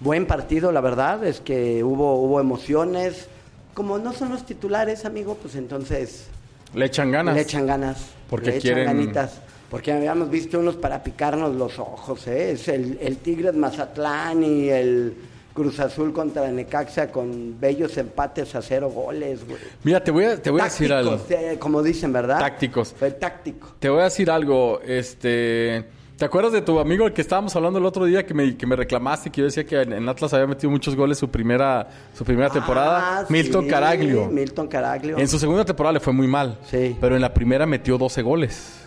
Buen 0.00 0.26
partido, 0.26 0.72
la 0.72 0.80
verdad, 0.80 1.24
es 1.24 1.40
que 1.40 1.84
hubo, 1.84 2.14
hubo 2.22 2.40
emociones. 2.40 3.28
Como 3.74 3.98
no 3.98 4.12
son 4.12 4.30
los 4.30 4.44
titulares, 4.46 5.04
amigo, 5.04 5.36
pues 5.40 5.54
entonces 5.54 6.26
Le 6.74 6.86
echan 6.86 7.10
ganas. 7.12 7.34
le 7.34 7.42
echan 7.42 7.66
ganas. 7.66 8.06
Porque 8.28 8.50
le 8.50 8.56
echan 8.56 8.74
quieren- 8.74 8.84
ganitas. 8.86 9.40
Porque 9.70 9.92
habíamos 9.92 10.30
visto 10.30 10.58
unos 10.58 10.74
para 10.76 11.02
picarnos 11.02 11.54
los 11.54 11.78
ojos, 11.78 12.26
¿eh? 12.26 12.52
Es 12.52 12.66
el, 12.68 12.98
el 13.00 13.18
Tigres 13.18 13.54
Mazatlán 13.54 14.42
y 14.42 14.68
el 14.68 15.14
Cruz 15.54 15.78
Azul 15.78 16.12
contra 16.12 16.50
Necaxa 16.50 17.12
con 17.12 17.60
bellos 17.60 17.96
empates 17.96 18.54
a 18.56 18.62
cero 18.62 18.90
goles, 18.90 19.46
güey. 19.46 19.58
Mira, 19.84 20.02
te 20.02 20.10
voy 20.10 20.24
a, 20.24 20.42
te 20.42 20.50
voy 20.50 20.60
a 20.62 20.64
decir 20.64 20.92
algo. 20.92 21.20
Eh, 21.28 21.56
como 21.60 21.82
dicen, 21.84 22.12
¿verdad? 22.12 22.40
Tácticos. 22.40 22.94
Fue 22.98 23.12
táctico. 23.12 23.74
Te 23.78 23.88
voy 23.88 24.00
a 24.00 24.04
decir 24.04 24.28
algo. 24.30 24.80
Este. 24.80 25.84
¿Te 26.20 26.26
acuerdas 26.26 26.52
de 26.52 26.60
tu 26.60 26.78
amigo 26.78 27.06
el 27.06 27.14
que 27.14 27.22
estábamos 27.22 27.56
hablando 27.56 27.78
el 27.78 27.86
otro 27.86 28.04
día 28.04 28.26
que 28.26 28.34
me, 28.34 28.54
que 28.54 28.66
me 28.66 28.76
reclamaste 28.76 29.30
que 29.30 29.40
yo 29.40 29.46
decía 29.46 29.64
que 29.64 29.80
en, 29.80 29.94
en 29.94 30.06
Atlas 30.06 30.34
había 30.34 30.46
metido 30.46 30.70
muchos 30.70 30.94
goles 30.94 31.16
su 31.16 31.30
primera, 31.30 31.88
su 32.12 32.26
primera 32.26 32.50
temporada? 32.50 33.20
Ah, 33.20 33.24
Milton 33.30 33.64
sí, 33.64 33.70
Caraglio. 33.70 34.26
Milton 34.26 34.68
Caraglio. 34.68 35.16
En 35.16 35.26
su 35.26 35.38
segunda 35.38 35.64
temporada 35.64 35.94
le 35.94 36.00
fue 36.00 36.12
muy 36.12 36.26
mal. 36.26 36.58
Sí. 36.70 36.94
Pero 37.00 37.14
en 37.16 37.22
la 37.22 37.32
primera 37.32 37.64
metió 37.64 37.96
12 37.96 38.20
goles. 38.20 38.86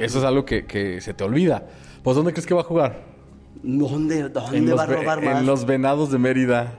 Eso 0.00 0.18
es 0.18 0.24
algo 0.24 0.44
que, 0.44 0.66
que 0.66 1.00
se 1.00 1.14
te 1.14 1.22
olvida. 1.22 1.62
Pues 2.02 2.16
¿dónde 2.16 2.32
crees 2.32 2.44
que 2.44 2.54
va 2.54 2.62
a 2.62 2.64
jugar? 2.64 3.02
¿Dónde, 3.62 4.28
dónde 4.28 4.58
en, 4.58 4.76
va 4.76 4.82
a 4.82 4.86
robar 4.86 5.22
en 5.22 5.32
más? 5.34 5.44
los 5.44 5.64
Venados 5.64 6.10
de 6.10 6.18
Mérida. 6.18 6.72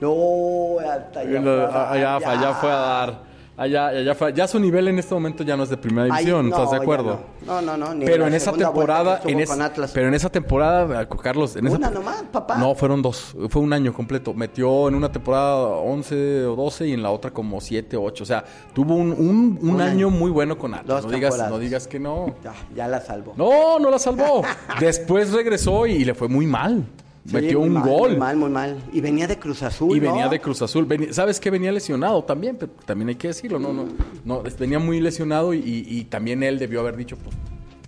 No, 0.00 0.78
hasta 0.80 1.20
allá. 1.20 1.36
En 1.36 1.44
lo- 1.44 1.56
fue 1.56 1.64
a 1.64 1.68
dar, 1.68 1.92
allá, 1.92 2.16
allá 2.16 2.54
fue 2.54 2.70
a 2.70 2.76
dar. 2.76 3.33
Allá, 3.56 3.86
allá 3.86 4.14
fue- 4.16 4.32
ya 4.32 4.48
su 4.48 4.58
nivel 4.58 4.88
en 4.88 4.98
este 4.98 5.14
momento 5.14 5.44
ya 5.44 5.56
no 5.56 5.62
es 5.62 5.70
de 5.70 5.76
primera 5.76 6.06
Ahí- 6.12 6.24
división, 6.24 6.50
no, 6.50 6.56
¿estás 6.56 6.72
de 6.72 6.76
acuerdo? 6.78 7.20
No, 7.46 7.62
no, 7.62 7.76
no. 7.76 7.94
ni 7.94 8.04
Pero 8.04 8.26
en 8.26 8.34
esa 8.34 8.52
temporada, 8.52 9.20
en 9.24 9.38
es- 9.38 9.50
pero 9.92 10.08
en 10.08 10.14
esa 10.14 10.28
temporada, 10.28 11.08
Carlos, 11.08 11.54
en 11.54 11.68
esa 11.68 11.76
Una 11.76 11.88
te- 11.88 11.94
nomás, 11.94 12.24
papá. 12.32 12.56
No, 12.58 12.74
fueron 12.74 13.00
dos. 13.00 13.36
Fue 13.50 13.62
un 13.62 13.72
año 13.72 13.92
completo. 13.92 14.34
Metió 14.34 14.88
en 14.88 14.96
una 14.96 15.12
temporada 15.12 15.54
11 15.68 16.44
o 16.46 16.56
12 16.56 16.88
y 16.88 16.94
en 16.94 17.02
la 17.04 17.10
otra 17.12 17.30
como 17.30 17.60
7 17.60 17.96
o 17.96 18.02
8. 18.02 18.24
O 18.24 18.26
sea, 18.26 18.44
tuvo 18.72 18.96
un, 18.96 19.12
un- 19.12 19.58
un 19.62 19.70
Un 19.70 19.80
año 19.80 20.08
año. 20.08 20.10
muy 20.10 20.32
bueno 20.32 20.58
con 20.58 20.74
Atlas. 20.74 20.86
Dos 21.02 21.04
No 21.04 21.10
digas, 21.16 21.30
temporadas. 21.30 21.52
no 21.52 21.58
digas 21.60 21.86
que 21.86 22.00
no. 22.00 22.34
Ya, 22.42 22.54
ya 22.74 22.88
la 22.88 23.00
salvó. 23.00 23.34
No, 23.36 23.78
no 23.78 23.88
la 23.88 24.00
salvó. 24.00 24.42
Después 24.80 25.32
regresó 25.32 25.86
y 25.86 26.04
le 26.04 26.14
fue 26.14 26.26
muy 26.26 26.46
mal. 26.48 26.84
Sí, 27.26 27.32
Metió 27.34 27.60
un 27.60 27.72
mal, 27.72 27.88
gol. 27.88 28.10
Muy 28.10 28.18
mal, 28.18 28.36
muy 28.36 28.50
mal. 28.50 28.76
Y 28.92 29.00
venía 29.00 29.26
de 29.26 29.38
Cruz 29.38 29.62
Azul, 29.62 29.96
Y 29.96 30.00
venía 30.00 30.28
de 30.28 30.40
Cruz 30.40 30.60
Azul. 30.60 30.84
Venía- 30.84 31.10
¿Sabes 31.12 31.40
qué? 31.40 31.48
Venía 31.50 31.72
lesionado 31.72 32.22
también, 32.24 32.56
pero 32.60 32.72
también 32.84 33.08
hay 33.08 33.14
que 33.14 33.28
decirlo. 33.28 33.58
No, 33.58 33.72
no, 33.72 33.86
no. 34.26 34.42
Venía 34.58 34.78
muy 34.78 35.00
lesionado 35.00 35.54
y, 35.54 35.60
y- 35.88 36.04
también 36.04 36.42
él 36.42 36.58
debió 36.58 36.80
haber 36.80 36.96
dicho, 36.96 37.16
pues, 37.16 37.34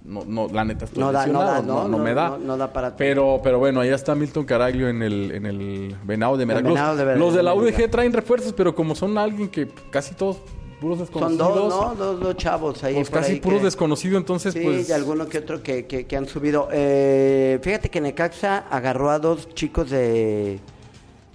no, 0.06 0.24
no, 0.24 0.48
la 0.50 0.64
neta 0.64 0.86
estoy 0.86 1.00
No 1.02 1.12
da, 1.12 1.26
no 1.26 1.32
lesionado. 1.40 1.52
da, 1.54 1.62
no, 1.62 1.82
no, 1.82 1.98
no 1.98 1.98
me 2.02 2.14
da. 2.14 2.38
No, 2.42 2.56
da 2.56 2.72
para 2.72 2.96
Pero, 2.96 3.40
pero 3.42 3.58
bueno, 3.58 3.80
ahí 3.80 3.90
está 3.90 4.14
Milton 4.14 4.44
Caraglio 4.46 4.88
en 4.88 5.02
el, 5.02 5.30
en 5.32 5.44
el 5.44 5.94
Venado 6.04 6.38
de 6.38 6.46
Veracruz. 6.46 6.72
Venado 6.72 6.96
de 6.96 7.04
Ver- 7.04 7.18
Los 7.18 7.34
de 7.34 7.42
la 7.42 7.52
UDG 7.54 7.90
traen 7.90 8.14
refuerzos, 8.14 8.54
pero 8.54 8.74
como 8.74 8.94
son 8.94 9.18
alguien 9.18 9.48
que 9.48 9.68
casi 9.90 10.14
todos 10.14 10.38
puros 10.80 10.98
Son 10.98 11.06
desconocidos. 11.06 11.54
dos, 11.54 11.68
¿no? 11.68 11.94
Dos, 11.94 12.20
dos 12.20 12.36
chavos 12.36 12.84
ahí. 12.84 12.94
Pues 12.94 13.10
por 13.10 13.20
casi 13.20 13.32
ahí 13.32 13.40
puros 13.40 13.58
que- 13.60 13.64
desconocidos, 13.66 14.18
entonces 14.18 14.52
Sí, 14.54 14.60
pues... 14.62 14.88
y 14.88 14.92
alguno 14.92 15.26
que 15.28 15.38
otro 15.38 15.62
que, 15.62 15.86
que- 15.86 16.06
que 16.06 16.16
han 16.16 16.26
subido. 16.26 16.68
Eh, 16.72 17.58
fíjate 17.62 17.88
que 17.90 18.00
Necaxa 18.00 18.64
agarró 18.70 19.10
a 19.10 19.18
dos 19.18 19.48
chicos 19.54 19.90
de 19.90 20.58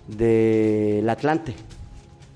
del 0.07 1.09
Atlante. 1.09 1.53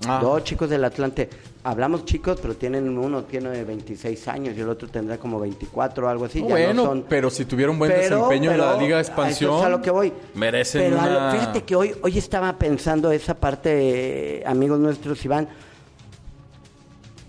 Ah. 0.06 0.18
Dos 0.22 0.44
chicos 0.44 0.68
del 0.70 0.84
Atlante. 0.84 1.28
Hablamos 1.64 2.04
chicos, 2.04 2.38
pero 2.40 2.54
tienen 2.54 2.96
uno 2.96 3.24
tiene 3.24 3.64
26 3.64 4.28
años 4.28 4.54
y 4.56 4.60
el 4.60 4.68
otro 4.68 4.86
tendrá 4.88 5.18
como 5.18 5.40
24 5.40 6.06
o 6.06 6.08
algo 6.08 6.26
así. 6.26 6.40
No, 6.40 6.50
ya 6.50 6.54
no 6.58 6.64
bueno, 6.66 6.84
son- 6.84 7.04
pero 7.08 7.28
si 7.28 7.44
tuvieron 7.44 7.76
buen 7.78 7.90
Pero- 7.90 8.16
desempeño 8.16 8.52
en 8.52 8.58
la 8.58 8.74
Liga 8.76 8.94
de 8.94 8.94
a 8.96 9.00
eso 9.00 9.10
Expansión, 9.10 9.58
es 9.58 9.64
a 9.64 9.68
lo 9.68 9.82
que 9.82 9.90
voy. 9.90 10.12
merecen 10.34 10.82
Pero 10.94 10.96
lo- 10.96 11.30
fíjate 11.32 11.64
que 11.64 11.74
hoy, 11.74 11.92
hoy 12.02 12.18
estaba 12.18 12.56
pensando 12.56 13.10
esa 13.10 13.34
parte, 13.34 14.38
eh, 14.38 14.42
amigos 14.46 14.78
nuestros, 14.78 15.24
Iván. 15.24 15.48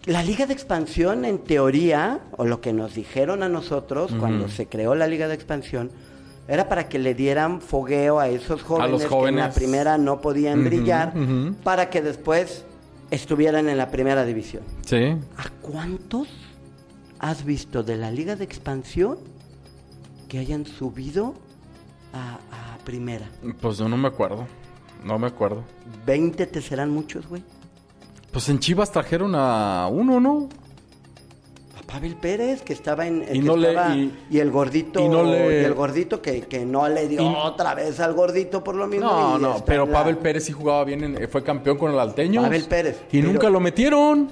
La 0.08 0.24
Liga 0.24 0.46
de 0.46 0.54
Expansión, 0.54 1.26
en 1.26 1.40
teoría, 1.40 2.22
o 2.38 2.46
lo 2.46 2.62
que 2.62 2.72
nos 2.72 2.96
dijeron 2.96 3.44
a 3.44 3.50
nosotros 3.50 4.14
cuando 4.18 4.48
se 4.48 4.68
creó 4.68 4.96
la 4.96 5.06
Liga 5.06 5.28
de 5.28 5.34
Expansión, 5.34 5.92
era 6.48 6.70
para 6.70 6.88
que 6.88 6.98
le 6.98 7.14
dieran 7.14 7.60
fogueo 7.60 8.18
a 8.18 8.30
esos 8.30 8.64
jóvenes, 8.64 9.06
que 9.06 9.28
en 9.28 9.36
la 9.36 9.52
primera 9.52 9.98
no 9.98 10.22
podían 10.22 10.64
brillar, 10.64 11.12
para 11.62 11.90
que 11.90 12.02
después 12.02 12.64
estuvieran 13.12 13.68
en 13.68 13.78
la 13.78 13.92
primera 13.92 14.24
división. 14.24 14.64
Sí. 14.86 15.18
¿A 15.36 15.50
cuántos 15.62 16.30
has 17.20 17.44
visto 17.44 17.84
de 17.84 17.98
la 17.98 18.10
Liga 18.10 18.38
de 18.38 18.46
Expansión 18.46 19.18
que 20.30 20.40
hayan 20.40 20.66
subido 20.66 21.34
a, 22.14 22.36
a 22.36 22.78
primera? 22.86 23.28
Pues 23.60 23.78
yo 23.78 23.90
no 23.90 23.98
me 23.98 24.08
acuerdo. 24.08 24.48
No 25.04 25.20
me 25.20 25.28
acuerdo. 25.28 25.66
¿20 26.06 26.50
te 26.50 26.62
serán 26.62 26.92
muchos, 26.92 27.28
güey? 27.28 27.44
Pues 28.38 28.50
en 28.50 28.60
Chivas 28.60 28.92
trajeron 28.92 29.34
a 29.34 29.90
uno, 29.92 30.20
¿no? 30.20 30.48
A 31.76 31.82
Pavel 31.92 32.16
Pérez, 32.18 32.62
que 32.62 32.72
estaba 32.72 33.08
en... 33.08 33.24
Y 33.24 33.26
que 33.26 33.40
no 33.42 33.58
le- 33.58 33.70
estaba- 33.70 33.96
y- 33.96 34.14
y 34.30 34.38
el 34.38 34.52
gordito... 34.52 35.04
y 35.04 35.10
no 35.10 35.24
le- 35.24 35.64
y 35.64 35.66
el 35.66 35.74
gordito 35.74 36.22
que, 36.22 36.42
que 36.42 36.64
no 36.64 36.88
le 36.88 37.08
dio 37.08 37.28
otra 37.36 37.74
vez 37.74 38.00
al 38.00 38.14
gordito 38.14 38.64
por 38.64 38.76
lo 38.76 38.86
mismo. 38.86 39.08
No, 39.08 39.40
no, 39.40 39.66
pero 39.66 39.88
la- 39.88 39.92
Pavel 39.92 40.20
Pérez 40.20 40.44
sí 40.46 40.52
jugaba 40.52 40.84
bien, 40.84 41.04
en- 41.04 41.28
fue 41.28 41.44
campeón 41.44 41.80
con 41.80 41.92
el 41.92 41.98
Alteño. 42.00 42.44
Pavel 42.44 42.66
Pérez, 42.66 43.02
Y 43.12 43.22
pero- 43.22 43.34
nunca 43.34 43.50
lo 43.50 43.60
metieron. 43.60 44.30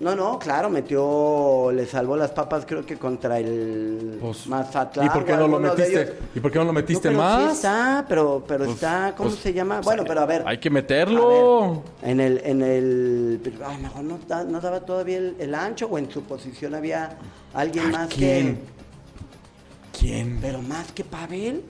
No, 0.00 0.16
no, 0.16 0.38
claro, 0.38 0.70
metió, 0.70 1.70
le 1.74 1.84
salvó 1.84 2.16
las 2.16 2.30
papas 2.30 2.64
creo 2.66 2.86
que 2.86 2.96
contra 2.96 3.38
el 3.38 4.16
Pues, 4.18 4.46
Mazatlán. 4.46 5.04
¿Y 5.06 5.10
por 5.10 5.26
qué 5.26 5.36
no 5.36 5.46
lo 5.46 5.60
metiste? 5.60 6.14
¿Y 6.34 6.40
por 6.40 6.50
qué 6.50 6.58
no 6.58 6.64
lo 6.64 6.72
metiste 6.72 7.10
No, 7.10 7.18
pero 7.18 7.22
más? 7.22 7.44
Sí 7.50 7.56
está, 7.56 8.06
pero, 8.08 8.42
pero 8.48 8.64
Pues, 8.64 8.76
está, 8.76 9.12
¿cómo 9.14 9.28
pues, 9.28 9.40
se 9.42 9.52
llama? 9.52 9.74
pues, 9.76 9.84
bueno, 9.84 10.04
pero 10.06 10.22
a 10.22 10.26
ver. 10.26 10.42
Hay 10.46 10.56
que 10.56 10.70
meterlo. 10.70 11.82
ver, 12.02 12.10
en 12.12 12.20
el, 12.20 12.40
en 12.44 12.62
el, 12.62 13.40
pero 13.44 13.66
a 13.68 13.74
lo 13.74 13.78
mejor 13.78 14.04
no, 14.04 14.18
da- 14.26 14.44
no 14.44 14.58
daba 14.58 14.80
todavía 14.80 15.18
el, 15.18 15.36
el 15.38 15.54
ancho 15.54 15.86
o 15.86 15.98
en 15.98 16.10
su 16.10 16.22
posición 16.22 16.74
había 16.74 17.18
alguien 17.52 17.90
más 17.90 18.08
¿Quién? 18.08 18.58
que, 19.92 19.98
¿Quién? 19.98 20.38
pero 20.40 20.62
más 20.62 20.92
que 20.92 21.04
Pavel. 21.04 21.62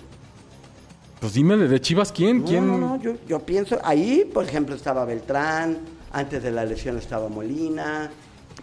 Pues 1.18 1.32
dime 1.34 1.56
de- 1.56 1.66
de 1.66 1.80
Chivas 1.80 2.12
quién, 2.12 2.38
No, 2.42 2.44
quién. 2.46 2.64
no, 2.66 2.78
no, 2.78 3.02
yo, 3.02 3.14
yo 3.26 3.40
pienso, 3.40 3.76
ahí, 3.82 4.24
por 4.32 4.44
ejemplo, 4.44 4.76
estaba 4.76 5.04
Beltrán, 5.04 5.78
antes 6.12 6.42
de 6.42 6.50
la 6.50 6.64
lesión 6.64 6.96
estaba 6.98 7.28
Molina, 7.28 8.10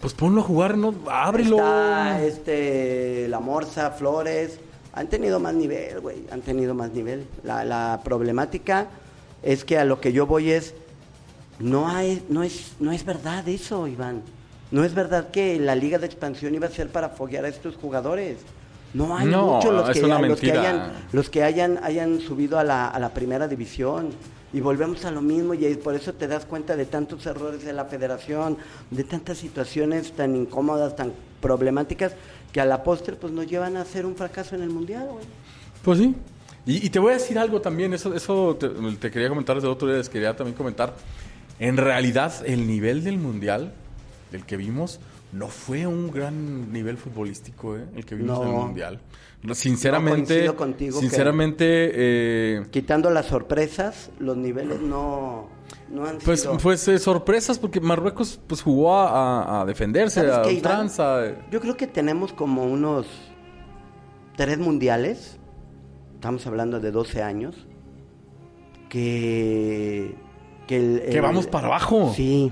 Pues 0.02 0.14
ponlo 0.14 0.42
a 0.42 0.44
jugar, 0.44 0.78
no, 0.78 0.94
ábrelo. 1.10 1.58
está 1.58 2.22
este, 2.22 3.28
La 3.30 3.40
Morsa, 3.40 3.92
Flores, 3.92 4.60
han 4.94 5.08
tenido 5.08 5.40
más 5.40 5.54
nivel, 5.54 6.00
güey, 6.02 6.26
han 6.32 6.42
tenido 6.42 6.74
más 6.74 6.92
nivel. 6.92 7.26
La, 7.44 7.64
la 7.64 8.02
problemática 8.04 8.88
es 9.44 9.64
que 9.64 9.78
a 9.78 9.86
lo 9.86 10.00
que 10.02 10.12
yo 10.14 10.26
voy 10.28 10.52
es, 10.52 10.74
no, 11.60 11.88
hay, 11.88 12.24
no, 12.30 12.44
es, 12.44 12.74
no 12.80 12.92
es 12.92 13.06
verdad 13.06 13.48
eso, 13.48 13.88
Iván. 13.88 14.22
No 14.70 14.84
es 14.84 14.94
verdad 14.94 15.30
que 15.32 15.58
la 15.60 15.76
liga 15.76 15.98
de 15.98 16.06
expansión 16.06 16.54
iba 16.54 16.68
a 16.68 16.72
ser 16.72 16.90
para 16.90 17.10
foguear 17.10 17.46
a 17.46 17.48
estos 17.48 17.76
jugadores. 17.78 18.38
No 18.94 19.16
hay 19.18 19.28
No, 19.28 19.54
muchos 19.56 19.74
los 19.74 19.90
que, 19.92 20.02
los 20.02 20.40
que 20.40 20.52
hayan, 20.52 20.92
los 21.12 21.30
que 21.30 21.44
hayan, 21.44 21.80
hayan 21.84 22.20
subido 22.20 22.60
a 22.60 22.64
la, 22.64 22.88
a 22.88 23.00
la 23.00 23.10
primera 23.10 23.48
división. 23.48 24.10
Y 24.54 24.62
volvemos 24.62 25.04
a 25.06 25.12
lo 25.12 25.22
mismo 25.22 25.54
y 25.54 25.76
por 25.76 25.96
eso 25.96 26.14
te 26.14 26.28
das 26.28 26.46
cuenta 26.46 26.76
de 26.76 26.86
tantos 26.86 27.26
errores 27.26 27.66
de 27.66 27.74
la 27.74 27.86
federación, 27.86 28.58
de 28.90 29.04
tantas 29.04 29.38
situaciones 29.38 30.14
tan 30.14 30.36
incómodas, 30.36 30.96
tan 30.96 31.12
problemáticas, 31.42 32.14
que 32.52 32.62
a 32.62 32.66
la 32.66 32.84
postre 32.84 33.16
pues 33.16 33.34
nos 33.34 33.46
llevan 33.46 33.76
a 33.76 33.82
hacer 33.82 34.06
un 34.06 34.16
fracaso 34.16 34.56
en 34.56 34.64
el 34.64 34.70
Mundial, 34.70 35.08
güey. 35.12 35.26
Pues 35.84 36.00
sí. 36.00 36.16
Y, 36.66 36.86
y 36.86 36.90
te 36.90 37.00
voy 37.00 37.12
a 37.12 37.14
decir 37.16 37.38
algo 37.38 37.62
también, 37.62 37.94
eso, 37.94 38.14
eso 38.14 38.56
te, 38.60 38.70
te 38.70 39.12
quería 39.12 39.30
comentar 39.30 39.56
desde 39.56 39.68
otro 39.68 39.88
día, 39.88 39.98
les 39.98 40.10
quería 40.10 40.36
también 40.36 40.56
comentar. 40.56 40.96
En 41.60 41.78
realidad, 41.78 42.34
el 42.46 42.68
nivel 42.68 43.04
del 43.04 43.18
mundial, 43.18 43.74
del 44.32 44.46
que 44.46 44.58
vimos, 44.58 45.00
no 45.34 45.48
fue 45.48 45.86
un 45.88 46.10
gran 46.12 46.72
nivel 46.72 46.98
futbolístico, 46.98 47.78
¿eh? 47.78 47.86
el 47.96 48.06
que 48.06 48.16
vimos 48.16 48.42
en 48.42 48.48
el 48.48 48.54
No. 48.54 48.62
mundial. 48.66 49.00
Sinceramente, 49.54 50.26
coincido 50.34 50.56
contigo 50.56 50.96
que- 51.00 51.02
sinceramente, 51.08 51.66
eh, 51.94 52.66
Quitando 52.72 53.10
las 53.12 53.28
sorpresas, 53.28 54.10
los 54.20 54.36
niveles 54.36 54.82
no, 54.82 55.48
no 55.90 56.06
han 56.06 56.18
pues, 56.18 56.42
sido... 56.42 56.58
pues 56.58 56.88
eh, 56.88 56.98
sorpresas 56.98 57.60
porque 57.60 57.80
Marruecos 57.80 58.40
pues 58.48 58.62
jugó 58.62 58.98
a, 58.98 59.64
defenderse, 59.68 60.22
¿Sabes 60.22 60.36
a 60.38 60.42
qué, 60.42 60.50
Iván? 60.54 60.56
ultranza. 60.56 61.22
Yo 61.52 61.62
creo 61.62 61.78
que 61.78 61.86
tenemos 61.88 62.34
como 62.34 62.66
unos 62.66 63.06
tres 64.36 64.58
mundiales, 64.58 65.38
estamos 66.16 66.46
hablando 66.48 66.80
de 66.80 66.92
12 66.92 67.22
años, 67.22 67.56
que... 68.90 70.16
Que, 70.68 70.76
el- 70.78 71.10
Que 71.12 71.22
vamos 71.22 71.48
para 71.48 71.68
abajo. 71.68 72.12
Sí. 72.16 72.52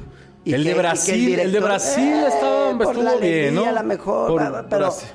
El 0.53 0.63
de 0.63 0.63
que- 0.63 0.69
y 0.69 0.73
que 0.73 0.79
Brasil- 0.79 1.39
el 1.39 1.51
de 1.51 1.59
Brasil 1.59 2.13
estaba- 2.27 2.71
por 2.77 2.81
estuvo 2.87 3.03
la 3.03 3.15
bien, 3.17 3.23
alegría, 3.23 3.51
¿no? 3.51 3.65
a 3.65 3.71
lo 3.81 3.87
mejor, 3.87 4.27
Por 4.29 4.41
pero, 4.41 4.65
pero, 4.69 4.85
Brasil. 4.85 5.09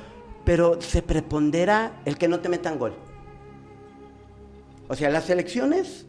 pero 0.45 0.81
se 0.83 1.03
prepondera 1.03 2.01
el 2.05 2.19
que 2.19 2.27
no 2.29 2.40
te 2.40 2.49
metan 2.49 2.79
gol. 2.79 2.95
O 4.88 4.97
sea, 4.97 5.09
las 5.11 5.31
elecciones 5.31 6.07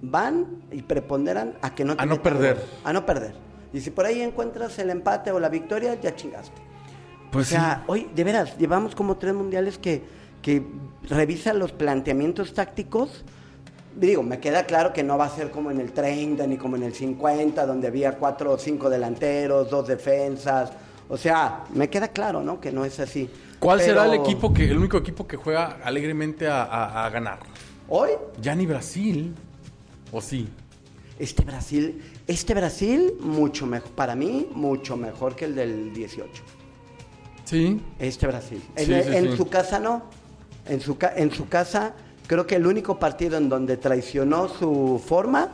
van 0.00 0.62
y 0.70 0.82
preponderan 0.82 1.54
a 1.60 1.74
que 1.74 1.84
no 1.84 1.96
te 1.96 2.02
A 2.02 2.06
no 2.06 2.16
metan 2.16 2.32
perder. 2.32 2.54
gol, 2.56 2.64
a 2.84 2.92
no 2.92 3.04
perder. 3.06 3.34
Y 3.72 3.80
si 3.80 3.90
por 3.90 4.04
ahí 4.06 4.20
encuentras 4.22 4.78
el 4.78 4.90
empate 4.90 5.30
o 5.32 5.40
la 5.40 5.48
victoria, 5.48 5.98
ya 6.00 6.14
chingaste. 6.14 6.60
Pues 7.30 7.46
o 7.48 7.50
sea, 7.50 7.84
hoy, 7.86 8.10
de 8.14 8.24
veras, 8.24 8.56
llevamos 8.58 8.94
como 8.94 9.16
tres 9.16 9.34
mundiales 9.34 9.78
que, 9.78 10.02
que 10.42 10.66
revisan 11.08 11.58
los 11.58 11.72
planteamientos 11.72 12.52
tácticos. 12.52 13.24
Digo, 13.96 14.22
me 14.22 14.38
queda 14.40 14.64
claro 14.64 14.92
que 14.92 15.02
no 15.02 15.18
va 15.18 15.26
a 15.26 15.30
ser 15.30 15.50
como 15.50 15.70
en 15.70 15.80
el 15.80 15.92
30 15.92 16.46
ni 16.46 16.56
como 16.56 16.76
en 16.76 16.82
el 16.84 16.94
50, 16.94 17.66
donde 17.66 17.88
había 17.88 18.12
cuatro 18.18 18.52
o 18.52 18.58
cinco 18.58 18.88
delanteros, 18.88 19.68
dos 19.70 19.86
defensas. 19.86 20.72
O 21.08 21.16
sea, 21.18 21.64
me 21.74 21.90
queda 21.90 22.08
claro, 22.08 22.42
¿no? 22.42 22.58
Que 22.60 22.72
no 22.72 22.84
es 22.84 22.98
así. 23.00 23.28
¿Cuál 23.58 23.80
será 23.80 24.06
el 24.06 24.14
equipo 24.14 24.52
que, 24.52 24.64
el 24.64 24.78
único 24.78 24.96
equipo 24.96 25.26
que 25.26 25.36
juega 25.36 25.78
alegremente 25.84 26.48
a, 26.48 26.62
a- 26.64 27.06
a 27.06 27.10
ganar? 27.10 27.38
Hoy, 27.88 28.10
Ya 28.40 28.54
ni 28.54 28.66
Brasil. 28.66 29.34
¿O 30.10 30.20
sí? 30.20 30.48
este 31.18 31.44
Brasil, 31.44 32.02
este 32.26 32.52
Brasil, 32.54 33.12
mucho 33.20 33.64
mejor, 33.66 33.90
para 33.92 34.14
mí, 34.16 34.48
mucho 34.54 34.96
mejor 34.96 35.36
que 35.36 35.44
el 35.44 35.54
del 35.54 35.92
18. 35.94 36.42
Sí. 37.44 37.80
Este 37.98 38.26
Brasil. 38.26 38.60
En, 38.76 38.86
Sí, 38.86 38.92
sí, 38.94 39.16
en 39.16 39.30
sí. 39.30 39.36
su 39.36 39.48
casa 39.48 39.78
no. 39.78 40.02
En 40.66 40.80
su, 40.80 40.96
en 41.16 41.30
su 41.30 41.48
casa, 41.48 41.92
creo 42.32 42.46
que 42.46 42.56
el 42.56 42.66
único 42.66 42.98
partido 42.98 43.36
en 43.36 43.48
donde 43.48 43.76
traicionó 43.76 44.48
su 44.48 45.00
forma 45.04 45.50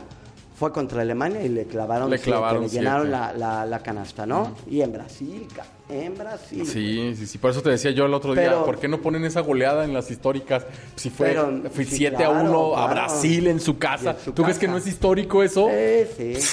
fue 0.55 0.73
contra 0.73 1.01
Alemania 1.01 1.41
y 1.43 1.47
le 1.49 1.63
clavaron, 1.65 2.09
Le 2.09 2.17
siete, 2.17 2.31
clavaron 2.31 2.63
le 2.63 2.69
llenaron 2.69 3.09
la, 3.11 3.31
la- 3.33 3.65
la 3.65 3.79
canasta, 3.79 4.25
¿no? 4.25 4.55
Y 4.69 4.81
en 4.81 4.91
Brasil, 4.91 5.47
en 5.87 6.15
Brasil. 6.17 6.65
Sí, 6.65 7.13
sí, 7.15 7.27
sí. 7.27 7.37
Por 7.37 7.51
eso 7.51 7.61
te 7.61 7.69
decía 7.69 7.91
yo 7.91 8.05
el 8.05 8.13
otro 8.13 8.33
día, 8.35 8.63
¿por 8.65 8.77
qué 8.77 8.89
no 8.89 8.99
ponen 9.01 9.23
esa 9.23 9.39
goleada 9.39 9.85
en 9.85 9.93
las 9.93 10.11
históricas? 10.11 10.65
Si 10.97 11.09
fue, 11.09 11.27
Pero, 11.27 11.61
fue 11.71 11.85
sí, 11.85 11.95
7 11.97 12.15
claro, 12.17 12.35
a 12.35 12.41
1 12.43 12.77
a. 12.77 12.87
Brasil 12.93 13.47
en 13.47 13.59
su 13.61 13.77
casa. 13.77 14.11
Y 14.11 14.17
en 14.19 14.25
su 14.25 14.31
¿Tú 14.33 14.43
crees 14.43 14.57
que 14.59 14.65
casa. 14.65 14.71
no 14.73 14.77
es 14.79 14.87
histórico 14.87 15.43
eso? 15.43 15.69
Sí, 16.17 16.33
sí. 16.35 16.47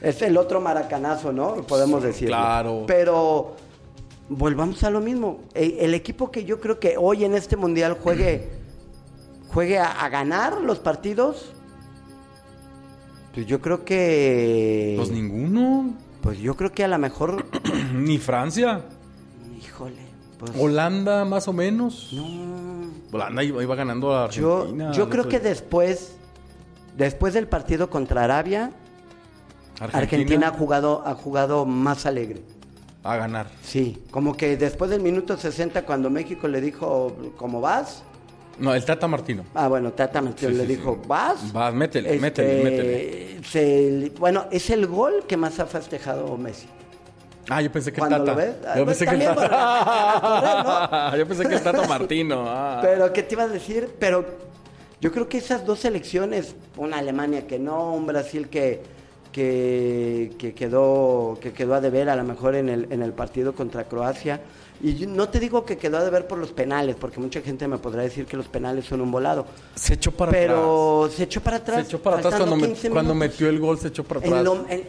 Es 0.00 0.22
el 0.22 0.36
otro 0.36 0.60
maracanazo, 0.60 1.32
¿no? 1.32 1.56
Podemos 1.66 2.04
decir. 2.04 2.28
Claro. 2.28 2.84
Pero 2.86 3.56
volvamos 4.28 4.84
a 4.84 4.90
lo 4.90 5.00
mismo. 5.00 5.40
El, 5.54 5.76
el 5.80 5.94
equipo 5.94 6.30
que 6.30 6.44
yo 6.44 6.60
creo 6.60 6.78
que 6.78 6.94
hoy 6.96 7.24
en 7.24 7.34
este 7.34 7.56
mundial 7.56 7.98
juegue, 8.00 8.48
juegue 9.54 9.78
a, 9.78 9.90
a 10.04 10.08
ganar 10.10 10.60
los 10.60 10.78
partidos, 10.80 11.52
pues 13.32 13.46
yo 13.46 13.60
creo 13.60 13.84
que. 13.84 14.94
Pues 14.96 15.10
ninguno. 15.10 15.94
Pues 16.20 16.38
yo 16.38 16.56
creo 16.56 16.72
que 16.72 16.84
a 16.84 16.88
lo 16.88 16.98
mejor. 16.98 17.46
Ni 17.94 18.18
Francia. 18.18 18.82
Híjole. 19.58 20.04
Pues, 20.38 20.52
Holanda, 20.58 21.24
más 21.24 21.48
o 21.48 21.52
menos. 21.52 22.10
no. 22.12 22.74
Holanda 23.12 23.44
iba, 23.44 23.62
iba 23.62 23.74
ganando 23.76 24.12
a 24.16 24.28
Yo, 24.30 24.58
Argentina. 24.62 24.92
yo 24.92 25.04
el 25.04 25.08
creo 25.10 25.28
que 25.28 25.40
después. 25.40 26.16
Después 26.96 27.34
del 27.34 27.48
partido 27.48 27.90
contra 27.90 28.22
Arabia, 28.22 28.70
Argentina, 29.80 29.98
Argentina 29.98 30.48
ha 30.48 30.50
jugado, 30.52 31.02
ha 31.04 31.14
jugado 31.16 31.66
más 31.66 32.06
alegre. 32.06 32.42
a 33.02 33.16
ganar. 33.16 33.48
Sí, 33.64 34.00
como 34.12 34.36
que 34.36 34.56
después 34.56 34.90
del 34.92 35.02
minuto 35.02 35.36
60 35.36 35.84
cuando 35.86 36.08
México 36.08 36.46
le 36.46 36.60
dijo, 36.60 37.16
¿cómo 37.36 37.60
vas? 37.60 38.04
No, 38.58 38.74
el 38.74 38.84
Tata 38.84 39.08
Martino. 39.08 39.44
Ah, 39.54 39.68
bueno, 39.68 39.92
Tata 39.92 40.20
Martino 40.22 40.50
Sí, 40.52 40.56
le 40.56 40.62
sí, 40.66 40.76
dijo, 40.76 40.98
sí. 41.02 41.08
¿vas? 41.08 41.52
Vas, 41.52 41.74
métele, 41.74 42.10
Este, 42.14 42.20
métele, 42.20 42.62
métele. 42.62 43.44
se- 43.44 44.12
bueno, 44.18 44.46
es 44.50 44.70
el 44.70 44.86
gol 44.86 45.24
que 45.26 45.36
más 45.36 45.58
ha 45.60 45.66
festejado 45.66 46.36
Messi. 46.36 46.68
Ah, 47.50 47.60
yo 47.60 47.70
pensé 47.70 47.92
que 47.92 48.00
el 48.00 48.08
Tata. 48.08 48.24
lo 48.24 48.34
ves, 48.36 48.54
ah, 48.66 48.74
Yo 48.78 48.84
pues 48.84 48.98
pensé 48.98 49.16
que 49.18 49.22
el 49.24 49.34
Tata. 49.34 51.14
Yo 51.18 51.26
pensé 51.28 51.46
que 51.48 51.54
el 51.56 51.62
Tata 51.62 51.86
Martino. 51.88 52.44
ah. 52.48 52.78
Pero, 52.80 53.12
¿qué 53.12 53.22
te 53.22 53.34
iba 53.34 53.42
a 53.42 53.48
decir? 53.48 53.90
Pero 53.98 54.24
yo 55.00 55.12
creo 55.12 55.28
que 55.28 55.36
esas 55.38 55.66
dos 55.66 55.80
selecciones, 55.80 56.54
una 56.78 56.98
Alemania 56.98 57.46
que 57.46 57.58
no, 57.58 57.92
un 57.92 58.06
Brasil 58.06 58.48
que, 58.48 58.82
que, 59.32 60.32
que 60.38 60.54
quedó, 60.54 61.38
que 61.42 61.52
quedó 61.52 61.74
a 61.74 61.80
deber 61.82 62.08
a 62.08 62.16
lo 62.16 62.24
mejor 62.24 62.54
en 62.54 62.68
el, 62.70 62.86
en 62.90 63.02
el 63.02 63.12
partido 63.12 63.52
contra 63.54 63.84
Croacia. 63.84 64.40
Y 64.86 65.06
no 65.06 65.30
te 65.30 65.40
digo 65.40 65.64
que 65.64 65.78
quedó 65.78 65.96
a 65.96 66.04
deber 66.04 66.26
por 66.26 66.36
los 66.36 66.52
penales, 66.52 66.94
porque 67.00 67.18
mucha 67.18 67.40
gente 67.40 67.66
me 67.66 67.78
podrá 67.78 68.02
decir 68.02 68.26
que 68.26 68.36
los 68.36 68.48
penales 68.48 68.84
son 68.84 69.00
un 69.00 69.10
volado. 69.10 69.46
Se 69.74 69.94
echó 69.94 70.12
para 70.12 70.30
atrás. 70.30 70.44
Pero 70.46 71.10
se 71.10 71.22
echó 71.22 71.40
para 71.40 71.56
atrás. 71.56 71.76
Se 71.80 71.86
echó 71.86 72.02
para 72.02 72.18
atrás 72.18 72.34
cuando, 72.36 72.56
me- 72.56 72.66
15 72.68 72.90
cuando 72.90 73.14
minutos. 73.14 73.32
metió 73.32 73.48
el 73.48 73.58
gol, 73.60 73.78
se 73.78 73.88
echó 73.88 74.04
para 74.04 74.20
En, 74.20 74.26
atrás. 74.26 74.44
lo- 74.44 74.66
en- 74.68 74.88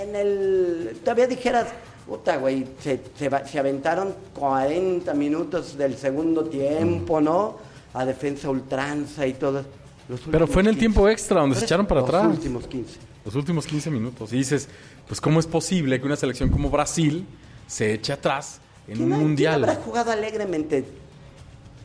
en- 0.00 0.16
el. 0.16 0.96
Todavía 1.04 1.28
dijeras, 1.28 1.68
puta, 2.04 2.36
güey, 2.38 2.66
se, 2.80 3.00
se, 3.16 3.28
va- 3.28 3.46
se 3.46 3.60
aventaron 3.60 4.12
40 4.34 5.14
minutos 5.14 5.78
del 5.78 5.96
segundo 5.96 6.44
tiempo, 6.44 7.20
¿no? 7.20 7.58
A 7.94 8.04
defensa 8.04 8.50
ultranza 8.50 9.24
y 9.24 9.34
todo. 9.34 9.64
Los 10.08 10.20
Pero 10.30 10.48
fue 10.48 10.62
en 10.62 10.68
el 10.68 10.74
15. 10.74 10.80
tiempo 10.80 11.08
extra 11.08 11.40
donde 11.42 11.54
se 11.56 11.64
echaron 11.64 11.86
para 11.86 12.00
los 12.00 12.08
atrás. 12.08 12.26
últimos 12.26 12.66
15. 12.66 12.98
Los 13.24 13.34
últimos 13.36 13.66
15 13.66 13.88
minutos. 13.90 14.32
Y 14.32 14.36
dices, 14.38 14.68
pues 15.06 15.20
¿cómo 15.20 15.38
es 15.38 15.46
posible 15.46 16.00
que 16.00 16.06
una 16.06 16.16
selección 16.16 16.48
como 16.48 16.70
Brasil 16.70 17.24
se 17.68 17.92
eche 17.92 18.12
atrás 18.12 18.60
en 18.88 18.94
¿Quién 18.96 19.02
un 19.02 19.08
quién 19.10 19.20
mundial? 19.22 19.64
habrá 19.64 19.76
jugado 19.76 20.10
alegremente? 20.10 20.84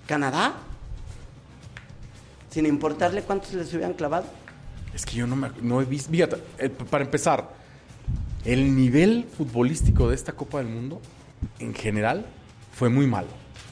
¿Canadá? 0.07 0.53
Sin 2.49 2.65
importarle 2.65 3.21
cuántos 3.23 3.53
les 3.53 3.73
hubieran 3.73 3.93
clavado. 3.93 4.25
Es 4.93 5.05
que 5.05 5.15
yo 5.15 5.27
no, 5.27 5.35
me, 5.35 5.49
no 5.61 5.81
he 5.81 5.85
visto... 5.85 6.11
Fíjate, 6.11 6.37
eh, 6.59 6.69
para 6.69 7.03
empezar, 7.03 7.49
el 8.45 8.75
nivel 8.75 9.25
futbolístico 9.37 10.09
de 10.09 10.15
esta 10.15 10.33
Copa 10.33 10.59
del 10.59 10.67
Mundo, 10.67 11.01
en 11.59 11.73
general, 11.73 12.25
fue 12.73 12.89
muy 12.89 13.07
malo. 13.07 13.27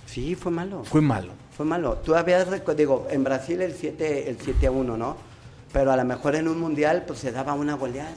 Sí, 0.08 0.36
fue 0.36 0.52
malo. 0.52 0.84
Fue 0.84 1.02
malo. 1.02 1.34
Fue 1.56 1.66
malo. 1.66 1.98
Tú 2.04 2.16
habías, 2.16 2.48
digo, 2.76 3.08
en 3.12 3.24
Brasil 3.24 3.62
el 3.62 3.74
7, 3.74 4.30
el 4.30 4.38
7 4.40 4.68
a 4.68 4.72
1, 4.72 4.98
¿no? 4.98 5.31
Pero 5.74 5.90
a 5.92 5.96
lo 5.96 6.04
mejor 6.04 6.36
en 6.36 6.50
un 6.50 6.60
mundial 6.60 7.04
pues 7.08 7.20
se 7.20 7.32
daba 7.32 7.54
una 7.54 7.76
goleada. 7.76 8.12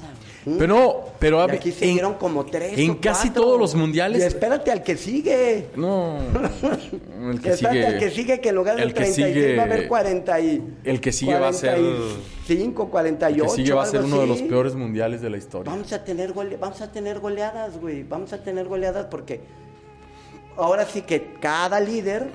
¿Mm? 0.45 0.59
Pero, 0.59 1.05
pero 1.21 1.39
Y 1.39 1.41
a 1.43 1.47
ver, 1.47 1.57
aquí 1.57 1.71
se 1.73 1.85
en- 1.87 1.93
dieron 1.93 2.15
como 2.15 2.45
tres. 2.47 2.77
en 2.77 2.91
o 2.91 3.01
casi 3.01 3.29
cuatro. 3.29 3.43
todos 3.45 3.61
los 3.61 3.75
mundiales- 3.77 4.21
Y 4.23 4.27
espérate 4.27 4.73
al 4.73 4.83
que 4.83 4.97
sigue. 4.97 5.69
No, 5.77 6.19
el 7.31 7.41
que 7.41 7.51
espérate 7.51 7.87
al 7.87 7.99
que 7.99 8.11
sigue, 8.11 8.23
sigue 8.23 8.41
que 8.41 8.49
en 8.49 8.55
lugar 8.57 8.77
de 8.77 8.83
el 8.83 8.89
que 8.89 8.95
36 9.05 9.35
sigue- 9.35 9.57
va 9.57 9.63
a 9.63 9.67
haber 9.67 9.87
40 9.89 10.41
y 10.41 10.75
el 10.83 11.01
que 11.01 11.13
sigue 11.13 11.39
va 11.39 11.49
a 11.49 11.53
ser, 11.53 11.77
45, 11.77 12.83
el 12.83 12.89
48. 12.91 13.45
que 13.45 13.51
sigue 13.51 13.73
va 13.73 13.83
a 13.85 13.87
ser 13.87 14.01
uno 14.03 14.21
de 14.21 14.27
los 14.27 14.39
así. 14.39 14.49
peores 14.49 14.75
mundiales 14.75 15.23
de 15.23 15.31
la 15.31 15.37
historia. 15.37 15.71
Vamos 15.73 15.93
a 15.93 16.03
tener 16.05 16.35
gole- 16.35 16.59
vamos 16.59 16.81
a 16.81 16.91
tener 16.91 17.21
goleadas, 17.21 17.81
güey. 17.81 18.03
Vamos 18.03 18.33
a 18.33 18.39
tener 18.43 18.67
goleadas 18.67 19.07
porque 19.07 19.41
ahora 20.57 20.85
sí 20.87 21.03
que 21.03 21.35
cada 21.41 21.79
líder, 21.81 22.27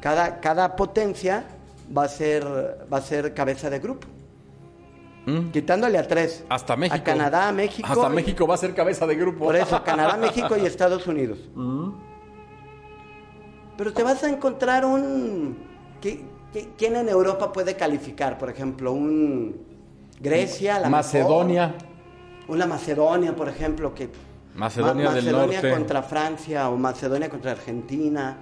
cada, 0.00 0.40
cada 0.40 0.76
potencia 0.76 1.44
va 1.96 2.04
a 2.04 2.08
ser 2.08 2.44
va 2.92 2.98
a 2.98 3.02
ser 3.02 3.32
cabeza 3.34 3.70
de 3.70 3.78
grupo. 3.78 4.06
¿Mm? 5.28 5.50
Quitándole 5.50 5.98
a 5.98 6.06
tres. 6.08 6.44
Hasta 6.48 6.74
México. 6.76 6.96
A 6.96 7.04
Canadá, 7.04 7.52
México. 7.52 7.86
Hasta 7.90 8.08
y- 8.08 8.14
México 8.14 8.46
va 8.46 8.54
a 8.54 8.58
ser 8.58 8.74
cabeza 8.74 9.06
de 9.06 9.14
grupo. 9.14 9.44
Por 9.44 9.56
eso, 9.56 9.82
Canadá, 9.84 10.16
México 10.16 10.56
y 10.56 10.64
Estados 10.64 11.06
Unidos. 11.06 11.38
Mm. 11.54 11.90
Pero 13.76 13.92
te 13.92 14.02
vas 14.02 14.24
a 14.24 14.28
encontrar 14.30 14.84
un... 14.84 15.56
¿qué- 16.00 16.24
qué- 16.52 16.70
¿Quién 16.76 16.96
en 16.96 17.08
Europa 17.08 17.52
puede 17.52 17.76
calificar? 17.76 18.38
Por 18.38 18.50
ejemplo, 18.50 18.92
un... 18.92 19.56
Grecia, 20.20 20.80
la 20.80 20.88
Macedonia. 20.88 21.74
Una 22.48 22.66
Macedonia, 22.66 23.36
por 23.36 23.48
ejemplo, 23.48 23.94
que... 23.94 24.10
Macedonia 24.56 25.04
Ma- 25.10 25.14
del 25.14 25.24
Macedonia 25.26 25.62
Norte. 25.62 25.70
contra 25.76 26.02
Francia 26.02 26.68
o 26.70 26.76
Macedonia 26.76 27.28
contra 27.28 27.52
Argentina. 27.52 28.38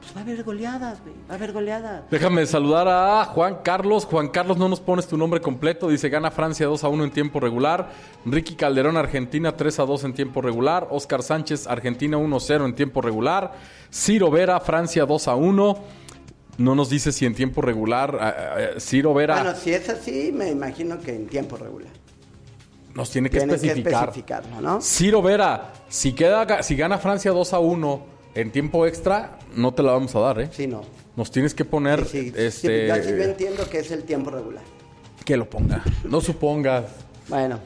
Pues 0.00 0.14
va 0.16 0.20
a 0.20 0.22
haber 0.22 0.44
goleadas, 0.44 1.00
güey. 1.02 1.14
Va 1.28 1.34
a 1.34 1.36
haber 1.36 1.52
goleadas. 1.52 2.02
Déjame 2.10 2.46
saludar 2.46 2.86
a 2.88 3.24
Juan 3.26 3.58
Carlos. 3.62 4.04
Juan 4.06 4.28
Carlos, 4.28 4.56
no 4.56 4.68
nos 4.68 4.80
pones 4.80 5.06
tu 5.06 5.16
nombre 5.18 5.40
completo. 5.40 5.88
Dice, 5.88 6.08
gana 6.08 6.30
Francia 6.30 6.66
2 6.66 6.84
a 6.84 6.88
1 6.88 7.04
en 7.04 7.10
tiempo 7.10 7.40
regular. 7.40 7.90
Ricky 8.24 8.54
Calderón, 8.54 8.96
Argentina 8.96 9.56
3 9.56 9.80
a 9.80 9.84
2 9.84 10.04
en 10.04 10.14
tiempo 10.14 10.40
regular. 10.40 10.88
Oscar 10.90 11.22
Sánchez, 11.22 11.66
Argentina 11.66 12.16
1 12.16 12.36
a 12.36 12.40
0 12.40 12.64
en 12.66 12.74
tiempo 12.74 13.02
regular. 13.02 13.52
Ciro 13.92 14.30
Vera, 14.30 14.60
Francia 14.60 15.04
2 15.04 15.28
a 15.28 15.34
1. 15.34 15.78
No 16.58 16.74
nos 16.74 16.90
dice 16.90 17.12
si 17.12 17.26
en 17.26 17.34
tiempo 17.34 17.60
regular. 17.60 18.16
ah, 18.20 18.34
ah, 18.38 18.80
Ciro 18.80 19.12
Vera 19.14 19.34
Bueno, 19.42 19.56
si 19.56 19.72
es 19.72 19.88
así, 19.88 20.30
me 20.32 20.50
imagino 20.50 20.98
que 21.00 21.14
en 21.14 21.26
tiempo 21.28 21.56
regular. 21.56 21.92
nos 22.94 23.10
tiene 23.10 23.30
que 23.30 23.38
Tienen 23.38 23.54
especificar. 23.56 23.92
que 24.12 24.20
especificarlo, 24.20 24.60
¿no? 24.60 24.80
Ciro 24.80 25.22
Vera, 25.22 25.72
si, 25.88 26.12
queda, 26.14 26.62
si 26.62 26.74
gana 26.76 26.98
Francia 26.98 27.30
2 27.30 27.52
a 27.52 27.58
1 27.60 28.17
en 28.40 28.50
tiempo 28.52 28.86
extra, 28.86 29.38
no 29.54 29.72
te 29.72 29.82
la 29.82 29.92
vamos 29.92 30.14
a 30.14 30.20
dar, 30.20 30.40
¿eh? 30.40 30.48
Sí, 30.52 30.66
no. 30.66 30.82
Nos 31.16 31.30
tienes 31.32 31.54
que 31.54 31.64
poner 31.64 32.06
Sí, 32.06 32.30
sí, 32.30 32.32
este, 32.36 32.86
yo 32.86 32.94
entiendo 33.24 33.68
que 33.68 33.78
es 33.80 33.90
el 33.90 34.04
tiempo 34.04 34.30
regular. 34.30 34.62
que 35.24 35.36
lo 35.36 35.50
ponga. 35.50 35.82
No 36.04 36.20
supongas. 36.20 36.84
Bueno, 37.28 37.58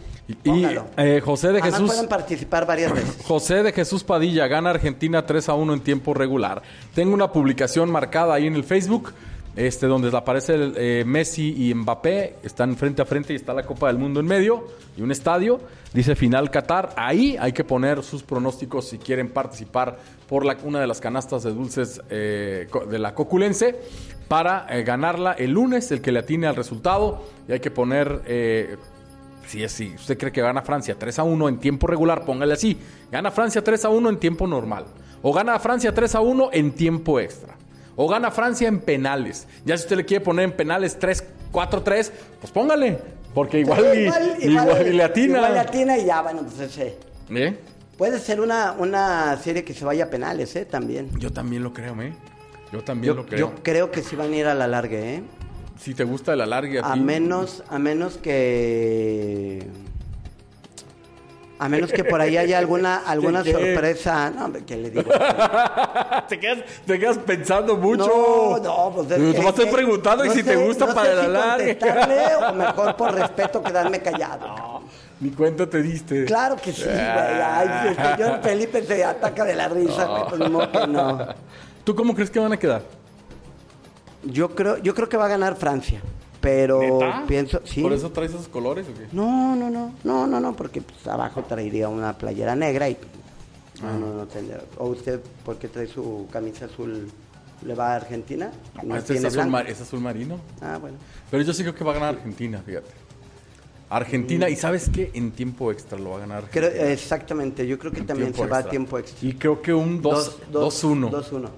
Y, 0.45 0.65
eh, 0.97 1.21
José 1.23 1.49
de 1.49 1.61
Además 1.61 1.73
Jesús 1.75 1.91
pueden 1.91 2.09
participar 2.09 2.67
varias 2.67 2.93
veces. 2.93 3.19
José 3.25 3.63
de 3.63 3.73
Jesús 3.73 4.03
Padilla 4.03 4.47
gana 4.47 4.71
Argentina 4.71 5.27
3 5.27 5.49
a 5.51 5.55
1 5.55 5.75
en 5.75 5.81
tiempo 5.81 6.15
regular. 6.15 6.63
Tengo 6.95 7.13
una 7.13 7.31
publicación 7.33 7.91
marcada 7.91 8.35
ahí 8.35 8.47
en 8.47 8.55
el 8.55 8.65
Facebook, 8.65 9.13
este 9.55 9.87
donde 9.87 10.17
aparece 10.17 10.55
eh, 10.77 11.05
Messi 11.07 11.69
y 11.69 11.75
Mbappé, 11.75 12.37
están 12.43 12.77
frente 12.77 13.03
a 13.03 13.05
frente 13.05 13.33
y 13.33 13.37
está 13.37 13.53
la 13.53 13.65
Copa 13.65 13.89
del 13.89 13.99
Mundo 13.99 14.21
en 14.21 14.27
medio 14.27 14.67
y 14.97 15.03
un 15.03 15.11
estadio. 15.11 15.61
Dice 15.93 16.17
final 16.17 16.51
Qatar. 16.51 16.95
Ahí 16.97 17.37
hay 17.39 17.53
que 17.53 17.65
poner 17.65 18.03
sus 18.03 18.23
pronósticos 18.23 18.89
si 18.89 18.99
quieren 18.99 19.29
participar 19.29 19.99
por 20.29 20.47
una 20.65 20.81
de 20.81 20.87
las 20.87 21.01
canastas 21.01 21.43
de 21.43 21.53
dulces 21.53 22.01
eh, 22.09 22.67
de 22.89 22.99
la 22.99 23.15
Coculense 23.15 23.79
para 24.27 24.67
eh, 24.71 24.83
ganarla 24.85 25.33
el 25.33 25.51
lunes, 25.51 25.93
el 25.93 26.01
que 26.01 26.13
le 26.13 26.21
atine 26.21 26.47
al 26.47 26.57
resultado. 26.57 27.23
Y 27.47 27.53
hay 27.53 27.61
que 27.61 27.71
poner 27.71 28.23
si 29.47 29.69
si 29.69 29.95
usted 29.95 30.17
cree 30.17 30.33
que 30.33 30.41
gana 30.41 30.63
Francia 30.63 30.97
3 30.99 31.19
a 31.19 31.25
1 31.25 31.49
en 31.51 31.59
tiempo 31.59 31.87
regular, 31.87 32.25
póngale 32.25 32.55
así. 32.55 32.79
Gana 33.11 33.31
Francia 33.31 33.63
3 33.63 33.85
a 33.85 33.89
1 33.91 34.09
en 34.09 34.17
tiempo 34.17 34.47
normal. 34.47 34.87
O 35.21 35.31
gana 35.33 35.59
Francia 35.59 35.93
3 35.93 36.15
a 36.15 36.21
1 36.21 36.51
en 36.55 36.73
tiempo 36.73 37.21
extra. 37.21 37.62
O 37.97 38.09
gana 38.09 38.31
Francia 38.31 38.69
en 38.69 38.81
penales. 38.81 39.47
Ya 39.65 39.77
si 39.77 39.85
usted 39.85 39.97
le 39.97 40.05
quiere 40.05 40.25
poner 40.25 40.45
en 40.47 40.53
penales 40.53 40.99
3, 40.99 41.25
4, 41.51 41.83
3, 41.83 42.13
pues 42.41 42.53
póngale. 42.53 42.99
Porque 43.35 43.61
igual, 43.61 43.85
y, 43.95 44.45
igual, 44.51 44.87
y 44.87 44.93
le 44.93 45.03
atina. 45.05 45.39
Igual 45.39 45.55
le 45.55 45.61
atina 45.61 45.99
y 45.99 46.05
ya, 46.07 46.23
bueno, 46.23 46.43
pues 46.43 46.59
ese. 46.61 46.97
¿Eh? 47.31 47.59
Puede 47.97 48.19
ser 48.19 48.41
una, 48.41 48.73
una 48.73 49.37
serie 49.39 49.65
que 49.65 49.75
se 49.75 49.85
vaya 49.85 50.05
a 50.05 50.11
penales, 50.11 50.55
¿eh? 50.57 50.65
También. 50.65 51.09
Yo 51.19 51.31
también 51.33 51.63
lo 51.63 51.73
creo, 51.73 52.01
¿eh? 52.03 52.13
Yo 52.73 52.83
también 52.83 53.15
Yo, 53.15 53.21
lo 53.21 53.27
creo. 53.27 53.39
yo 53.39 53.55
creo 53.63 53.91
que 53.91 54.03
sí 54.03 54.17
van 54.17 54.33
a 54.33 54.37
ir 54.37 54.47
a 54.47 54.55
la 54.55 54.67
larga, 54.67 54.99
¿eh? 54.99 55.23
Si 55.79 55.95
te 55.95 56.05
gusta 56.05 56.33
el 56.33 56.41
alargue 56.41 56.79
a 56.81 56.93
A 56.93 56.95
ti. 56.95 57.01
menos, 57.01 57.63
a 57.69 57.79
menos 57.79 58.17
que... 58.17 59.67
A 61.65 61.69
menos 61.69 61.93
que 61.93 62.03
por 62.03 62.21
ahí 62.21 62.37
haya 62.37 62.59
alguna, 62.59 62.97
alguna 63.07 63.45
sorpresa. 63.45 64.31
No, 64.31 64.53
¿qué 64.67 64.77
le 64.77 64.91
digo? 64.91 65.11
te, 66.29 66.41
quedas, 66.41 66.59
te 66.85 66.99
quedas 66.99 67.19
pensando 67.19 67.77
mucho. 67.77 68.07
No, 68.07 68.59
no, 68.59 68.93
pues 68.95 69.11
es 69.13 69.17
Te 69.35 69.41
que- 69.41 69.49
estoy 69.49 69.65
que- 69.67 69.73
preguntando 69.73 70.25
y 70.25 70.29
no 70.29 70.35
si 70.35 70.43
te 70.43 70.57
gusta 70.57 70.87
no 70.87 70.95
para 70.95 71.15
sé 71.15 71.21
si 71.21 71.33
contestarle 71.79 72.37
o 72.37 72.53
mejor 72.55 72.97
por 72.97 73.15
respeto 73.15 73.63
quedarme 73.63 74.01
callado. 74.01 74.83
Ni 75.21 75.31
cuenta 75.31 75.71
te 75.71 75.81
diste. 75.83 76.25
Claro 76.25 76.57
que 76.57 76.73
sí, 76.73 76.83
güey. 76.83 76.99
Ay, 76.99 77.89
el 77.91 77.97
señor 78.17 78.41
Felipe 78.43 78.83
se 78.83 79.05
ataca 79.05 79.45
de 79.45 79.55
la 79.55 79.69
risa, 79.69 80.07
güey. 80.07 80.23
Pues 80.29 80.51
modo 80.51 80.73
que 80.73 80.87
no. 80.89 81.29
¿Tú 81.85 81.95
cómo 81.95 82.13
crees 82.13 82.29
que 82.31 82.41
van 82.41 82.53
a 82.53 82.57
quedar? 82.57 82.83
Yo 84.25 84.49
creo, 84.55 84.79
yo 84.79 84.95
creo 84.97 85.09
que 85.09 85.17
va 85.17 85.27
a 85.27 85.29
ganar 85.29 85.55
Francia. 85.55 86.01
Pero 86.43 86.81
¿Neta? 86.81 87.25
pienso, 87.27 87.61
sí. 87.65 87.81
¿Por 87.81 87.93
eso 87.95 88.11
traes 88.11 88.33
esos 88.33 88.49
colores 88.49 88.87
o 88.89 88.93
qué? 88.93 89.07
No, 89.13 89.57
no, 89.57 89.71
no, 89.71 89.95
no, 90.05 90.27
no, 90.27 90.41
no, 90.41 90.55
porque 90.55 90.83
pues, 90.83 91.07
abajo 91.07 91.43
traería 91.45 91.89
una 91.89 92.19
playera 92.19 92.55
negra 92.55 92.89
y 92.91 92.97
Ah. 93.83 93.93
no, 93.99 93.99
no, 94.09 94.15
no 94.15 94.27
tendría. 94.27 94.61
O 94.77 94.89
usted, 94.89 95.21
¿por 95.45 95.57
qué 95.57 95.69
trae 95.69 95.87
su 95.87 96.27
camisa 96.31 96.67
azul? 96.67 97.11
¿Le 97.65 97.75
va 97.75 97.93
a 97.93 97.97
Argentina? 97.97 98.51
No, 98.85 98.97
este 98.97 99.15
es 99.15 99.25
azul, 99.25 99.47
mar- 99.47 99.69
es 99.71 99.81
azul 99.81 100.01
marino. 100.01 100.39
Ah, 100.61 100.79
bueno. 100.81 100.99
Pero 101.31 101.43
yo 101.45 101.53
sí 101.53 101.63
creo 101.63 101.75
que 101.75 101.83
va 101.85 101.93
a 101.93 101.95
ganar 101.95 102.15
Argentina, 102.17 102.61
fíjate. 102.65 102.91
Argentina, 103.89 104.49
¿y 104.49 104.57
sabes 104.57 104.89
qué? 104.89 105.11
En 105.15 105.33
tiempo 105.33 105.71
extra 105.71 105.99
lo 105.99 106.11
va 106.11 106.17
a 106.17 106.21
ganar 106.21 106.45
Creo, 106.51 106.67
Argentina. 106.67 106.93
exactamente, 106.93 107.67
yo 107.67 107.79
creo 107.79 107.93
que 107.93 108.01
En 108.01 108.07
también 108.07 108.35
se 108.35 108.47
va 108.47 108.59
a 108.59 108.69
tiempo 108.69 108.99
extra. 108.99 109.29
Y 109.29 109.35
creo 109.35 109.61
que 109.63 109.73
un 109.75 110.01
2 110.01 110.39
Dos- 110.51 110.83
2-1. 110.85 111.11
2-1. 111.11 111.51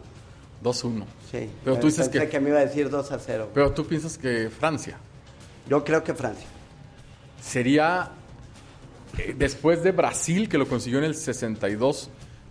2-1. 0.63 1.05
Sí. 1.41 1.51
Pero 1.65 1.79
tú 1.79 1.87
dices 1.89 2.09
Pensé 2.09 2.29
que... 2.29 2.41
me 2.41 2.51
iba 2.51 2.59
a 2.59 2.65
decir 2.65 2.89
2 2.89 3.11
a 3.13 3.19
0. 3.19 3.51
Pero 3.53 3.73
tú 3.73 3.85
piensas 3.87 4.17
que 4.19 4.49
Francia 4.51 4.97
Yo 5.69 5.83
creo 5.85 6.05
que 6.05 6.15
Francia. 6.15 6.47
sería 7.43 8.11
eh, 9.19 9.35
después 9.37 9.83
de 9.83 9.93
Brasil, 9.93 10.49
que 10.49 10.59
lo 10.59 10.67
consiguió 10.69 10.99
en 10.99 11.05
el 11.05 11.15
62 11.15 12.11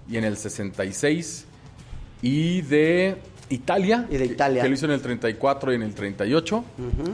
y 0.10 0.18
en 0.18 0.24
el 0.26 0.38
66, 0.38 1.46
y 2.22 2.62
de 2.62 3.18
Italia, 3.50 4.06
Y 4.10 4.14
de 4.18 4.28
que- 4.28 4.34
Italia. 4.34 4.62
Que, 4.64 4.68
lo 4.70 4.74
hizo 4.74 4.86
en 4.86 4.92
el 4.94 5.02
34 5.02 5.72
y 5.74 5.76
en 5.76 5.84
el 5.84 5.94
38, 5.94 6.64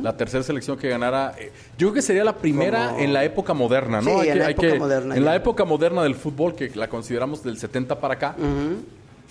la 0.04 0.16
tercera 0.16 0.44
selección 0.44 0.78
que 0.78 0.88
ganara. 0.90 1.36
eh, 1.40 1.52
yo 1.78 1.88
creo 1.88 1.94
que 1.94 2.02
sería 2.02 2.24
la 2.24 2.36
primera 2.38 2.90
Como- 2.90 3.00
en 3.00 3.14
la 3.14 3.24
época 3.24 3.54
moderna, 3.54 4.02
¿no? 4.02 4.22
Sí, 4.22 4.28
en 4.28 4.34
que, 4.34 4.40
la 4.40 4.50
época 4.52 4.68
que- 4.72 4.80
moderna 4.80 5.16
En 5.16 5.26
la 5.26 5.32
ya. 5.32 5.38
época 5.38 5.66
moderna 5.66 6.04
del 6.04 6.16
fútbol, 6.16 6.56
que 6.56 6.70
la 6.76 6.88
consideramos 6.88 7.44
del 7.44 7.58
70 7.58 8.00
para 8.00 8.14
acá. 8.16 8.36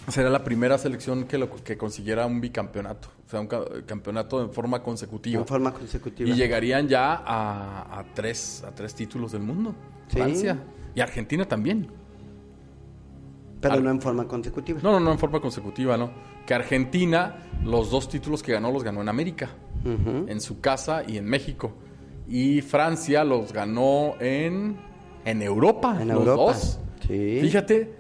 Sería 0.08 0.30
la 0.30 0.42
primera 0.44 0.78
selección 0.78 1.24
que, 1.24 1.36
lo- 1.38 1.50
que 1.62 1.76
consiguiera 1.76 2.24
un 2.26 2.40
bicampeonato, 2.40 3.08
o 3.26 3.30
sea, 3.30 3.40
un 3.40 3.46
ca- 3.46 3.64
campeonato 3.86 4.42
en 4.42 4.50
forma 4.52 4.82
consecutiva. 4.82 5.40
En 5.40 5.46
forma 5.46 5.72
consecutiva. 5.72 6.28
Y 6.30 6.32
llegarían 6.34 6.88
ya 6.88 7.14
a, 7.24 7.98
a 7.98 8.04
tres, 8.14 8.64
a 8.66 8.74
tres 8.74 8.94
títulos 8.94 9.32
del 9.32 9.42
mundo. 9.42 9.74
Sí. 10.08 10.16
Francia. 10.16 10.58
Y 10.94 11.00
Argentina 11.00 11.44
también. 11.46 11.88
Pero 13.60 13.80
no 13.80 13.90
en 13.90 14.00
forma 14.00 14.26
consecutiva. 14.28 14.80
No, 14.82 14.92
no, 14.92 15.00
no 15.00 15.12
en 15.12 15.18
forma 15.18 15.40
consecutiva, 15.40 15.96
¿no? 15.96 16.10
Que 16.46 16.54
Argentina, 16.54 17.36
los 17.64 17.90
dos 17.90 18.08
títulos 18.08 18.42
que 18.42 18.52
ganó 18.52 18.70
los 18.72 18.84
ganó 18.84 19.00
en 19.02 19.08
América. 19.08 19.50
En 19.84 20.40
su 20.40 20.60
casa 20.60 21.02
y 21.06 21.16
en 21.18 21.24
México. 21.26 21.72
Y 22.28 22.60
Francia 22.62 23.24
los 23.24 23.52
ganó 23.52 24.14
en, 24.20 24.76
en 25.24 25.42
Europa. 25.42 25.98
En 26.00 26.08
los 26.08 26.18
Europa. 26.18 26.42
dos. 26.52 26.80
Sí. 27.06 27.38
Fíjate. 27.42 27.97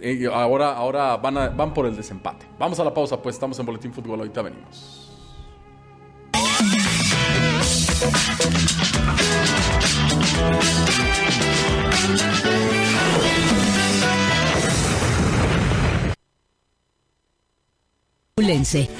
Eh, 0.00 0.28
ahora 0.32 0.72
ahora 0.72 1.16
van, 1.16 1.56
van 1.56 1.74
por 1.74 1.86
el 1.86 1.96
desempate. 1.96 2.46
Vamos 2.58 2.78
a 2.80 2.84
la 2.84 2.92
pausa, 2.92 3.20
pues 3.20 3.36
estamos 3.36 3.58
en 3.58 3.66
Boletín 3.66 3.92
Fútbol. 3.92 4.20
Ahorita 4.20 4.42
venimos. 4.42 5.00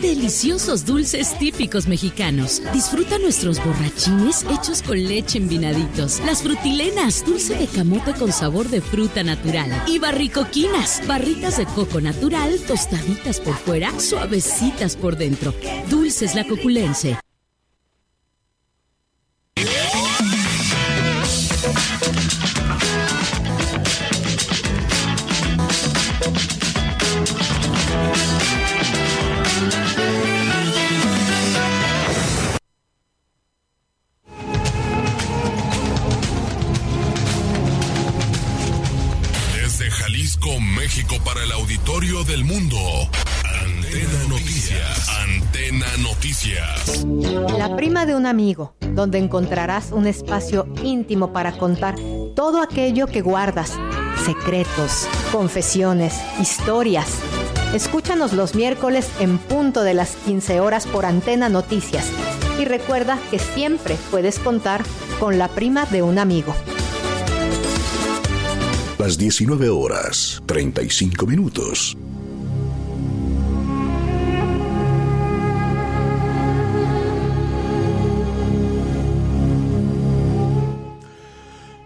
Deliciosos 0.01 0.87
dulces 0.87 1.37
típicos 1.37 1.89
mexicanos. 1.89 2.63
Disfruta 2.73 3.19
nuestros 3.19 3.59
borrachines 3.65 4.47
hechos 4.49 4.81
con 4.81 5.03
leche 5.03 5.39
en 5.39 5.49
vinaditos. 5.49 6.21
Las 6.25 6.45
frutilenas, 6.45 7.25
dulce 7.27 7.57
de 7.57 7.67
camote 7.67 8.13
con 8.15 8.31
sabor 8.31 8.68
de 8.68 8.81
fruta 8.81 9.24
natural. 9.24 9.70
Y 9.89 9.99
barricoquinas, 9.99 11.03
barritas 11.09 11.57
de 11.57 11.66
coco 11.66 12.01
natural, 12.01 12.61
tostaditas 12.64 13.41
por 13.41 13.57
fuera, 13.57 13.99
suavecitas 13.99 14.95
por 14.95 15.16
dentro. 15.16 15.53
Dulces 15.89 16.37
la 16.37 16.47
coculense. 16.47 17.16
Del 42.26 42.45
mundo. 42.45 42.76
Antena 43.45 44.28
Noticias. 44.28 45.09
Antena 45.09 45.86
Noticias. 45.99 47.07
La 47.59 47.76
prima 47.76 48.07
de 48.07 48.14
un 48.14 48.26
amigo, 48.26 48.74
donde 48.80 49.18
encontrarás 49.18 49.93
un 49.93 50.07
espacio 50.07 50.66
íntimo 50.82 51.32
para 51.32 51.53
contar 51.53 51.95
todo 52.34 52.61
aquello 52.61 53.07
que 53.07 53.20
guardas, 53.20 53.78
secretos, 54.24 55.09
confesiones, 55.32 56.14
historias. 56.41 57.18
Escúchanos 57.72 58.32
los 58.32 58.55
miércoles 58.55 59.09
en 59.20 59.38
punto 59.38 59.82
de 59.82 59.95
las 59.95 60.16
15 60.26 60.61
horas 60.61 60.86
por 60.86 61.07
Antena 61.07 61.49
Noticias. 61.49 62.07
Y 62.59 62.64
recuerda 62.64 63.18
que 63.30 63.38
siempre 63.38 63.97
puedes 64.11 64.38
contar 64.38 64.82
con 65.18 65.38
la 65.38 65.49
prima 65.49 65.86
de 65.86 66.03
un 66.03 66.18
amigo. 66.18 66.55
Las 69.01 69.16
19 69.16 69.70
horas, 69.70 70.42
35 70.44 71.26
minutos. 71.26 71.96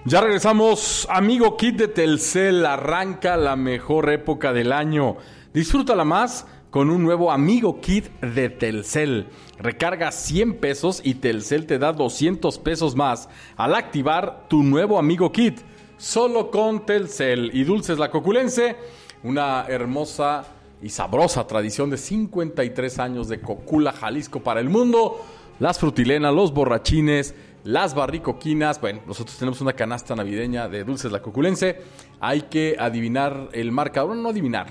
Ya 0.05 0.23
regresamos, 0.23 1.07
amigo 1.09 1.57
Kit 1.57 1.77
de 1.77 1.87
Telcel, 1.87 2.67
arranca 2.67 3.37
la 3.37 3.55
mejor 3.55 4.11
época 4.11 4.53
del 4.53 4.73
año. 4.73 5.17
Disfrútala 5.53 6.05
más 6.05 6.49
con 6.71 6.91
un 6.91 7.05
nuevo 7.05 7.31
amigo 7.31 7.81
Kit 7.81 8.07
de 8.23 8.51
Telcel. 8.51 9.29
Recarga 9.61 10.11
100 10.11 10.57
pesos 10.57 11.01
y 11.05 11.15
Telcel 11.15 11.67
te 11.67 11.79
da 11.79 11.93
200 11.93 12.59
pesos 12.59 12.97
más 12.97 13.29
al 13.57 13.77
activar 13.77 14.49
tu 14.49 14.65
nuevo 14.65 14.99
amigo 14.99 15.31
Kit. 15.31 15.61
Solo 15.97 16.51
con 16.51 16.85
Telcel 16.85 17.51
y 17.55 17.63
Dulces 17.63 17.99
La 17.99 18.11
Coculense, 18.11 18.77
una 19.23 19.65
hermosa 19.69 20.45
y 20.83 20.89
sabrosa 20.89 21.47
tradición 21.47 21.89
de 21.89 21.99
53 21.99 22.99
años 22.99 23.29
de 23.29 23.41
Cocula 23.41 23.93
Jalisco 23.93 24.41
para 24.41 24.61
el 24.61 24.69
mundo. 24.69 25.21
Las 25.61 25.79
frutilenas, 25.79 26.35
los 26.35 26.53
borrachines, 26.53 27.35
las 27.63 27.95
barricoquinas. 27.95 28.81
Bueno, 28.81 29.03
nosotros 29.07 29.39
tenemos 29.39 29.61
una 29.61 29.73
canasta 29.75 30.17
navideña 30.17 30.69
de 30.69 30.83
Dulces 30.83 31.13
La 31.13 31.23
Coculense. 31.23 31.81
Hay 32.19 32.43
que 32.43 32.77
adivinar 32.77 33.51
el 33.53 33.71
marcador, 33.71 34.17
no 34.17 34.31
adivinar, 34.31 34.67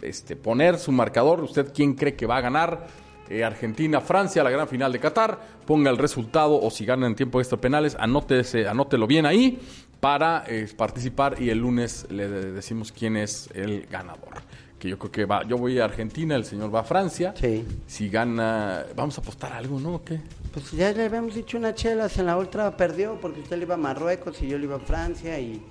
este, 0.00 0.36
poner 0.36 0.78
su 0.78 0.92
marcador. 0.92 1.42
¿Usted 1.42 1.72
quién 1.74 1.94
cree 1.94 2.14
que 2.14 2.26
va 2.26 2.36
a 2.36 2.40
ganar? 2.40 2.86
Eh, 3.28 3.42
Argentina, 3.42 4.00
Francia, 4.00 4.44
la 4.44 4.50
gran 4.50 4.68
final 4.68 4.92
de 4.92 5.00
Qatar. 5.00 5.40
Ponga 5.66 5.90
el 5.90 5.98
resultado 5.98 6.60
o 6.60 6.70
si 6.70 6.84
ganan 6.84 7.10
en 7.10 7.16
tiempo 7.16 7.40
extra 7.40 7.60
penales, 7.60 7.96
anótese, 7.98 8.68
anótelo 8.68 9.08
bien 9.08 9.26
ahí 9.26 9.58
para 10.06 10.42
eh, 10.48 10.66
participar 10.76 11.40
y 11.40 11.50
el 11.50 11.58
lunes 11.58 12.06
le 12.10 12.28
de- 12.28 12.50
decimos 12.50 12.90
quién 12.90 13.16
es 13.16 13.48
el 13.54 13.86
ganador. 13.86 14.34
Que 14.80 14.88
yo 14.88 14.98
creo 14.98 15.12
que 15.12 15.24
va, 15.26 15.46
yo 15.46 15.56
voy 15.56 15.78
a 15.78 15.84
Argentina, 15.84 16.34
el 16.34 16.44
señor 16.44 16.74
va 16.74 16.80
a 16.80 16.82
Francia. 16.82 17.32
Sí. 17.40 17.64
Si 17.86 18.08
gana, 18.08 18.82
vamos 18.96 19.16
a 19.16 19.20
apostar 19.20 19.52
algo, 19.52 19.78
¿no? 19.78 19.94
¿O 19.94 20.02
¿Qué? 20.04 20.18
Pues 20.52 20.72
ya 20.72 20.90
le 20.90 21.04
habíamos 21.04 21.36
dicho 21.36 21.56
una 21.56 21.72
chelas, 21.72 22.18
en 22.18 22.26
la 22.26 22.36
otra 22.36 22.76
perdió 22.76 23.16
porque 23.20 23.42
usted 23.42 23.56
le 23.58 23.62
iba 23.62 23.74
a 23.76 23.78
Marruecos 23.78 24.42
y 24.42 24.48
yo 24.48 24.58
le 24.58 24.64
iba 24.64 24.74
a 24.74 24.80
Francia 24.80 25.38
y 25.38 25.62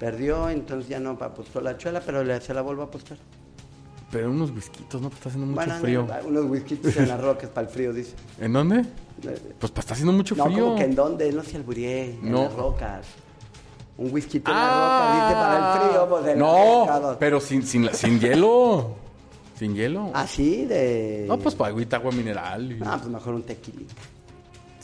perdió, 0.00 0.50
entonces 0.50 0.88
ya 0.88 0.98
no 0.98 1.10
apostó 1.10 1.60
la 1.60 1.78
chela, 1.78 2.02
pero 2.04 2.24
le, 2.24 2.40
se 2.40 2.52
la 2.54 2.62
vuelvo 2.62 2.82
a 2.82 2.86
apostar. 2.86 3.18
Pero 4.10 4.32
unos 4.32 4.50
whiskitos, 4.50 5.00
¿no? 5.00 5.08
Está 5.08 5.28
haciendo 5.28 5.46
mucho 5.46 5.64
Bueno, 5.64 5.80
frío. 5.80 6.06
unos 6.26 6.44
whiskitos 6.50 6.96
en 6.96 7.06
las 7.06 7.20
rocas 7.20 7.50
para 7.50 7.68
el 7.68 7.72
frío, 7.72 7.92
dice. 7.92 8.16
¿En 8.40 8.52
dónde? 8.52 8.80
Eh, 8.80 9.52
Pues 9.60 9.72
está 9.76 9.92
haciendo 9.94 10.12
mucho 10.12 10.34
No, 10.34 10.44
frío. 10.46 10.64
como 10.64 10.76
que 10.76 10.84
en 10.84 10.94
dónde, 10.96 11.30
no 11.32 11.44
se 11.44 11.56
alburié, 11.56 12.14
en 12.20 12.32
No. 12.32 12.42
las 12.42 12.52
rocas. 12.52 13.06
Un 13.98 14.12
whisky 14.12 14.38
en 14.38 14.42
Ah, 14.46 15.30
para 15.32 15.82
el 15.82 15.88
frío, 15.90 16.08
pues 16.08 16.26
en 16.26 16.38
No, 16.38 17.16
pero 17.18 17.40
sin, 17.40 17.66
sin, 17.66 17.86
la- 17.86 17.94
sin 17.94 18.20
hielo. 18.20 18.90
Sin 19.58 19.74
hielo. 19.74 20.10
Así 20.12 20.66
de... 20.66 21.24
No, 21.26 21.38
pues 21.38 21.54
para 21.54 21.70
agüita, 21.70 21.96
agua 21.96 22.12
mineral. 22.12 22.72
y- 22.72 22.78
Ah, 22.84 22.98
pues 23.00 23.08
mejor 23.10 23.34
un 23.34 23.42
tequilita. 23.42 23.94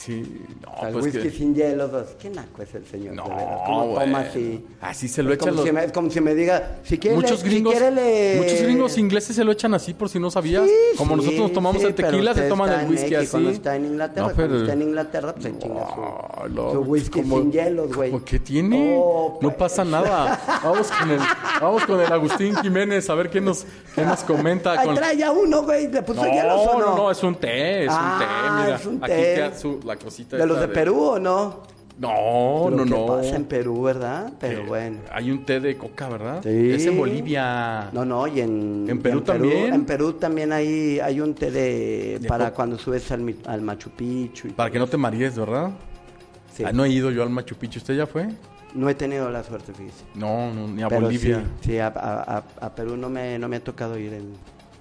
Sí, 0.05 0.43
no, 0.63 0.87
el 0.89 0.93
pues 0.95 1.05
whisky 1.07 1.21
que- 1.23 1.31
sin 1.31 1.55
hielo, 1.55 1.89
pues, 1.91 2.07
qué 2.21 2.29
naco 2.31 2.61
es 2.63 2.75
el 2.75 2.85
señor. 2.87 3.15
No, 3.15 3.25
de 3.29 3.35
veras, 3.37 3.61
¿Cómo 3.67 3.87
güey. 3.87 4.05
toma 4.07 4.19
así? 4.21 4.67
Así 4.81 5.07
se 5.09 5.23
lo 5.23 5.33
echan 5.33 5.51
como 5.51 5.57
los- 5.61 5.67
si 5.67 5.73
me- 5.73 5.85
Es 5.85 5.93
como 5.93 6.11
si 6.11 6.21
me 6.21 6.35
diga, 6.35 6.79
si 6.83 6.99
quiere, 6.99 7.17
Muchos 7.17 7.45
gringos, 7.45 7.73
si 7.75 7.79
quiere 7.79 7.95
le- 7.95 8.37
muchos 8.41 8.63
gringos 8.63 8.99
ingleses 8.99 9.37
se 9.37 9.45
lo 9.45 9.53
echan 9.53 9.75
así 9.75 9.95
por 9.95 10.09
si 10.09 10.19
no 10.19 10.31
sabías. 10.31 10.65
Sí, 10.67 10.73
Como 10.99 11.11
sí, 11.13 11.17
nosotros 11.19 11.41
nos 11.43 11.53
tomamos 11.53 11.83
sí, 11.83 11.87
el 11.89 11.95
tequila, 11.95 12.35
se 12.35 12.49
toman 12.49 12.73
el 12.81 12.89
whisky 12.91 13.11
México, 13.13 13.37
así. 13.37 13.45
No 13.45 13.51
está 13.51 13.77
en 13.77 13.85
Inglaterra, 13.87 14.27
No, 14.29 14.35
cuando 14.35 14.53
pero- 14.55 14.61
está 14.63 14.73
en 14.73 14.83
Inglaterra, 14.83 15.33
pues 15.35 15.45
se 15.45 15.59
chinga 15.59 15.87
su, 15.95 16.01
Ah, 16.03 16.79
whisky 16.81 17.21
como- 17.23 17.39
sin 17.39 17.53
hielos, 17.53 17.95
güey. 17.95 18.13
¿Qué 18.25 18.39
tiene? 18.41 18.97
Oh, 18.99 19.39
no 19.41 19.49
pues. 19.51 19.55
pasa 19.57 19.85
nada. 19.85 20.41
Vamos 20.65 20.91
con 20.91 21.11
el, 21.11 21.21
vamos 21.61 21.85
con 21.85 22.01
el 22.01 22.13
Agustín 22.13 22.57
Jiménez 22.57 23.09
a 23.09 23.15
ver 23.15 23.31
qué 23.31 23.41
nos, 23.41 23.65
qué 23.95 24.05
nos 24.05 24.21
comenta. 24.25 24.73
Ay, 24.73 24.87
con- 24.87 24.97
trae 24.97 25.17
ya 25.17 25.31
uno, 25.31 25.63
güey, 25.63 25.89
le 25.89 26.03
puso 26.03 26.25
hielos 26.25 26.61
o 26.67 26.79
no. 26.79 26.87
no, 26.87 26.97
no, 26.97 27.11
es 27.11 27.23
un 27.23 27.35
té, 27.37 27.85
es 27.85 27.91
Ah, 27.93 28.13
un 28.15 28.19
té, 28.19 28.63
mira. 28.65 28.77
es 28.77 28.87
un 28.87 29.05
Aquí 29.53 29.61
su, 29.61 29.81
la 29.95 29.99
cosita 29.99 30.37
¿De 30.37 30.47
los 30.47 30.61
de 30.61 30.69
Perú 30.69 31.01
o 31.01 31.19
no? 31.19 31.61
No, 31.99 32.71
no, 32.71 32.85
no. 32.87 33.07
pasa 33.07 33.37
en 33.37 33.45
Perú, 33.45 33.83
¿verdad? 33.83 34.33
Pero 34.41 34.63
Eh, 34.63 34.67
bueno. 34.67 34.99
Hay 35.13 35.31
un 35.31 35.45
té 35.45 35.61
de 35.61 35.77
coca, 35.77 36.09
¿verdad? 36.09 36.41
Sí. 36.43 36.71
Es 36.73 36.87
en 36.87 36.97
Bolivia. 36.97 37.91
No, 37.93 38.05
no, 38.05 38.27
y 38.27 38.41
en, 38.41 38.87
¿En 38.89 38.97
y 38.97 39.01
Perú 39.01 39.21
también? 39.21 39.75
En 39.75 39.85
Perú 39.85 40.15
también 40.15 40.53
hay, 40.53 40.99
hay 41.01 41.21
un 41.21 41.35
té 41.35 41.51
de, 41.51 42.19
De 42.21 42.29
para 42.29 42.47
coca. 42.47 42.57
cuando 42.57 42.79
subes 42.79 43.13
al, 43.13 43.37
al 43.47 43.61
Machu 43.61 43.91
Picchu. 43.91 44.49
y 44.49 44.51
Para 44.53 44.71
que 44.71 44.79
no 44.79 44.87
te 44.87 44.97
marees, 44.97 45.37
¿verdad? 45.37 45.71
Sí. 46.55 46.65
Ah, 46.67 46.73
no 46.73 46.85
he 46.87 46.89
ido 46.89 47.11
yo 47.11 47.23
al 47.23 47.31
Machu 47.31 47.55
Picchu. 47.57 47.79
¿Usted 47.79 47.95
ya 47.95 48.07
fue? 48.07 48.27
No 48.75 48.89
he 48.89 48.95
tenido 48.95 49.31
la 49.31 49.45
suerte, 49.45 49.73
fíjese. 49.75 50.05
No, 50.15 50.53
no, 50.53 50.67
ni 50.69 50.83
a 50.83 50.89
Pero 50.89 51.03
Bolivia. 51.03 51.45
Sí, 51.61 51.73
sí, 51.73 51.79
a- 51.79 51.89
a 51.89 52.75
Perú 52.75 52.97
no 52.97 53.11
me, 53.11 53.39
no 53.39 53.49
me 53.49 53.57
ha 53.57 53.61
tocado 53.65 53.99
ir, 53.99 54.15
en- 54.15 54.33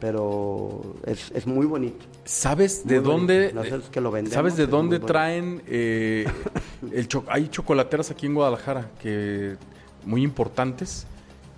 pero 0.01 0.81
es, 1.05 1.31
es 1.31 1.47
muy 1.47 1.65
bonito. 1.65 2.03
¿Sabes 2.25 2.81
Muy 2.83 2.93
de 2.95 2.99
bonito. 2.99 3.11
dónde? 3.17 3.53
Nosotros 3.53 3.89
que 3.89 4.01
lo 4.01 4.11
vendemos, 4.11 4.33
¿Sabes 4.33 4.57
de 4.57 4.67
dónde 4.67 4.99
traen 4.99 5.61
eh, 5.67 6.25
el 6.91 7.07
cho- 7.07 7.23
hay 7.29 7.47
chocolateras 7.47 8.11
aquí 8.11 8.25
en 8.25 8.33
Guadalajara 8.33 8.89
que 9.01 9.55
muy 10.03 10.23
importantes 10.23 11.05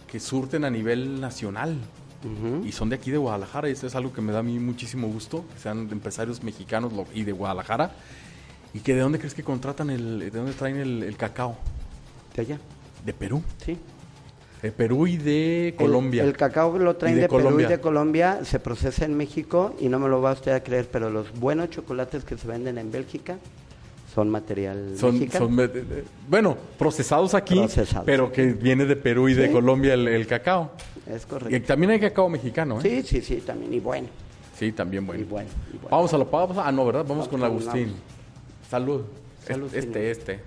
que 0.05 0.19
surten 0.19 0.65
a 0.65 0.69
nivel 0.69 1.19
nacional 1.19 1.77
y 2.63 2.71
son 2.71 2.87
de 2.89 2.95
aquí 2.95 3.11
de 3.11 3.17
Guadalajara 3.17 3.67
y 3.67 3.73
eso 3.73 3.85
es 3.85 3.95
algo 3.95 4.13
que 4.13 4.21
me 4.21 4.31
da 4.31 4.39
a 4.39 4.43
mí 4.43 4.57
muchísimo 4.57 5.07
gusto 5.09 5.43
que 5.53 5.59
sean 5.59 5.89
empresarios 5.91 6.41
mexicanos 6.41 6.93
y 7.13 7.23
de 7.23 7.33
Guadalajara 7.33 7.91
y 8.73 8.79
que 8.79 8.93
de 8.95 9.01
dónde 9.01 9.19
crees 9.19 9.33
que 9.33 9.43
contratan 9.43 9.89
el 9.89 10.19
de 10.19 10.29
dónde 10.31 10.53
traen 10.53 10.77
el, 10.77 11.03
el 11.03 11.17
cacao 11.17 11.57
De 12.33 12.43
allá, 12.43 12.59
de 13.05 13.13
Perú 13.13 13.41
sí. 13.65 13.77
Perú 14.72 15.07
y 15.07 15.18
de 15.18 15.76
Colombia 15.78 16.24
El, 16.24 16.38
cacao 16.38 16.78
lo 16.78 16.95
traen 16.95 17.14
Y 17.14 17.16
de, 17.18 17.22
de 17.24 17.28
Perú 17.28 17.43
Colombia. 17.43 17.68
y 17.68 17.70
de 17.70 17.80
Colombia, 17.82 18.39
se 18.43 18.59
procesa 18.59 19.05
en 19.05 19.16
México 19.16 19.76
y 19.80 19.89
no 19.89 19.99
me 19.99 20.07
lo 20.07 20.22
va 20.22 20.32
usted 20.34 20.53
a 20.53 20.64
creer, 20.64 20.88
pero 20.91 21.09
los 21.09 21.38
buenos 21.39 21.70
chocolates 21.70 22.24
que 22.24 22.38
se 22.38 22.47
venden 22.47 22.78
en 22.78 22.91
Bélgica 22.91 23.38
son 24.14 24.30
material 24.30 24.93
Son, 24.97 25.14
mexicano. 25.20 25.47
son, 25.47 25.72
bueno, 26.30 26.55
procesados 26.78 27.34
aquí, 27.34 27.55
Procesados. 27.55 28.05
pero 28.05 28.32
que 28.32 28.53
viene 28.53 28.86
de 28.86 28.95
Perú 28.95 29.28
y 29.30 29.34
de 29.34 29.47
Sí. 29.47 29.53
Colombia 29.53 29.95
el, 29.95 30.07
el 30.07 30.28
cacao. 30.28 30.72
Es 31.07 31.24
Y 31.24 31.26
correcto. 31.26 31.68
también 31.68 31.91
hay 31.91 31.99
cacao 31.99 32.30
mexicano, 32.30 32.80
¿eh? 32.80 32.82
Sí, 32.84 33.01
sí, 33.03 33.22
sí, 33.22 33.41
también. 33.45 33.74
Y 33.74 33.80
bueno. 33.80 34.07
Sí, 34.57 34.72
también 34.72 35.05
bueno. 35.05 35.22
Y 35.22 35.26
bueno, 35.26 35.49
y 35.74 35.78
bueno. 35.78 35.88
Vamos 35.89 36.14
a 36.14 36.18
lo 36.20 36.26
vamos 36.26 36.57
a- 36.57 36.68
Ah, 36.68 36.72
no, 36.72 36.86
¿verdad? 36.86 37.01
Vamos, 37.07 37.28
Vamos 37.28 37.28
con 37.28 37.43
Agustín. 37.43 37.93
Salud. 38.70 39.01
Salud, 39.47 39.66
este, 39.74 39.82
señor. 39.82 39.97
este. 40.05 40.39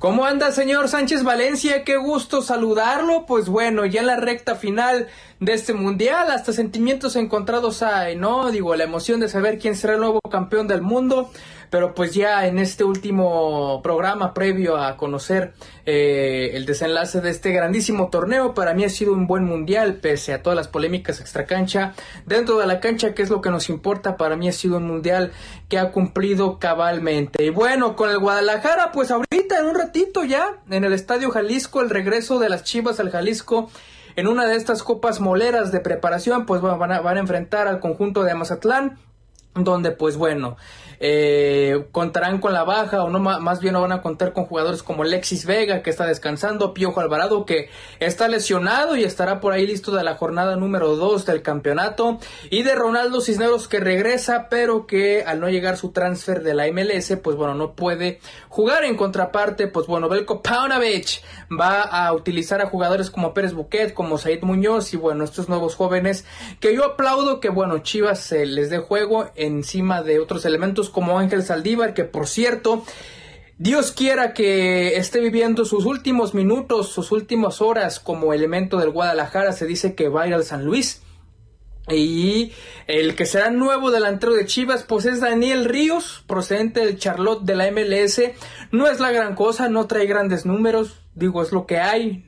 ¿Cómo 0.00 0.24
anda, 0.24 0.50
señor 0.50 0.88
Sánchez 0.88 1.24
Valencia? 1.24 1.84
Qué 1.84 1.98
gusto 1.98 2.40
saludarlo. 2.40 3.26
Pues 3.26 3.50
bueno, 3.50 3.84
ya 3.84 4.00
en 4.00 4.06
la 4.06 4.16
recta 4.16 4.54
final 4.54 5.08
de 5.40 5.52
este 5.52 5.74
mundial, 5.74 6.30
hasta 6.30 6.54
sentimientos 6.54 7.16
encontrados 7.16 7.82
hay, 7.82 8.16
¿no? 8.16 8.50
Digo, 8.50 8.74
la 8.76 8.84
emoción 8.84 9.20
de 9.20 9.28
saber 9.28 9.58
quién 9.58 9.76
será 9.76 9.92
el 9.92 10.00
nuevo 10.00 10.18
campeón 10.22 10.68
del 10.68 10.80
mundo. 10.80 11.30
Pero 11.70 11.94
pues 11.94 12.12
ya 12.14 12.46
en 12.46 12.58
este 12.58 12.82
último 12.82 13.80
programa 13.82 14.34
previo 14.34 14.76
a 14.76 14.96
conocer 14.96 15.52
eh, 15.86 16.50
el 16.54 16.66
desenlace 16.66 17.20
de 17.20 17.30
este 17.30 17.52
grandísimo 17.52 18.10
torneo, 18.10 18.54
para 18.54 18.74
mí 18.74 18.84
ha 18.84 18.88
sido 18.88 19.12
un 19.12 19.28
buen 19.28 19.44
mundial, 19.44 19.94
pese 19.94 20.34
a 20.34 20.42
todas 20.42 20.56
las 20.56 20.66
polémicas 20.66 21.20
extracancha. 21.20 21.94
Dentro 22.26 22.58
de 22.58 22.66
la 22.66 22.80
cancha, 22.80 23.14
que 23.14 23.22
es 23.22 23.30
lo 23.30 23.40
que 23.40 23.50
nos 23.50 23.68
importa, 23.68 24.16
para 24.16 24.36
mí 24.36 24.48
ha 24.48 24.52
sido 24.52 24.78
un 24.78 24.86
mundial 24.88 25.30
que 25.68 25.78
ha 25.78 25.92
cumplido 25.92 26.58
cabalmente. 26.58 27.44
Y 27.44 27.50
bueno, 27.50 27.94
con 27.94 28.10
el 28.10 28.18
Guadalajara, 28.18 28.90
pues 28.92 29.12
ahorita 29.12 29.58
en 29.60 29.66
un 29.66 29.76
ratito 29.76 30.24
ya, 30.24 30.58
en 30.70 30.84
el 30.84 30.92
Estadio 30.92 31.30
Jalisco, 31.30 31.80
el 31.80 31.90
regreso 31.90 32.40
de 32.40 32.48
las 32.48 32.64
Chivas 32.64 32.98
al 32.98 33.10
Jalisco. 33.10 33.70
En 34.16 34.26
una 34.26 34.44
de 34.44 34.56
estas 34.56 34.82
copas 34.82 35.20
moleras 35.20 35.70
de 35.70 35.78
preparación, 35.80 36.44
pues 36.44 36.60
van 36.60 36.92
a, 36.92 37.00
van 37.00 37.16
a 37.16 37.20
enfrentar 37.20 37.68
al 37.68 37.78
conjunto 37.78 38.24
de 38.24 38.34
Mazatlán. 38.34 38.98
donde 39.54 39.92
pues 39.92 40.16
bueno, 40.16 40.56
eh, 41.02 41.86
contarán 41.92 42.40
con 42.40 42.52
la 42.52 42.62
baja 42.62 43.02
o 43.02 43.08
no 43.08 43.18
más 43.18 43.60
bien 43.60 43.72
no 43.72 43.80
van 43.80 43.92
a 43.92 44.02
contar 44.02 44.34
con 44.34 44.44
jugadores 44.44 44.82
como 44.82 45.02
Alexis 45.02 45.46
Vega 45.46 45.82
que 45.82 45.88
está 45.88 46.04
descansando, 46.04 46.74
Piojo 46.74 47.00
Alvarado 47.00 47.46
que 47.46 47.70
está 48.00 48.28
lesionado 48.28 48.96
y 48.96 49.04
estará 49.04 49.40
por 49.40 49.54
ahí 49.54 49.66
listo 49.66 49.92
de 49.92 50.04
la 50.04 50.16
jornada 50.16 50.56
número 50.56 50.96
2 50.96 51.24
del 51.24 51.40
campeonato 51.40 52.18
y 52.50 52.64
de 52.64 52.74
Ronaldo 52.74 53.22
Cisneros 53.22 53.66
que 53.66 53.80
regresa 53.80 54.48
pero 54.50 54.86
que 54.86 55.24
al 55.24 55.40
no 55.40 55.48
llegar 55.48 55.78
su 55.78 55.90
transfer 55.90 56.42
de 56.42 56.52
la 56.52 56.70
MLS 56.70 57.16
pues 57.22 57.34
bueno 57.34 57.54
no 57.54 57.72
puede 57.72 58.20
jugar 58.50 58.84
en 58.84 58.98
contraparte 58.98 59.68
pues 59.68 59.86
bueno 59.86 60.10
Belko 60.10 60.42
Paunovic 60.42 61.22
va 61.50 61.80
a 61.80 62.12
utilizar 62.12 62.60
a 62.60 62.68
jugadores 62.68 63.10
como 63.10 63.32
Pérez 63.32 63.54
Buquet 63.54 63.94
como 63.94 64.18
Said 64.18 64.42
Muñoz 64.42 64.92
y 64.92 64.98
bueno 64.98 65.24
estos 65.24 65.48
nuevos 65.48 65.76
jóvenes 65.76 66.26
que 66.60 66.74
yo 66.74 66.84
aplaudo 66.84 67.40
que 67.40 67.48
bueno 67.48 67.78
Chivas 67.78 68.20
se 68.20 68.44
les 68.44 68.68
dé 68.68 68.80
juego 68.80 69.30
encima 69.34 70.02
de 70.02 70.20
otros 70.20 70.44
elementos 70.44 70.89
como 70.90 71.18
Ángel 71.18 71.42
Saldívar 71.42 71.94
que 71.94 72.04
por 72.04 72.26
cierto 72.26 72.84
Dios 73.62 73.92
quiera 73.92 74.32
que 74.32 74.96
esté 74.96 75.20
viviendo 75.20 75.66
sus 75.66 75.84
últimos 75.84 76.32
minutos, 76.32 76.88
sus 76.88 77.12
últimas 77.12 77.60
horas 77.60 78.00
como 78.00 78.32
elemento 78.32 78.78
del 78.78 78.88
Guadalajara. 78.88 79.52
Se 79.52 79.66
dice 79.66 79.94
que 79.94 80.08
va 80.08 80.22
a 80.22 80.28
ir 80.28 80.32
al 80.32 80.44
San 80.44 80.64
Luis. 80.64 81.02
Y 81.86 82.52
el 82.86 83.14
que 83.16 83.26
será 83.26 83.50
nuevo 83.50 83.90
delantero 83.90 84.32
de 84.32 84.46
Chivas, 84.46 84.84
pues 84.84 85.04
es 85.04 85.20
Daniel 85.20 85.66
Ríos, 85.66 86.24
procedente 86.26 86.80
del 86.80 86.98
Charlotte 86.98 87.42
de 87.42 87.54
la 87.54 87.70
MLS. 87.70 88.22
No 88.72 88.88
es 88.88 88.98
la 88.98 89.12
gran 89.12 89.34
cosa, 89.34 89.68
no 89.68 89.86
trae 89.86 90.06
grandes 90.06 90.46
números, 90.46 91.02
digo, 91.20 91.42
es 91.42 91.52
lo 91.52 91.66
que 91.66 91.78
hay. 91.78 92.24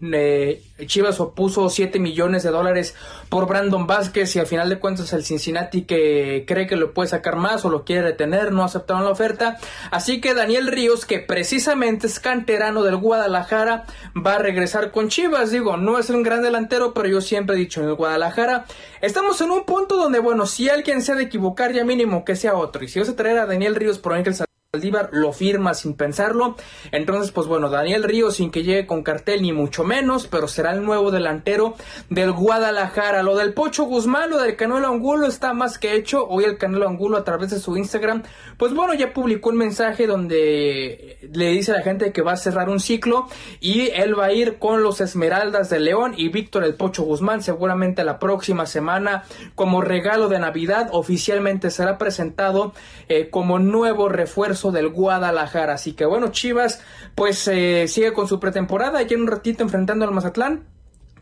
Chivas 0.87 1.19
opuso 1.19 1.69
7 1.69 1.99
millones 1.99 2.43
de 2.43 2.51
dólares 2.51 2.95
por 3.29 3.49
Brandon 3.49 3.87
Vázquez 3.87 4.37
y 4.37 4.39
al 4.39 4.47
final 4.47 4.69
de 4.69 4.79
cuentas 4.79 5.13
el 5.13 5.25
Cincinnati 5.25 5.83
que 5.83 6.45
cree 6.47 6.67
que 6.67 6.77
lo 6.77 6.93
puede 6.93 7.09
sacar 7.09 7.37
más 7.37 7.65
o 7.65 7.71
lo 7.71 7.85
quiere 7.85 8.03
retener, 8.03 8.53
no 8.53 8.63
aceptaron 8.63 9.05
la 9.05 9.11
oferta. 9.11 9.59
Así 9.91 10.21
que 10.21 10.35
Daniel 10.35 10.69
Ríos, 10.69 11.07
que 11.07 11.19
precisamente 11.19 12.07
es 12.07 12.21
canterano 12.21 12.83
del 12.83 12.97
Guadalajara, 12.97 13.87
va 14.15 14.35
a 14.35 14.39
regresar 14.39 14.91
con 14.91 15.09
Chivas. 15.09 15.51
Digo, 15.51 15.77
no 15.77 15.99
es 15.99 16.11
un 16.11 16.23
gran 16.23 16.43
delantero, 16.43 16.95
pero 16.95 17.09
yo 17.09 17.21
siempre 17.21 17.57
he 17.57 17.59
dicho 17.59 17.81
en 17.81 17.89
el 17.89 17.95
Guadalajara, 17.95 18.67
estamos 19.01 19.41
en 19.41 19.51
un 19.51 19.65
punto 19.65 19.97
donde, 19.97 20.19
bueno, 20.19 20.47
si 20.47 20.69
alguien 20.69 21.03
se 21.03 21.13
ha 21.13 21.15
de 21.17 21.25
equivocar, 21.25 21.73
ya 21.73 21.85
mínimo 21.85 22.25
que 22.25 22.37
sea 22.37 22.55
otro. 22.55 22.85
Y 22.85 22.89
si 22.89 22.99
vas 22.99 23.09
a 23.09 23.17
traer 23.17 23.39
a 23.39 23.47
Daniel 23.47 23.75
Ríos 23.75 23.99
por 23.99 24.13
Ángel 24.13 24.35
Saldívar 24.75 25.11
lo 25.13 25.35
firma 25.35 25.75
sin 25.75 25.93
pensarlo. 25.93 26.57
Entonces, 26.93 27.31
pues 27.31 27.47
bueno, 27.47 27.69
Daniel 27.69 28.05
Ríos 28.05 28.37
sin 28.37 28.51
que 28.51 28.63
llegue 28.63 28.87
con 28.87 29.03
cartel 29.03 29.43
ni 29.43 29.53
mucho 29.53 29.85
menos, 29.85 30.27
pero 30.27 30.49
será 30.49 30.73
el 30.73 30.83
nuevo 30.83 31.11
delantero 31.11 31.75
del 32.09 32.33
Guadalajara. 32.33 33.23
Lo 33.23 33.37
del 33.37 33.53
Pocho 33.53 33.85
Guzmán, 33.85 34.31
lo 34.31 34.39
del 34.39 34.57
Canelo 34.57 34.89
Angulo 34.89 35.27
está 35.27 35.53
más 35.53 35.77
que 35.77 35.95
hecho. 35.95 36.27
Hoy 36.27 36.45
el 36.45 36.57
Canelo 36.57 36.89
Angulo 36.89 37.19
a 37.19 37.25
través 37.25 37.51
de 37.51 37.61
su 37.61 37.77
Instagram, 37.77 38.23
pues 38.57 38.73
bueno, 38.73 38.95
ya 38.95 39.13
publicó 39.13 39.51
un 39.51 39.59
mensaje 39.59 40.07
donde 40.07 41.19
le 41.31 41.51
dice 41.51 41.73
a 41.73 41.77
la 41.77 41.83
gente 41.83 42.11
que 42.11 42.23
va 42.23 42.33
a 42.33 42.37
cerrar 42.39 42.71
un 42.71 42.81
ciclo 42.81 43.29
y 43.61 43.91
él 43.91 44.19
va 44.19 44.25
a 44.25 44.33
ir 44.33 44.59
con 44.59 44.83
los 44.83 45.03
Esmeraldas 45.03 45.69
de 45.69 45.81
León 45.81 46.15
y 46.17 46.31
Víctor 46.31 46.65
el 46.65 46.77
Pocho 46.77 47.03
Guzmán 47.03 47.43
seguramente 47.43 48.05
la 48.05 48.19
próxima 48.19 48.65
semana 48.65 49.25
como 49.55 49.83
regalo 49.83 50.31
de 50.31 50.39
Navidad 50.39 50.89
oficialmente 50.93 51.71
será 51.71 51.99
presentado 51.99 52.73
eh, 53.11 53.29
como 53.29 53.59
nuevo 53.59 54.09
refuerzo 54.09 54.62
del 54.71 54.91
Guadalajara. 54.91 55.75
Así 55.75 55.95
que 55.95 56.05
bueno, 56.05 56.31
Chivas 56.31 56.83
pues 57.15 57.49
eh, 57.49 57.87
sigue 57.89 58.13
con 58.13 58.29
su 58.29 58.39
pretemporada 58.39 59.03
ya 59.03 59.17
en 59.17 59.23
un 59.23 59.29
ratito 59.29 59.63
enfrentando 59.63 60.05
al 60.05 60.13
Mazatlán. 60.13 60.72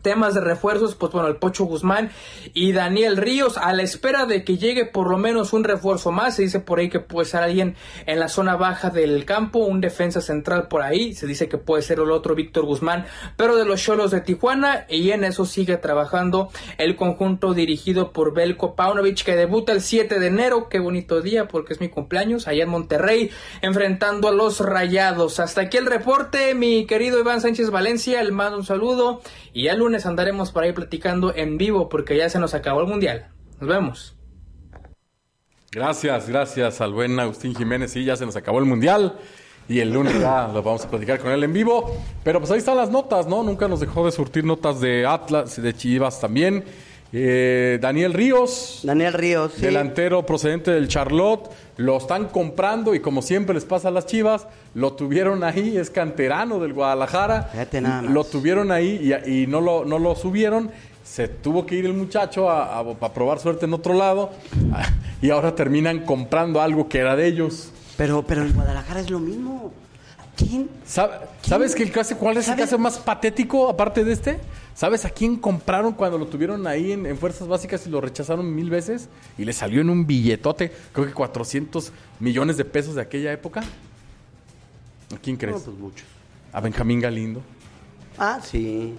Temas 0.01 0.33
de 0.33 0.41
refuerzos, 0.41 0.95
pues 0.95 1.11
bueno, 1.11 1.27
el 1.27 1.35
Pocho 1.35 1.65
Guzmán 1.65 2.11
y 2.53 2.71
Daniel 2.71 3.17
Ríos 3.17 3.57
a 3.57 3.73
la 3.73 3.83
espera 3.83 4.25
de 4.25 4.43
que 4.43 4.57
llegue 4.57 4.85
por 4.85 5.09
lo 5.09 5.17
menos 5.17 5.53
un 5.53 5.63
refuerzo 5.63 6.11
más. 6.11 6.35
Se 6.35 6.43
dice 6.43 6.59
por 6.59 6.79
ahí 6.79 6.89
que 6.89 6.99
puede 6.99 7.27
ser 7.27 7.43
alguien 7.43 7.75
en 8.05 8.19
la 8.19 8.27
zona 8.27 8.55
baja 8.55 8.89
del 8.89 9.25
campo, 9.25 9.59
un 9.59 9.81
defensa 9.81 10.21
central 10.21 10.67
por 10.67 10.81
ahí. 10.81 11.13
Se 11.13 11.27
dice 11.27 11.47
que 11.47 11.57
puede 11.57 11.83
ser 11.83 11.99
el 11.99 12.11
otro 12.11 12.35
Víctor 12.35 12.65
Guzmán, 12.65 13.05
pero 13.37 13.55
de 13.55 13.65
los 13.65 13.81
Cholos 13.81 14.11
de 14.11 14.21
Tijuana. 14.21 14.85
Y 14.89 15.11
en 15.11 15.23
eso 15.23 15.45
sigue 15.45 15.77
trabajando 15.77 16.49
el 16.77 16.95
conjunto 16.95 17.53
dirigido 17.53 18.11
por 18.11 18.33
Belko 18.33 18.75
Paunovic, 18.75 19.23
que 19.23 19.35
debuta 19.35 19.71
el 19.71 19.81
7 19.81 20.19
de 20.19 20.27
enero. 20.27 20.69
Qué 20.69 20.79
bonito 20.79 21.21
día 21.21 21.47
porque 21.47 21.73
es 21.73 21.81
mi 21.81 21.89
cumpleaños 21.89 22.47
allá 22.47 22.63
en 22.63 22.69
Monterrey, 22.69 23.31
enfrentando 23.61 24.27
a 24.27 24.31
los 24.31 24.59
Rayados. 24.59 25.39
Hasta 25.39 25.61
aquí 25.61 25.77
el 25.77 25.85
reporte, 25.85 26.55
mi 26.55 26.85
querido 26.85 27.19
Iván 27.19 27.41
Sánchez 27.41 27.69
Valencia. 27.69 28.21
Le 28.23 28.31
mando 28.31 28.57
un 28.57 28.65
saludo 28.65 29.21
y 29.53 29.63
ya 29.63 29.73
el 29.73 29.81
lunes 29.91 30.05
andaremos 30.05 30.53
por 30.53 30.63
ahí 30.63 30.71
platicando 30.71 31.35
en 31.35 31.57
vivo 31.57 31.89
porque 31.89 32.15
ya 32.15 32.29
se 32.29 32.39
nos 32.39 32.53
acabó 32.53 32.79
el 32.79 32.87
mundial. 32.87 33.27
Nos 33.59 33.69
vemos. 33.69 34.15
Gracias, 35.69 36.29
gracias 36.29 36.79
al 36.79 36.93
buen 36.93 37.19
Agustín 37.19 37.53
Jiménez. 37.53 37.91
Sí, 37.91 38.05
ya 38.05 38.15
se 38.15 38.25
nos 38.25 38.37
acabó 38.37 38.59
el 38.59 38.65
mundial. 38.65 39.17
Y 39.67 39.81
el 39.81 39.91
lunes 39.91 40.17
ya 40.17 40.47
lo 40.53 40.63
vamos 40.63 40.85
a 40.85 40.89
platicar 40.89 41.19
con 41.19 41.29
él 41.33 41.43
en 41.43 41.51
vivo. 41.51 41.93
Pero 42.23 42.39
pues 42.39 42.51
ahí 42.51 42.59
están 42.59 42.77
las 42.77 42.89
notas, 42.89 43.27
¿no? 43.27 43.43
Nunca 43.43 43.67
nos 43.67 43.81
dejó 43.81 44.05
de 44.05 44.13
surtir 44.13 44.45
notas 44.45 44.79
de 44.79 45.05
Atlas 45.05 45.57
y 45.57 45.61
de 45.61 45.73
Chivas 45.73 46.21
también. 46.21 46.63
Eh, 47.13 47.77
Daniel 47.81 48.13
Ríos. 48.13 48.79
Daniel 48.83 49.13
Ríos, 49.13 49.51
sí. 49.55 49.61
Delantero 49.61 50.25
procedente 50.25 50.71
del 50.71 50.87
Charlotte. 50.87 51.49
Lo 51.77 51.97
están 51.97 52.25
comprando 52.27 52.93
y 52.95 52.99
como 52.99 53.21
siempre 53.21 53.53
les 53.55 53.65
pasa 53.65 53.89
a 53.89 53.91
las 53.91 54.05
Chivas, 54.05 54.47
lo 54.75 54.93
tuvieron 54.93 55.43
ahí, 55.43 55.77
es 55.77 55.89
canterano 55.89 56.59
del 56.59 56.73
Guadalajara. 56.73 57.43
Fíjate 57.51 57.81
nada 57.81 58.01
más. 58.03 58.11
Lo 58.11 58.23
tuvieron 58.23 58.71
ahí 58.71 59.13
y, 59.25 59.41
y 59.43 59.47
no, 59.47 59.59
lo, 59.61 59.83
no 59.83 59.99
lo 59.99 60.15
subieron. 60.15 60.71
Se 61.03 61.27
tuvo 61.27 61.65
que 61.65 61.75
ir 61.75 61.85
el 61.85 61.93
muchacho 61.93 62.49
a, 62.49 62.77
a- 62.77 62.79
a 62.79 63.13
probar 63.13 63.39
suerte 63.39 63.65
en 63.65 63.73
otro 63.73 63.93
lado. 63.93 64.31
Y 65.23 65.29
ahora 65.29 65.53
terminan 65.53 65.99
comprando 65.99 66.59
algo 66.61 66.89
que 66.89 66.97
era 66.97 67.15
de 67.15 67.27
ellos. 67.27 67.69
Pero, 67.95 68.23
pero 68.25 68.41
en 68.41 68.53
Guadalajara 68.53 69.01
es 69.01 69.11
lo 69.11 69.19
mismo. 69.19 69.71
¿Quién? 70.35 70.67
¿Sabe- 70.83 71.13
¿Sabes 71.43 71.75
qué 71.75 71.83
el 71.83 71.91
caso, 71.91 72.17
cuál 72.17 72.37
es 72.37 72.47
el 72.47 72.55
caso 72.55 72.79
más 72.79 72.97
patético 72.97 73.69
aparte 73.69 74.03
de 74.03 74.13
este? 74.13 74.39
¿Sabes 74.81 75.05
a 75.05 75.11
quién 75.11 75.35
compraron 75.35 75.93
cuando 75.93 76.17
lo 76.17 76.25
tuvieron 76.25 76.65
ahí 76.65 76.91
en, 76.91 77.05
en 77.05 77.15
Fuerzas 77.15 77.47
Básicas 77.47 77.85
y 77.85 77.91
lo 77.91 78.01
rechazaron 78.01 78.55
mil 78.55 78.71
veces? 78.71 79.09
Y 79.37 79.45
le 79.45 79.53
salió 79.53 79.79
en 79.79 79.91
un 79.91 80.07
billetote, 80.07 80.71
creo 80.91 81.05
que 81.05 81.13
400 81.13 81.91
millones 82.19 82.57
de 82.57 82.65
pesos 82.65 82.95
de 82.95 83.01
aquella 83.01 83.31
época. 83.31 83.59
¿A 83.59 85.19
quién 85.21 85.37
crees? 85.37 85.57
No, 85.57 85.61
pues 85.61 85.77
muchos. 85.77 86.07
A 86.51 86.61
Benjamín 86.61 86.99
Galindo. 86.99 87.43
Ah, 88.17 88.39
sí. 88.43 88.95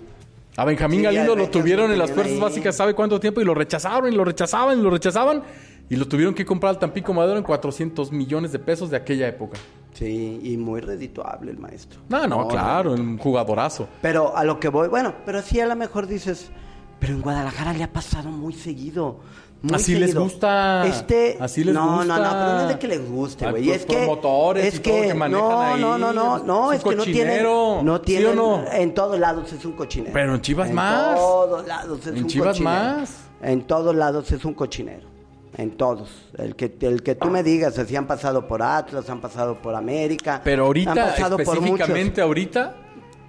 A 0.56 0.64
Benjamín 0.64 1.00
Sí, 1.00 1.04
Galindo 1.06 1.34
lo 1.34 1.50
tuvieron 1.50 1.90
en 1.90 1.98
las 1.98 2.12
Fuerzas 2.12 2.34
ahí. 2.34 2.40
Básicas, 2.40 2.76
¿sabe 2.76 2.94
cuánto 2.94 3.18
tiempo? 3.18 3.40
Y 3.40 3.44
lo 3.44 3.52
rechazaron, 3.52 4.12
y 4.12 4.14
lo 4.14 4.24
rechazaban, 4.24 4.78
y 4.78 4.82
lo 4.82 4.90
rechazaban. 4.90 5.42
Y 5.90 5.96
lo 5.96 6.06
tuvieron 6.06 6.32
que 6.32 6.44
comprar 6.44 6.70
al 6.70 6.78
Tampico 6.78 7.12
Madero 7.12 7.38
en 7.38 7.42
400 7.44 8.12
millones 8.12 8.52
de 8.52 8.60
pesos 8.60 8.88
de 8.88 8.98
aquella 8.98 9.26
época. 9.26 9.58
Sí, 9.92 10.40
y 10.42 10.56
muy 10.56 10.80
redituable 10.80 11.50
el 11.50 11.58
maestro. 11.58 12.00
No, 12.08 12.26
no, 12.26 12.48
claro, 12.48 12.92
un 12.92 13.18
jugadorazo. 13.18 13.88
Pero 14.00 14.36
a 14.36 14.42
lo 14.44 14.58
que 14.58 14.68
voy, 14.68 14.88
bueno, 14.88 15.14
pero 15.26 15.42
sí 15.42 15.60
a 15.60 15.66
lo 15.66 15.76
mejor 15.76 16.06
dices, 16.06 16.50
pero 16.98 17.12
en 17.12 17.20
Guadalajara 17.20 17.72
le 17.74 17.84
ha 17.84 17.92
pasado 17.92 18.30
muy 18.30 18.54
seguido. 18.54 19.20
Muy 19.60 19.74
Así 19.76 19.92
les 19.92 20.10
seguido. 20.10 20.24
gusta. 20.24 20.84
Este, 20.86 21.36
Así 21.38 21.62
les 21.62 21.72
no, 21.74 21.98
gusta. 21.98 22.04
no, 22.18 22.24
no, 22.24 22.30
pero 22.30 22.52
no 22.54 22.60
es 22.62 22.68
de 22.68 22.78
que 22.80 22.88
les 22.88 23.08
guste, 23.08 23.48
güey. 23.50 23.70
Es 23.70 23.86
que 23.86 23.96
promotores 23.98 24.64
es 24.66 24.74
y 24.76 24.78
todo 24.80 24.94
que, 25.02 25.06
que 25.08 25.14
manejan 25.14 25.48
no, 25.48 25.60
ahí. 25.60 25.80
no, 25.80 25.98
no, 25.98 26.12
no, 26.12 26.38
no, 26.38 26.72
Es 26.72 26.78
es, 26.78 26.84
que 26.84 26.96
no 26.96 27.04
tienen, 27.04 27.42
no 27.44 27.96
¿Sí 27.98 28.02
tienen, 28.04 28.34
no? 28.34 28.64
en 28.72 28.92
todos 28.94 29.20
lados 29.20 29.52
es 29.52 29.64
un 29.64 29.72
cochinero. 29.72 30.12
Pero 30.14 30.34
en 30.34 30.40
Chivas 30.40 30.68
en 30.70 30.74
más. 30.74 31.14
todos 31.16 31.64
lados 31.66 32.00
es 32.00 32.06
En 32.08 32.16
un 32.24 32.26
Chivas 32.26 32.48
cochinero. 32.48 32.74
más. 32.74 33.16
En 33.42 33.62
todos 33.66 33.94
lados 33.94 34.32
es 34.32 34.44
un 34.44 34.54
cochinero. 34.54 35.11
En 35.56 35.72
todos. 35.76 36.08
El 36.38 36.56
que, 36.56 36.74
el 36.80 37.02
que 37.02 37.14
tú 37.14 37.28
me 37.28 37.42
digas, 37.42 37.78
así 37.78 37.94
han 37.94 38.06
pasado 38.06 38.46
por 38.48 38.62
Atlas, 38.62 39.08
han 39.10 39.20
pasado 39.20 39.60
por 39.60 39.74
América. 39.74 40.40
Pero 40.42 40.62
han 40.62 40.66
ahorita, 40.68 40.94
pasado 40.94 41.36
por 41.36 41.44
muchos. 41.46 41.64
específicamente 41.64 42.20
ahorita. 42.22 42.76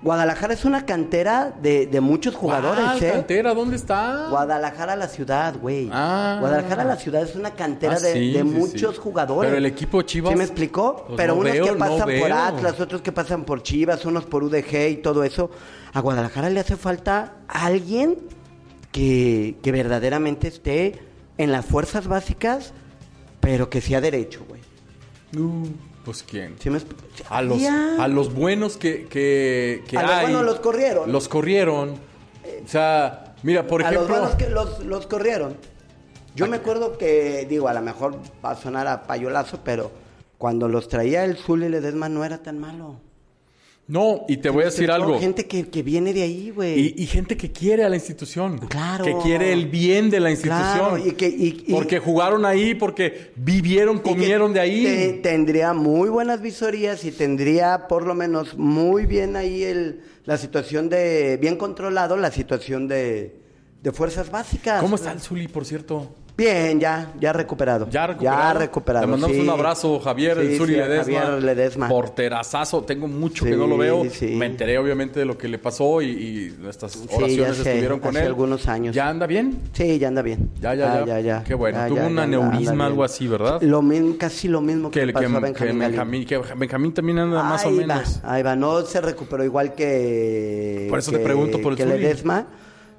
Guadalajara 0.01 0.53
es 0.53 0.65
una 0.65 0.85
cantera 0.85 1.53
de, 1.61 1.87
de 1.87 2.01
muchos 2.01 2.35
jugadores, 2.35 2.83
¿Cuál 2.83 3.03
¿eh? 3.03 3.11
cantera? 3.13 3.53
¿Dónde 3.53 3.77
está? 3.77 4.27
Guadalajara 4.29 4.97
la 4.97 5.07
ciudad, 5.07 5.55
güey. 5.61 5.89
Ah. 5.93 6.37
Guadalajara 6.41 6.83
la 6.83 6.97
ciudad 6.97 7.21
es 7.23 7.35
una 7.35 7.51
cantera 7.51 7.95
Ah, 7.95 7.99
de, 8.01 8.11
sí, 8.13 8.33
de 8.33 8.39
sí, 8.39 8.43
muchos 8.43 8.95
sí. 8.95 9.01
jugadores. 9.01 9.49
Pero 9.49 9.57
el 9.57 9.65
equipo 9.65 10.01
Chivas- 10.01 10.31
¿Sí 10.31 10.35
me 10.37 10.43
explicó? 10.43 11.05
Pues 11.07 11.15
Pero 11.15 11.35
no 11.35 11.39
unos 11.39 11.53
veo, 11.53 11.65
que 11.65 11.71
no 11.71 11.77
pasan 11.77 11.97
por 11.99 12.07
veo. 12.07 12.35
Atlas, 12.35 12.79
otros 12.81 13.01
que 13.01 13.11
pasan 13.13 13.43
por 13.45 13.63
Chivas, 13.63 14.05
unos 14.05 14.25
por 14.25 14.43
UDG 14.43 14.89
y 14.89 14.95
todo 14.97 15.23
eso. 15.23 15.49
A 15.93 16.01
Guadalajara 16.01 16.49
le 16.49 16.59
hace 16.59 16.75
falta 16.75 17.35
alguien 17.47 18.17
que, 18.91 19.55
que 19.63 19.71
verdaderamente 19.71 20.49
esté 20.49 20.99
en 21.37 21.51
las 21.51 21.65
fuerzas 21.65 22.07
básicas, 22.07 22.73
pero 23.39 23.69
que 23.69 23.81
sea 23.81 24.01
derecho, 24.01 24.45
güey. 24.47 24.61
Uh, 25.35 25.67
pues 26.05 26.23
quién. 26.23 26.55
¿Sí 26.59 26.69
me 26.69 26.79
A 27.29 27.41
los, 27.41 27.63
a 27.63 28.07
los 28.07 28.33
buenos 28.33 28.77
que, 28.77 29.07
que, 29.07 29.83
que 29.87 29.97
A 29.97 30.03
los 30.03 30.21
buenos 30.21 30.45
los 30.45 30.59
corrieron. 30.59 31.11
Los 31.11 31.27
corrieron. 31.27 31.91
O 32.63 32.67
sea, 32.67 33.35
mira, 33.43 33.65
por 33.67 33.83
a 33.83 33.89
ejemplo. 33.89 34.07
los 34.07 34.19
buenos 34.19 34.35
que 34.35 34.49
los, 34.49 34.85
los 34.85 35.07
corrieron. 35.07 35.57
Yo 36.35 36.47
me 36.47 36.57
acuerdo 36.57 36.97
que, 36.97 37.45
digo, 37.47 37.67
a 37.67 37.73
lo 37.73 37.81
mejor 37.81 38.19
va 38.43 38.51
a 38.51 38.55
sonar 38.55 38.87
a 38.87 39.03
payolazo, 39.03 39.59
pero 39.63 39.91
cuando 40.37 40.67
los 40.67 40.87
traía 40.87 41.25
el 41.25 41.37
Zul 41.37 41.63
y 41.63 41.69
Ledesma 41.69 42.09
no 42.09 42.25
era 42.25 42.39
tan 42.39 42.59
malo. 42.59 42.99
No, 43.85 44.23
y 44.29 44.37
te 44.37 44.49
voy 44.49 44.61
a 44.63 44.65
decir 44.67 44.89
algo. 44.89 45.19
Gente 45.19 45.45
que, 45.45 45.67
que 45.69 45.83
viene 45.83 46.13
de 46.13 46.21
ahí, 46.21 46.51
güey. 46.51 46.79
Y, 46.97 47.03
y 47.03 47.05
gente 47.05 47.35
que 47.35 47.51
quiere 47.51 47.83
a 47.83 47.89
la 47.89 47.97
institución. 47.97 48.57
Claro. 48.69 49.03
Que 49.03 49.13
quiere 49.21 49.51
el 49.51 49.67
bien 49.67 50.09
de 50.09 50.21
la 50.21 50.31
institución. 50.31 50.77
Claro, 50.77 50.97
y 51.05 51.11
que- 51.11 51.27
y- 51.27 51.65
y- 51.67 51.71
porque 51.73 51.99
jugaron 51.99 52.45
ahí, 52.45 52.75
porque 52.75 53.31
vivieron, 53.35 53.99
comieron 53.99 54.53
de 54.53 54.61
ahí. 54.61 54.83
te- 54.85 55.13
tendría 55.21 55.73
muy 55.73 56.07
buenas 56.07 56.41
visorías 56.41 57.03
y 57.03 57.11
tendría 57.11 57.87
por 57.89 58.07
lo 58.07 58.15
menos 58.15 58.57
muy 58.57 59.05
bien 59.05 59.35
ahí 59.35 59.63
el, 59.63 59.99
la 60.23 60.37
situación 60.37 60.87
de, 60.87 61.35
bien 61.41 61.57
controlado 61.57 62.15
la 62.15 62.31
situación 62.31 62.87
de, 62.87 63.35
de 63.81 63.91
fuerzas 63.91 64.31
básicas. 64.31 64.81
¿Cómo 64.81 64.95
está 64.95 65.11
el 65.11 65.19
Zuli, 65.19 65.49
por 65.49 65.65
cierto? 65.65 66.15
Bien, 66.35 66.79
ya, 66.79 67.11
ya 67.19 67.31
recuperado. 67.31 67.87
Ya 67.91 68.07
recuperado. 68.07 68.53
Ya 68.53 68.59
recuperado. 68.59 69.05
Le 69.05 69.11
mandamos 69.11 69.35
sí. 69.35 69.41
un 69.43 69.49
abrazo, 69.51 69.99
Javier, 69.99 70.39
el 70.39 70.57
sí, 70.57 70.63
a 70.63 70.87
Ledesma. 70.87 71.19
Javier 71.21 71.43
Ledesma. 71.43 71.87
Porterazazo. 71.89 72.81
Tengo 72.83 73.07
mucho 73.07 73.45
que 73.45 73.51
no 73.55 73.67
lo 73.67 73.77
veo. 73.77 74.03
sí. 74.09 74.33
Me 74.35 74.47
enteré, 74.47 74.79
obviamente, 74.79 75.19
de 75.19 75.25
lo 75.27 75.37
que 75.37 75.47
le 75.47 75.59
pasó 75.59 76.01
y, 76.01 76.07
y 76.09 76.55
nuestras 76.59 76.95
oraciones 77.11 77.35
ya 77.57 77.63
sé, 77.63 77.69
estuvieron 77.69 77.99
con 77.99 78.09
hace 78.15 78.21
él. 78.21 78.27
algunos 78.27 78.67
años. 78.67 78.95
¿Ya 78.95 79.09
anda 79.09 79.27
bien? 79.27 79.59
Sí, 79.73 79.99
ya 79.99 80.07
anda 80.07 80.23
bien. 80.23 80.49
Ya, 80.59 80.73
ya, 80.73 81.19
ya. 81.19 81.43
Qué 81.43 81.53
bueno. 81.53 81.85
Tuvo 81.87 82.07
un 82.07 82.17
aneurisma, 82.17 82.87
algo 82.87 83.03
así, 83.03 83.27
¿verdad? 83.27 83.61
Lo 83.61 83.83
mismo, 83.83 84.15
casi 84.17 84.47
lo 84.47 84.59
mismo 84.59 84.89
que, 84.89 85.01
Que, 85.01 85.05
le 85.05 85.13
que, 85.13 85.21
pasó 85.21 85.27
a 85.37 85.39
que 85.39 85.39
Benjamín 85.45 85.79
Galindo. 85.79 85.87
Benjamín, 85.89 86.25
que 86.25 86.37
Benjamín 86.55 86.93
también 86.93 87.19
anda 87.19 87.43
más 87.43 87.63
o 87.63 87.69
Ahí 87.69 87.75
menos. 87.75 88.21
Va, 88.25 88.33
ahí 88.33 88.41
va, 88.41 88.55
no 88.55 88.81
se 88.81 89.01
recuperó 89.01 89.43
igual 89.43 89.75
que. 89.75 90.87
Por 90.89 90.97
eso 90.97 91.11
que- 91.11 91.17
te 91.19 91.23
pregunto 91.23 91.61
por 91.61 91.73
el 91.73 91.77
que. 91.77 91.85
Ledesma, 91.85 92.47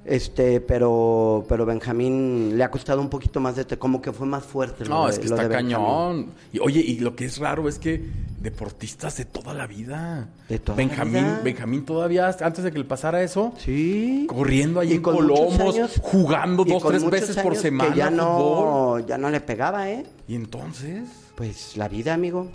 este, 0.05 0.61
pero, 0.61 1.45
pero 1.49 1.65
Benjamín 1.65 2.57
le 2.57 2.63
ha 2.63 2.69
costado 2.71 3.01
un 3.01 3.09
poquito 3.09 3.39
más 3.39 3.55
de. 3.55 3.65
te- 3.65 3.77
como 3.77 4.01
que 4.01 4.11
fue 4.11 4.27
más 4.27 4.43
fuerte. 4.43 4.85
lo 4.85 4.89
No, 4.95 5.05
de- 5.05 5.11
es 5.13 5.19
que 5.19 5.27
lo 5.27 5.35
está 5.35 5.49
cañón. 5.49 6.27
Y, 6.53 6.59
oye, 6.59 6.79
y 6.81 6.99
lo 6.99 7.15
que 7.15 7.25
es 7.25 7.37
raro 7.39 7.67
es 7.67 7.79
que 7.79 8.01
deportistas 8.39 9.17
de 9.17 9.25
toda 9.25 9.53
la 9.55 9.65
vida. 9.65 10.27
De 10.47 10.59
toda 10.59 10.77
la 10.83 11.03
vida. 11.03 11.41
Benjamín 11.43 11.83
todavía, 11.85 12.27
antes 12.41 12.63
de 12.63 12.71
que 12.71 12.77
le 12.77 12.85
pasara 12.85 13.23
eso, 13.23 13.53
Sí. 13.57 14.25
corriendo 14.29 14.79
ahí 14.79 14.93
en 14.93 15.01
Colomos, 15.01 15.59
años- 15.59 15.99
jugando 16.01 16.63
dos, 16.63 16.83
tres 16.83 17.03
veces 17.09 17.37
por 17.37 17.55
semana 17.55 17.91
Que 17.91 17.97
ya 17.97 18.09
fútbol. 18.11 18.17
no, 18.17 18.99
ya 19.07 19.17
no 19.17 19.29
le 19.31 19.41
pegaba, 19.41 19.89
¿eh? 19.89 20.05
Y 20.27 20.35
entonces, 20.35 21.09
Pues 21.35 21.75
la 21.75 21.87
vida, 21.89 22.13
amigo. 22.13 22.47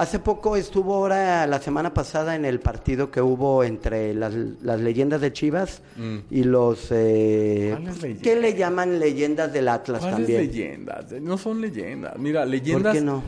Hace 0.00 0.20
poco 0.20 0.54
estuvo 0.54 0.94
ahora, 0.94 1.44
la 1.48 1.60
semana 1.60 1.92
pasada, 1.92 2.36
en 2.36 2.44
el 2.44 2.60
partido 2.60 3.10
que 3.10 3.20
hubo 3.20 3.64
entre 3.64 4.14
las, 4.14 4.32
las 4.62 4.78
leyendas 4.78 5.20
de 5.20 5.32
Chivas 5.32 5.82
Mm. 5.96 6.18
y 6.30 6.44
los... 6.44 6.86
Eh, 6.92 7.70
¿Cuáles 7.76 8.00
leyendas? 8.02 8.22
¿Qué 8.22 8.36
le 8.36 8.54
llaman 8.54 9.00
leyendas 9.00 9.52
del 9.52 9.66
Atlas 9.66 9.98
¿cuáles 10.00 10.16
también? 10.18 10.40
leyendas? 10.46 11.10
No 11.20 11.36
son 11.36 11.60
leyendas. 11.60 12.16
Mira, 12.16 12.46
leyendas. 12.46 12.94
qué 12.94 13.00
no? 13.00 13.24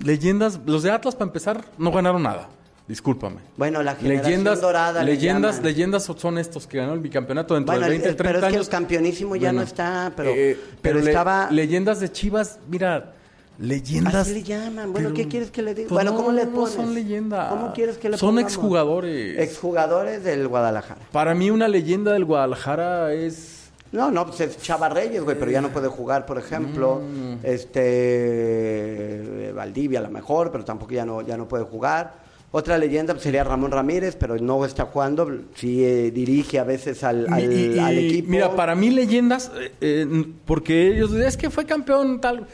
Leyendas. 0.00 0.60
Los 0.64 0.84
de 0.84 0.92
Atlas, 0.92 1.16
para 1.16 1.26
empezar, 1.30 1.64
no 1.78 1.90
ganaron 1.90 2.22
nada. 2.22 2.48
Discúlpame. 2.86 3.38
Bueno, 3.56 3.82
la 3.82 3.96
generación 3.96 4.30
Leyendas, 4.30 4.60
dorada. 4.60 5.02
le 5.02 5.14
leyendas, 5.14 5.56
llaman. 5.56 5.66
leyendas 5.72 6.04
son 6.04 6.38
estos 6.38 6.66
que 6.68 6.78
ganó 6.78 6.94
el 6.94 7.00
bicampeonato 7.00 7.54
dentro 7.54 7.72
Bueno, 7.74 7.86
de 7.86 7.96
el- 7.96 8.00
20, 8.02 8.08
el- 8.10 8.16
30 8.16 8.28
pero 8.32 8.38
es 8.38 8.50
que 8.52 8.56
años. 8.56 8.66
el 8.68 8.70
campeonísimo 8.70 9.34
ya 9.36 9.48
Bueno, 9.48 9.60
no 9.60 9.64
está, 9.66 10.12
pero, 10.16 10.30
eh, 10.30 10.56
pero, 10.80 11.00
le- 11.00 11.10
estaba... 11.10 11.50
leyendas 11.50 11.98
de 12.00 12.10
Chivas, 12.12 12.60
mira, 12.68 13.14
leyendas. 13.58 14.14
Así 14.14 14.34
le 14.34 14.42
llaman. 14.42 14.92
Bueno, 14.92 15.12
¿qué 15.14 15.28
quieres 15.28 15.50
que 15.50 15.62
le 15.62 15.74
diga? 15.74 15.88
pues 15.88 15.96
bueno, 15.96 16.12
no, 16.12 16.16
¿cómo 16.16 16.32
le 16.32 16.46
no 16.46 16.52
pones? 16.52 16.74
son 16.74 16.94
leyendas. 16.94 17.50
¿Cómo 17.50 17.72
quieres 17.72 17.98
que 17.98 18.08
le 18.08 18.16
Son 18.16 18.30
pongamos? 18.30 18.52
exjugadores. 18.52 19.38
Exjugadores 19.38 20.24
del 20.24 20.48
Guadalajara. 20.48 21.00
Para 21.12 21.34
mí 21.34 21.50
una 21.50 21.68
leyenda 21.68 22.12
del 22.12 22.24
Guadalajara 22.24 23.12
es 23.12 23.56
No, 23.90 24.10
no, 24.10 24.26
pues 24.26 24.40
es 24.42 24.58
Chava 24.62 24.90
Reyes, 24.90 25.22
güey, 25.24 25.38
pero 25.38 25.50
ya 25.50 25.62
no 25.62 25.70
puede 25.70 25.88
jugar, 25.88 26.26
por 26.26 26.38
ejemplo. 26.38 27.00
Mm. 27.00 27.44
Este. 27.44 29.48
eh, 29.48 29.52
Valdivia, 29.54 30.00
a 30.00 30.02
lo 30.02 30.10
mejor, 30.10 30.50
pero 30.52 30.64
tampoco 30.64 30.92
ya 30.92 31.04
no, 31.04 31.22
ya 31.22 31.36
no 31.36 31.48
puede 31.48 31.64
jugar. 31.64 32.26
Otra 32.50 32.78
leyenda 32.78 33.12
pues, 33.12 33.24
sería 33.24 33.44
Ramón 33.44 33.70
Ramírez, 33.70 34.16
pero 34.18 34.36
no 34.36 34.64
está 34.64 34.86
jugando. 34.86 35.30
Sí 35.54 35.84
eh, 35.84 36.10
dirige 36.10 36.58
a 36.58 36.64
veces 36.64 37.04
al, 37.04 37.26
al- 37.30 37.52
Y- 37.52 37.74
y- 37.74 37.78
al 37.78 37.98
equipo. 37.98 38.30
Mira, 38.30 38.54
para 38.56 38.74
mí 38.74 38.90
leyendas, 38.90 39.50
eh, 39.58 39.72
eh, 39.80 40.24
porque 40.46 40.94
ellos, 40.96 41.12
es 41.12 41.36
que 41.36 41.50
fue 41.50 41.66
campeón 41.66 42.20
tal. 42.20 42.46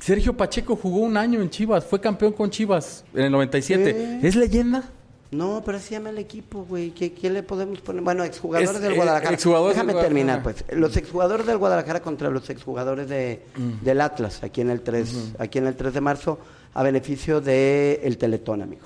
Sergio 0.00 0.36
Pacheco 0.36 0.76
jugó 0.76 1.00
un 1.00 1.16
año 1.16 1.40
en 1.40 1.50
Chivas, 1.50 1.84
fue 1.84 2.00
campeón 2.00 2.32
con 2.32 2.50
Chivas 2.50 3.04
en 3.14 3.24
el 3.24 3.32
97. 3.32 4.18
Sí. 4.20 4.26
¿Es 4.26 4.34
leyenda? 4.36 4.84
No, 5.30 5.62
pero 5.64 5.78
así 5.78 5.88
se 5.88 5.94
llama 5.94 6.10
el 6.10 6.18
equipo, 6.18 6.64
güey. 6.68 6.90
¿Qué, 6.90 7.12
qué 7.12 7.30
le 7.30 7.44
podemos 7.44 7.80
poner? 7.82 8.02
Bueno, 8.02 8.24
exjugadores 8.24 8.70
Es, 8.74 8.80
del 8.82 8.92
eh, 8.94 8.96
Guadalajara. 8.96 9.32
exjugadores 9.34 9.76
Déjame 9.76 9.92
del 9.94 10.02
terminar, 10.02 10.42
Guadalajara. 10.42 10.66
pues. 10.68 10.78
Los 10.80 10.96
exjugadores 10.96 11.46
del 11.46 11.58
Guadalajara 11.58 12.00
contra 12.00 12.30
los 12.30 12.50
exjugadores 12.50 13.08
de, 13.08 13.42
Mm. 13.56 13.84
del 13.84 14.00
Atlas, 14.00 14.42
aquí 14.42 14.60
en 14.60 14.70
el 14.70 14.80
3, 14.80 15.34
aquí 15.38 15.58
en 15.58 15.68
el 15.68 15.76
3 15.76 15.94
de 15.94 16.00
marzo, 16.00 16.38
a 16.74 16.82
beneficio 16.82 17.40
del 17.40 18.00
el 18.02 18.18
Teletón, 18.18 18.62
amigo. 18.62 18.82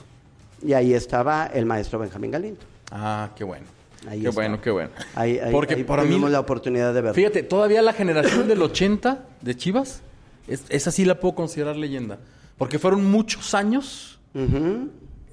Y 0.62 0.74
ahí 0.74 0.92
estaba 0.92 1.46
el 1.46 1.64
maestro 1.64 1.98
Benjamín 1.98 2.30
Galindo. 2.32 2.60
Ah, 2.90 3.30
qué 3.36 3.44
bueno. 3.44 3.64
Ahí 4.06 4.20
qué 4.20 4.28
está. 4.28 4.38
bueno, 4.40 4.60
qué 4.60 4.70
bueno. 4.70 4.90
Ahí, 5.14 5.38
ahí, 5.38 5.50
Porque 5.50 5.74
ahí 5.76 5.84
para 5.84 6.04
mí, 6.04 6.18
la 6.28 6.40
oportunidad 6.40 6.88
de 6.92 7.00
verlo. 7.00 7.14
fíjate, 7.14 7.42
todavía 7.42 7.80
la 7.80 7.94
generación 7.94 8.46
del 8.48 8.60
80 8.60 9.24
de 9.40 9.56
Chivas, 9.56 10.02
es- 10.49 10.64
esa 10.68 10.90
sí 10.90 11.05
la 11.05 11.18
puedo 11.20 11.34
considerar 11.34 11.76
leyenda. 11.76 12.18
Porque 12.59 12.78
fueron 12.78 13.11
muchos 13.11 13.55
años. 13.55 14.18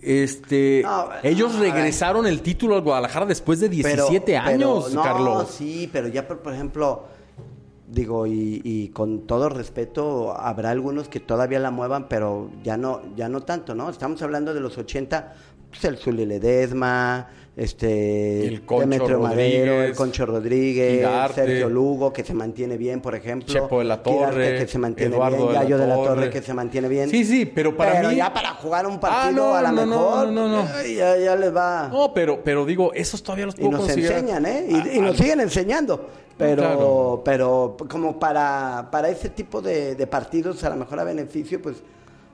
Este, 0.01 0.81
No, 0.83 1.09
ellos 1.21 1.59
regresaron 1.59 2.25
el 2.25 2.41
título 2.41 2.75
al 2.75 2.81
Guadalajara 2.81 3.25
después 3.27 3.59
de 3.59 3.67
Pero- 3.69 3.79
17 4.07 4.25
pero- 4.33 4.41
años, 4.41 4.93
no, 4.93 5.03
Carlos. 5.03 5.47
sí, 5.49 5.87
pero 5.93 6.07
ya, 6.07 6.27
por, 6.27 6.39
por 6.39 6.53
ejemplo, 6.53 7.03
digo, 7.87 8.25
y, 8.25 8.61
y 8.63 8.87
con 8.89 9.27
todo 9.27 9.47
respeto, 9.49 10.35
habrá 10.35 10.71
algunos 10.71 11.07
que 11.07 11.19
todavía 11.19 11.59
la 11.59 11.69
muevan, 11.69 12.07
pero 12.07 12.49
ya 12.63 12.77
no, 12.77 13.01
ya 13.15 13.29
no 13.29 13.41
tanto, 13.41 13.75
¿no? 13.75 13.89
Estamos 13.91 14.19
hablando 14.23 14.55
de 14.55 14.59
los 14.61 14.75
80, 14.79 15.35
pues 15.69 15.85
el 15.85 15.97
Zuli 15.97 16.25
Ledesma, 16.25 17.27
este, 17.57 18.47
El 18.47 18.61
Concho 18.65 18.81
Demetrio 18.87 19.19
Madero, 19.19 19.81
el 19.83 19.93
Concho 19.95 20.25
Rodríguez, 20.25 20.99
Quirarte. 20.99 21.45
Sergio 21.45 21.69
Lugo, 21.69 22.13
que 22.13 22.23
se 22.23 22.33
mantiene 22.33 22.77
bien, 22.77 23.01
por 23.01 23.13
ejemplo. 23.15 23.53
Chepo 23.53 23.79
de 23.79 23.85
la 23.85 24.01
Torre, 24.01 24.31
Quirarte, 24.31 24.55
que 24.65 24.67
se 24.67 24.77
mantiene 24.79 25.15
Eduardo 25.15 25.37
bien, 25.37 25.47
de 25.49 25.53
la 25.53 25.63
Yayo 25.63 25.77
de 25.77 25.87
la 25.87 25.95
Torre. 25.95 26.29
Que 26.29 26.41
se 26.41 26.53
mantiene 26.53 26.87
bien. 26.87 27.09
Sí, 27.09 27.25
sí, 27.25 27.45
pero 27.45 27.75
para 27.75 28.07
mí- 28.09 28.15
ya 28.15 28.33
para 28.33 28.51
jugar 28.55 28.87
un 28.87 28.93
Ah, 28.95 28.99
partido, 29.01 29.47
no, 29.49 29.55
a 29.55 29.61
lo 29.61 29.71
no, 29.71 29.85
mejor, 29.85 30.27
no, 30.29 30.47
no, 30.47 30.63
no. 30.63 30.69
ay, 30.73 30.95
Ya, 30.95 31.17
ya 31.17 31.35
les 31.35 31.55
va... 31.55 31.89
No, 31.91 32.13
pero, 32.13 32.41
pero 32.43 32.65
digo, 32.65 32.93
esos 32.93 33.21
todavía 33.21 33.45
los 33.47 33.55
Y 33.55 33.59
puedo 33.61 33.71
nos 33.71 33.81
considerar. 33.81 34.19
enseñan, 34.19 34.45
¿eh? 34.45 34.65
Y, 34.69 34.75
Ah, 34.75 34.87
y 34.93 34.99
nos 35.01 35.15
ah, 35.15 35.23
siguen 35.23 35.39
enseñando. 35.41 36.09
Pero, 36.37 36.55
claro. 36.63 37.21
pero 37.23 37.77
como 37.89 38.17
para, 38.17 38.87
para 38.91 39.09
ese 39.09 39.29
tipo 39.29 39.61
de, 39.61 39.93
de 39.95 40.07
partidos, 40.07 40.63
a 40.63 40.69
lo 40.69 40.75
mejor 40.77 40.99
a 40.99 41.03
beneficio, 41.03 41.61
pues 41.61 41.75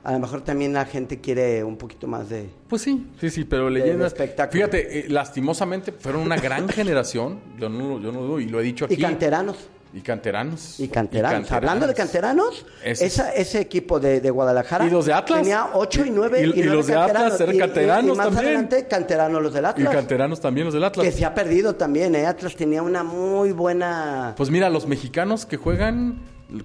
a 0.04 0.12
lo 0.12 0.18
mejor 0.20 0.42
también 0.42 0.72
la 0.72 0.84
gente 0.86 1.20
quiere 1.20 1.62
un 1.64 1.76
poquito 1.76 2.06
más 2.06 2.28
de... 2.28 2.48
Pues 2.68 2.82
sí, 2.82 3.06
sí, 3.20 3.30
sí, 3.30 3.44
pero 3.44 3.68
leyendas. 3.68 4.12
espectáculo. 4.12 4.52
Fíjate, 4.52 5.00
eh, 5.00 5.04
lastimosamente 5.08 5.92
fueron 5.92 6.22
una 6.22 6.36
gran 6.36 6.68
generación, 6.68 7.40
yo 7.58 7.68
no, 7.68 8.00
yo 8.00 8.12
no 8.12 8.20
dudo, 8.22 8.40
y 8.40 8.46
lo 8.46 8.60
he 8.60 8.62
dicho 8.62 8.84
aquí. 8.86 8.94
Y 8.94 8.98
canteranos. 8.98 9.56
Y 9.92 10.00
canteranos. 10.02 10.78
Y 10.80 10.88
canteranos. 10.88 11.50
Hablando 11.50 11.86
de 11.86 11.94
canteranos, 11.94 12.66
Ese- 12.84 13.06
esa- 13.06 13.32
ese 13.32 13.58
equipo 13.60 13.98
de, 13.98 14.20
de 14.20 14.30
Guadalajara 14.30 14.86
¿Y 14.86 14.90
los 14.90 15.06
de 15.06 15.14
Atlas? 15.14 15.40
tenía 15.40 15.70
8 15.72 16.04
y 16.04 16.10
9 16.10 16.40
Y- 16.54 16.58
y, 16.58 16.60
y 16.60 16.62
los 16.64 16.86
de 16.86 16.94
Atlas 16.94 17.06
canteranos. 17.38 17.40
eran 17.40 17.54
Y- 17.54 17.56
y- 17.56 17.60
canteranos 17.60 18.04
y 18.14 18.16
más 18.18 18.26
también. 18.26 18.46
adelante, 18.46 18.86
canteranos 18.86 19.42
los 19.42 19.54
del 19.54 19.64
Y 19.64 19.66
Atlas. 19.66 19.94
canteranos 19.94 20.40
también, 20.42 20.66
los 20.66 20.74
del 20.74 20.84
Atlas. 20.84 21.06
que 21.06 21.12
se 21.12 21.24
ha 21.24 21.34
perdido 21.34 21.74
también, 21.76 22.14
¿eh? 22.14 22.26
Atlas 22.26 22.54
tenía 22.54 22.82
una 22.82 23.02
muy 23.02 23.52
buena... 23.52 24.34
Pues 24.36 24.50
mira, 24.50 24.68
los 24.68 24.86
mexicanos 24.86 25.46
que 25.46 25.56
juegan, 25.56 26.18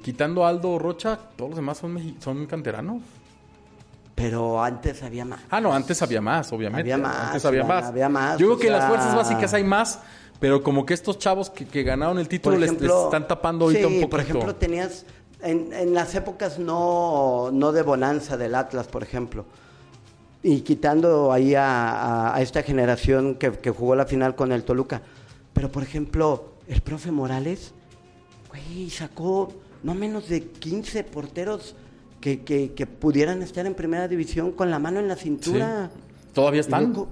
quitando 0.03 0.45
Aldo 0.45 0.77
Rocha, 0.77 1.17
todos 1.37 1.51
los 1.51 1.55
demás 1.57 1.77
son, 1.77 2.15
son 2.19 2.45
canteranos. 2.45 3.01
Pero 4.15 4.63
antes 4.63 5.01
había 5.03 5.25
más. 5.25 5.39
Ah, 5.49 5.59
no, 5.59 5.73
antes 5.73 6.01
había 6.01 6.21
más, 6.21 6.51
obviamente. 6.53 6.81
Había 6.93 6.97
más, 6.97 7.15
Antes 7.27 7.45
había 7.45 7.63
más. 7.63 7.85
había 7.85 8.09
más, 8.09 8.37
Yo 8.37 8.47
creo 8.47 8.59
que 8.59 8.67
en 8.67 8.73
las 8.73 8.87
fuerzas 8.87 9.15
básicas 9.15 9.53
hay 9.55 9.63
más, 9.63 9.99
pero 10.39 10.61
como 10.61 10.85
que 10.85 10.93
estos 10.93 11.17
chavos 11.17 11.49
que, 11.49 11.65
que 11.65 11.83
ganaron 11.83 12.19
el 12.19 12.27
título 12.27 12.57
les- 12.57 12.71
están 12.71 13.27
tapando 13.27 13.65
ahorita 13.65 13.79
sí, 13.81 13.85
un 13.87 13.93
poquito. 14.01 14.09
por 14.09 14.19
ejemplo, 14.19 14.55
tenías 14.55 15.05
en, 15.41 15.73
en 15.73 15.93
las 15.95 16.13
épocas 16.15 16.59
no, 16.59 17.49
no 17.51 17.71
de 17.71 17.81
bonanza 17.81 18.37
del 18.37 18.53
Atlas, 18.55 18.87
por 18.87 19.01
ejemplo, 19.03 19.45
y 20.43 20.61
quitando 20.61 21.31
ahí 21.31 21.55
a, 21.55 21.89
a- 22.29 22.35
a 22.35 22.41
esta 22.41 22.61
generación 22.61 23.35
que, 23.35 23.51
que 23.53 23.71
jugó 23.71 23.95
la 23.95 24.05
final 24.05 24.35
con 24.35 24.51
el 24.51 24.63
Toluca, 24.63 25.01
pero 25.53 25.71
por 25.71 25.81
ejemplo, 25.81 26.53
el 26.67 26.81
profe 26.81 27.09
Morales, 27.11 27.73
güey, 28.49 28.89
sacó 28.91 29.51
no 29.81 29.95
menos 29.95 30.29
de 30.29 30.43
15 30.49 31.03
porteros 31.05 31.75
que, 32.23 32.41
que, 32.45 32.71
que 32.73 32.85
pudieran 32.87 33.41
estar 33.41 33.65
en 33.65 33.75
primera 33.75 34.07
división 34.07 34.53
con 34.53 34.71
la 34.71 34.79
mano 34.79 35.01
en 35.01 35.09
la 35.09 35.17
cintura. 35.17 35.91
¿Todavía 36.33 36.61
están? 36.61 36.85
luego- 36.85 37.09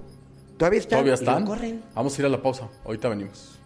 Todavía 0.58 0.80
están. 0.80 1.00
¿Todavía 1.00 1.14
están? 1.16 1.46
corren. 1.46 1.82
Vamos 1.94 2.18
a 2.18 2.22
ir 2.22 2.26
a 2.28 2.30
la 2.30 2.42
pausa. 2.42 2.70
Ahorita 2.86 3.10
venimos. 3.10 3.60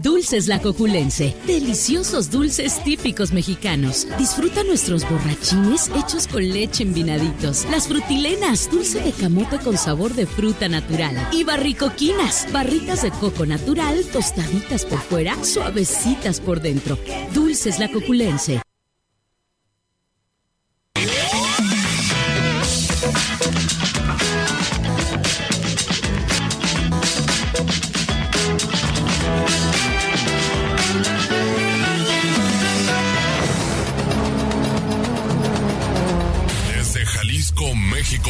Dulces 0.00 0.46
La 0.46 0.60
Coculense. 0.60 1.34
Deliciosos 1.44 2.30
dulces 2.30 2.82
típicos 2.84 3.32
mexicanos. 3.32 4.06
Disfruta 4.16 4.62
nuestros 4.62 5.08
borrachines 5.10 5.90
hechos 5.96 6.28
con 6.28 6.48
leche 6.48 6.84
en 6.84 6.94
vinaditos. 6.94 7.66
Las 7.68 7.88
frutilenas, 7.88 8.70
dulce 8.70 9.00
de 9.00 9.10
camote 9.10 9.58
con 9.58 9.76
sabor 9.76 10.14
de 10.14 10.26
fruta 10.26 10.68
natural. 10.68 11.16
Y 11.32 11.42
barricoquinas, 11.42 12.46
barritas 12.52 13.02
de 13.02 13.10
coco 13.10 13.44
natural, 13.44 14.04
tostaditas 14.12 14.84
por 14.84 15.00
fuera, 15.00 15.42
suavecitas 15.42 16.40
por 16.40 16.60
dentro. 16.60 16.96
Dulces 17.34 17.80
La 17.80 17.90
Coculense. 17.90 18.62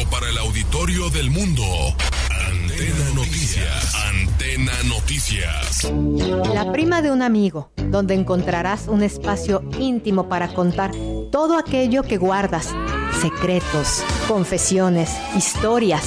Para 0.09 0.29
el 0.29 0.37
auditorio 0.37 1.09
del 1.09 1.29
mundo. 1.29 1.63
Antena 2.29 3.09
Noticias. 3.15 3.93
Antena 3.93 4.71
Noticias. 4.85 5.91
La 6.53 6.71
prima 6.71 7.01
de 7.01 7.11
un 7.11 7.21
amigo, 7.21 7.69
donde 7.89 8.13
encontrarás 8.13 8.87
un 8.87 9.03
espacio 9.03 9.61
íntimo 9.77 10.29
para 10.29 10.53
contar 10.53 10.91
todo 11.33 11.57
aquello 11.57 12.03
que 12.03 12.15
guardas, 12.15 12.69
secretos, 13.21 14.03
confesiones, 14.29 15.11
historias. 15.35 16.03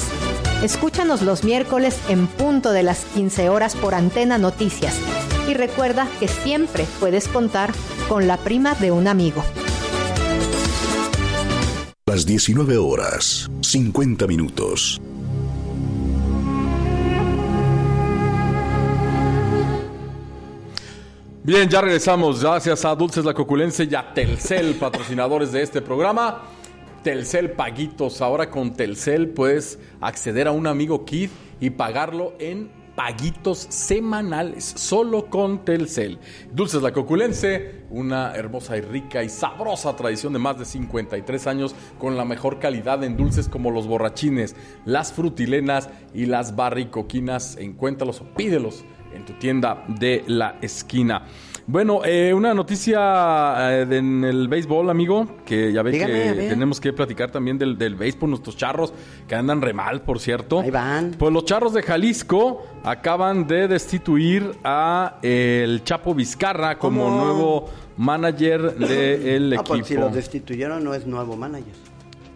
Escúchanos 0.63 1.21
los 1.21 1.45
miércoles 1.45 1.99
en 2.09 2.29
punto 2.29 2.73
de 2.73 2.83
las 2.83 3.05
15 3.15 3.51
horas 3.51 3.77
por 3.77 3.95
Antena 3.95 4.39
Noticias. 4.39 4.99
Y 5.51 5.55
recuerda 5.55 6.09
que 6.19 6.29
siempre 6.29 6.87
puedes 6.99 7.29
contar 7.29 7.75
con 8.09 8.27
la 8.27 8.39
prima 8.39 8.75
de 8.75 8.91
un 8.91 9.07
amigo. 9.07 9.45
Las 12.09 12.25
19 12.25 12.77
horas, 12.77 13.51
50 13.63 14.29
minutos. 14.29 15.01
Bien, 21.43 21.69
ya 21.69 21.81
regresamos. 21.81 22.45
Gracias 22.45 22.85
a 22.85 22.95
Dulces 22.95 23.25
La 23.25 23.35
Coculense 23.35 23.89
y 23.91 23.95
a 23.97 24.15
Telcel, 24.15 24.77
patrocinadores 24.77 25.51
de 25.51 25.63
este 25.63 25.83
programa. 25.83 26.43
Telcel 27.03 27.51
Paguitos. 27.51 28.21
Ahora 28.21 28.51
con 28.51 28.75
Telcel 28.75 29.31
puedes 29.31 29.81
acceder 30.01 30.47
a 30.47 30.53
un 30.53 30.69
amigo 30.69 31.05
Kid 31.05 31.31
y 31.59 31.71
pagarlo 31.71 32.35
en 32.39 32.71
paguitos 32.97 33.59
semanales, 33.69 34.65
solo 34.65 35.27
con 35.27 35.65
Telcel. 35.65 36.19
Dulces 36.53 36.83
La 36.83 36.93
Coculense, 36.93 37.85
una 37.91 38.35
hermosa 38.35 38.77
y 38.77 38.81
rica 38.81 39.23
y 39.23 39.29
sabrosa 39.29 39.95
tradición 39.95 40.33
de 40.33 40.39
más 40.39 40.59
de 40.59 40.65
53 40.65 41.47
años 41.47 41.75
con 41.99 42.17
la 42.17 42.25
mejor 42.25 42.59
calidad 42.59 43.05
en 43.05 43.17
dulces 43.17 43.49
como 43.49 43.71
los 43.71 43.87
borrachines, 43.87 44.57
las 44.85 45.13
frutilenas 45.13 45.91
y 46.15 46.27
las 46.27 46.57
barricoquinas. 46.57 47.57
Encuéntralos 47.59 48.23
o 48.23 48.35
pídelos 48.35 48.85
en 49.15 49.25
tu 49.25 49.35
tienda 49.35 49.85
de 49.89 50.25
la 50.27 50.57
esquina. 50.63 51.27
Bueno, 51.69 52.03
eh, 52.05 52.33
una 52.33 52.55
noticia 52.55 53.57
eh, 53.81 53.87
de- 53.87 53.97
en 53.97 54.23
el 54.23 54.47
béisbol, 54.47 54.89
amigo, 54.89 55.27
que 55.45 55.73
ya 55.73 55.83
ve 55.83 55.91
Dígame, 55.91 56.13
que 56.13 56.33
ver. 56.33 56.49
tenemos 56.49 56.81
que 56.81 56.93
platicar 56.93 57.33
también 57.33 57.59
del, 57.59 57.77
del 57.77 57.97
béisbol, 57.97 58.31
nuestros 58.31 58.57
charros 58.57 58.93
que 59.27 59.35
andan 59.35 59.61
re 59.61 59.73
mal, 59.73 60.03
por 60.03 60.21
cierto. 60.21 60.61
Ahí 60.61 60.71
van. 60.71 61.17
Pues 61.19 61.33
los 61.33 61.45
charros 61.45 61.73
de 61.75 61.83
Jalisco 61.83 62.65
acaban 62.85 63.49
de 63.49 63.67
destituir 63.67 64.53
a 64.63 65.19
eh, 65.23 65.63
el 65.65 65.83
Chapo 65.83 66.15
Vizcarra 66.15 66.79
como 66.79 67.03
¿Cómo? 67.07 67.25
nuevo 67.25 67.69
manager 67.97 68.77
del 68.77 69.53
Ah, 69.53 69.57
equipo. 69.57 69.65
pues 69.75 69.87
si 69.89 69.95
los 69.97 70.15
destituyeron 70.15 70.85
no 70.85 70.95
es 70.95 71.05
nuevo 71.05 71.37
manager. 71.37 71.75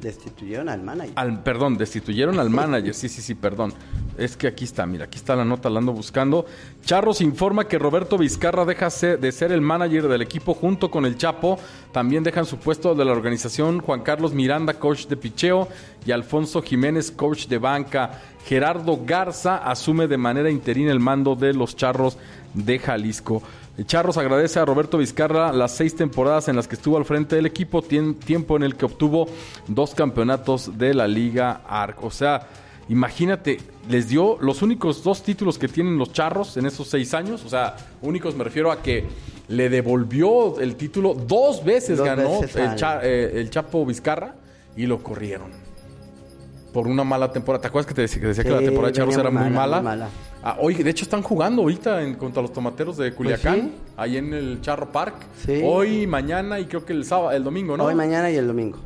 Destituyeron 0.00 0.68
al 0.68 0.82
manager. 0.82 1.42
Perdón, 1.44 1.76
destituyeron 1.76 2.38
al 2.40 2.50
manager. 2.50 2.94
Sí, 2.94 3.08
sí, 3.08 3.20
sí, 3.20 3.34
perdón. 3.34 3.72
Es 4.16 4.36
que 4.36 4.46
aquí 4.46 4.64
está, 4.64 4.86
mira, 4.86 5.04
aquí 5.04 5.16
está 5.16 5.36
la 5.36 5.44
nota, 5.44 5.70
la 5.70 5.78
ando 5.78 5.92
buscando. 5.92 6.46
Charros 6.84 7.20
informa 7.20 7.68
que 7.68 7.78
Roberto 7.78 8.18
Vizcarra 8.18 8.64
deja 8.64 8.88
de 8.88 9.32
ser 9.32 9.52
el 9.52 9.60
manager 9.60 10.08
del 10.08 10.22
equipo 10.22 10.54
junto 10.54 10.90
con 10.90 11.06
el 11.06 11.16
Chapo. 11.16 11.58
También 11.92 12.22
dejan 12.22 12.46
su 12.46 12.58
puesto 12.58 12.94
de 12.94 13.04
la 13.04 13.12
organización 13.12 13.80
Juan 13.80 14.02
Carlos 14.02 14.32
Miranda, 14.32 14.74
coach 14.74 15.06
de 15.06 15.16
picheo, 15.16 15.68
y 16.04 16.12
Alfonso 16.12 16.62
Jiménez, 16.62 17.10
coach 17.10 17.46
de 17.46 17.58
banca. 17.58 18.20
Gerardo 18.46 18.98
Garza 19.04 19.56
asume 19.58 20.08
de 20.08 20.16
manera 20.16 20.50
interina 20.50 20.92
el 20.92 21.00
mando 21.00 21.34
de 21.34 21.52
los 21.52 21.76
Charros 21.76 22.16
de 22.54 22.78
Jalisco. 22.78 23.42
Charros 23.84 24.16
agradece 24.16 24.58
a 24.58 24.64
Roberto 24.64 24.98
Vizcarra 24.98 25.52
las 25.52 25.72
seis 25.76 25.94
temporadas 25.96 26.48
en 26.48 26.56
las 26.56 26.66
que 26.68 26.74
estuvo 26.74 26.96
al 26.96 27.04
frente 27.04 27.36
del 27.36 27.46
equipo, 27.46 27.82
tiempo 27.82 28.56
en 28.56 28.62
el 28.62 28.76
que 28.76 28.84
obtuvo 28.84 29.28
dos 29.68 29.94
campeonatos 29.94 30.76
de 30.78 30.94
la 30.94 31.06
Liga 31.08 31.62
ARC. 31.68 32.02
O 32.04 32.10
sea, 32.10 32.46
imagínate, 32.88 33.58
les 33.88 34.08
dio 34.08 34.36
los 34.40 34.62
únicos 34.62 35.02
dos 35.04 35.22
títulos 35.22 35.58
que 35.58 35.68
tienen 35.68 35.96
los 35.98 36.12
Charros 36.12 36.56
en 36.56 36.66
esos 36.66 36.88
seis 36.88 37.14
años. 37.14 37.44
O 37.44 37.48
sea, 37.48 37.76
únicos 38.02 38.34
me 38.34 38.44
refiero 38.44 38.70
a 38.72 38.82
que 38.82 39.04
le 39.48 39.68
devolvió 39.68 40.60
el 40.60 40.76
título 40.76 41.14
dos 41.14 41.64
veces, 41.64 41.98
Dos 41.98 42.06
ganó 42.06 42.40
veces 42.40 42.56
el, 42.56 42.76
Cha- 42.76 43.00
eh, 43.02 43.32
el 43.40 43.50
Chapo 43.50 43.84
Vizcarra 43.86 44.34
y 44.76 44.86
lo 44.86 45.02
corrieron 45.02 45.69
por 46.72 46.86
una 46.86 47.04
mala 47.04 47.32
temporada. 47.32 47.62
¿Te 47.62 47.68
acuerdas 47.68 47.86
que 47.86 47.94
te 47.94 48.02
decía 48.02 48.20
que, 48.20 48.28
decía 48.28 48.44
que 48.44 48.50
la 48.50 48.58
temporada 48.58 48.88
de 48.88 48.92
Charros 48.92 49.16
era 49.16 49.30
muy 49.30 49.42
muy 49.42 49.50
mala, 49.50 49.76
mala? 49.76 49.76
muy 49.76 49.84
mala. 49.84 50.08
Ah, 50.42 50.56
oye, 50.60 50.82
de 50.82 50.90
hecho 50.90 51.04
están 51.04 51.22
jugando 51.22 51.62
ahorita 51.62 52.02
en, 52.02 52.14
contra 52.14 52.40
los 52.40 52.52
tomateros 52.52 52.96
de 52.96 53.12
Culiacán, 53.12 53.60
Pues 53.60 53.72
sí. 53.72 53.92
ahí 53.96 54.16
en 54.16 54.32
el 54.32 54.60
Charro 54.60 54.90
Park. 54.90 55.14
Sí. 55.44 55.60
Hoy, 55.64 56.06
mañana 56.06 56.58
y 56.60 56.66
creo 56.66 56.84
que 56.84 56.92
el 56.92 57.04
sábado, 57.04 57.32
el 57.32 57.44
domingo, 57.44 57.76
¿no? 57.76 57.84
Hoy, 57.84 57.94
mañana 57.94 58.30
y 58.30 58.36
el 58.36 58.46
domingo. 58.46 58.78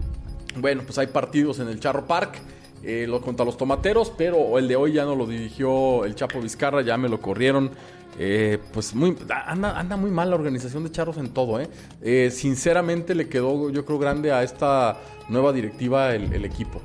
Bueno, 0.57 0.83
pues 0.85 0.99
hay 0.99 1.07
partidos 1.09 1.59
en 1.61 1.69
el 1.69 1.81
Charro 1.81 2.07
Park 2.07 2.39
eh, 2.83 3.07
lo, 3.09 3.21
contra 3.21 3.45
los 3.47 3.57
tomateros, 3.57 4.13
pero 4.17 4.59
el 4.59 4.69
de 4.69 4.77
hoy 4.77 4.93
ya 4.93 5.05
no 5.05 5.15
lo 5.17 5.27
dirigió 5.27 6.05
el 6.05 6.15
Chapo 6.15 6.41
Vizcarra, 6.41 6.83
ya 6.83 6.97
me 6.97 7.09
lo 7.09 7.21
corrieron. 7.21 7.71
Eh, 8.19 8.59
pues 8.73 8.95
muy, 8.95 9.17
anda, 9.47 9.79
anda 9.79 9.97
muy 9.97 10.11
mal 10.11 10.31
la 10.31 10.37
organización 10.37 10.85
de 10.85 10.91
Charros 10.91 11.17
en 11.17 11.31
todo, 11.31 11.61
¿eh? 11.61 11.69
Eh, 12.03 12.31
Sinceramente 12.31 13.15
le 13.15 13.29
quedó, 13.29 13.71
yo 13.71 13.85
creo, 13.85 13.99
grande 13.99 14.31
a 14.33 14.43
esta 14.43 14.99
nueva 15.29 15.53
directiva 15.53 16.15
el, 16.15 16.33
el 16.33 16.45
equipo. 16.45 16.81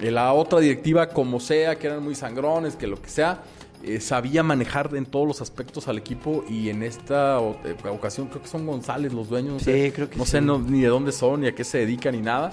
Eh, 0.00 0.10
La 0.10 0.32
otra 0.32 0.60
directiva, 0.60 1.08
como 1.08 1.40
sea, 1.40 1.76
que 1.78 1.86
eran 1.86 2.02
muy 2.02 2.14
sangrones, 2.14 2.76
que 2.76 2.86
lo 2.86 3.00
que 3.00 3.08
sea, 3.08 3.42
eh, 3.82 4.00
sabía 4.00 4.42
manejar 4.42 4.90
en 4.94 5.04
todos 5.06 5.26
los 5.28 5.40
aspectos 5.42 5.88
al 5.88 5.98
equipo 5.98 6.44
y 6.48 6.70
en 6.70 6.82
esta 6.82 7.38
eh, 7.64 7.76
ocasión 7.90 8.28
creo 8.28 8.40
que 8.42 8.48
son 8.48 8.66
González 8.66 9.12
los 9.12 9.28
dueños. 9.28 9.52
no 9.54 9.58
Sí, 9.58 9.64
sé, 9.66 9.92
creo 9.94 10.08
que 10.08 10.16
No 10.16 10.24
sí. 10.24 10.32
sé 10.32 10.40
no- 10.40 10.58
ni 10.58 10.80
de 10.80 10.88
dónde 10.88 11.12
son, 11.12 11.40
ni 11.42 11.48
a 11.48 11.54
qué 11.54 11.64
se 11.64 11.78
dedican, 11.78 12.14
ni 12.14 12.22
nada. 12.22 12.52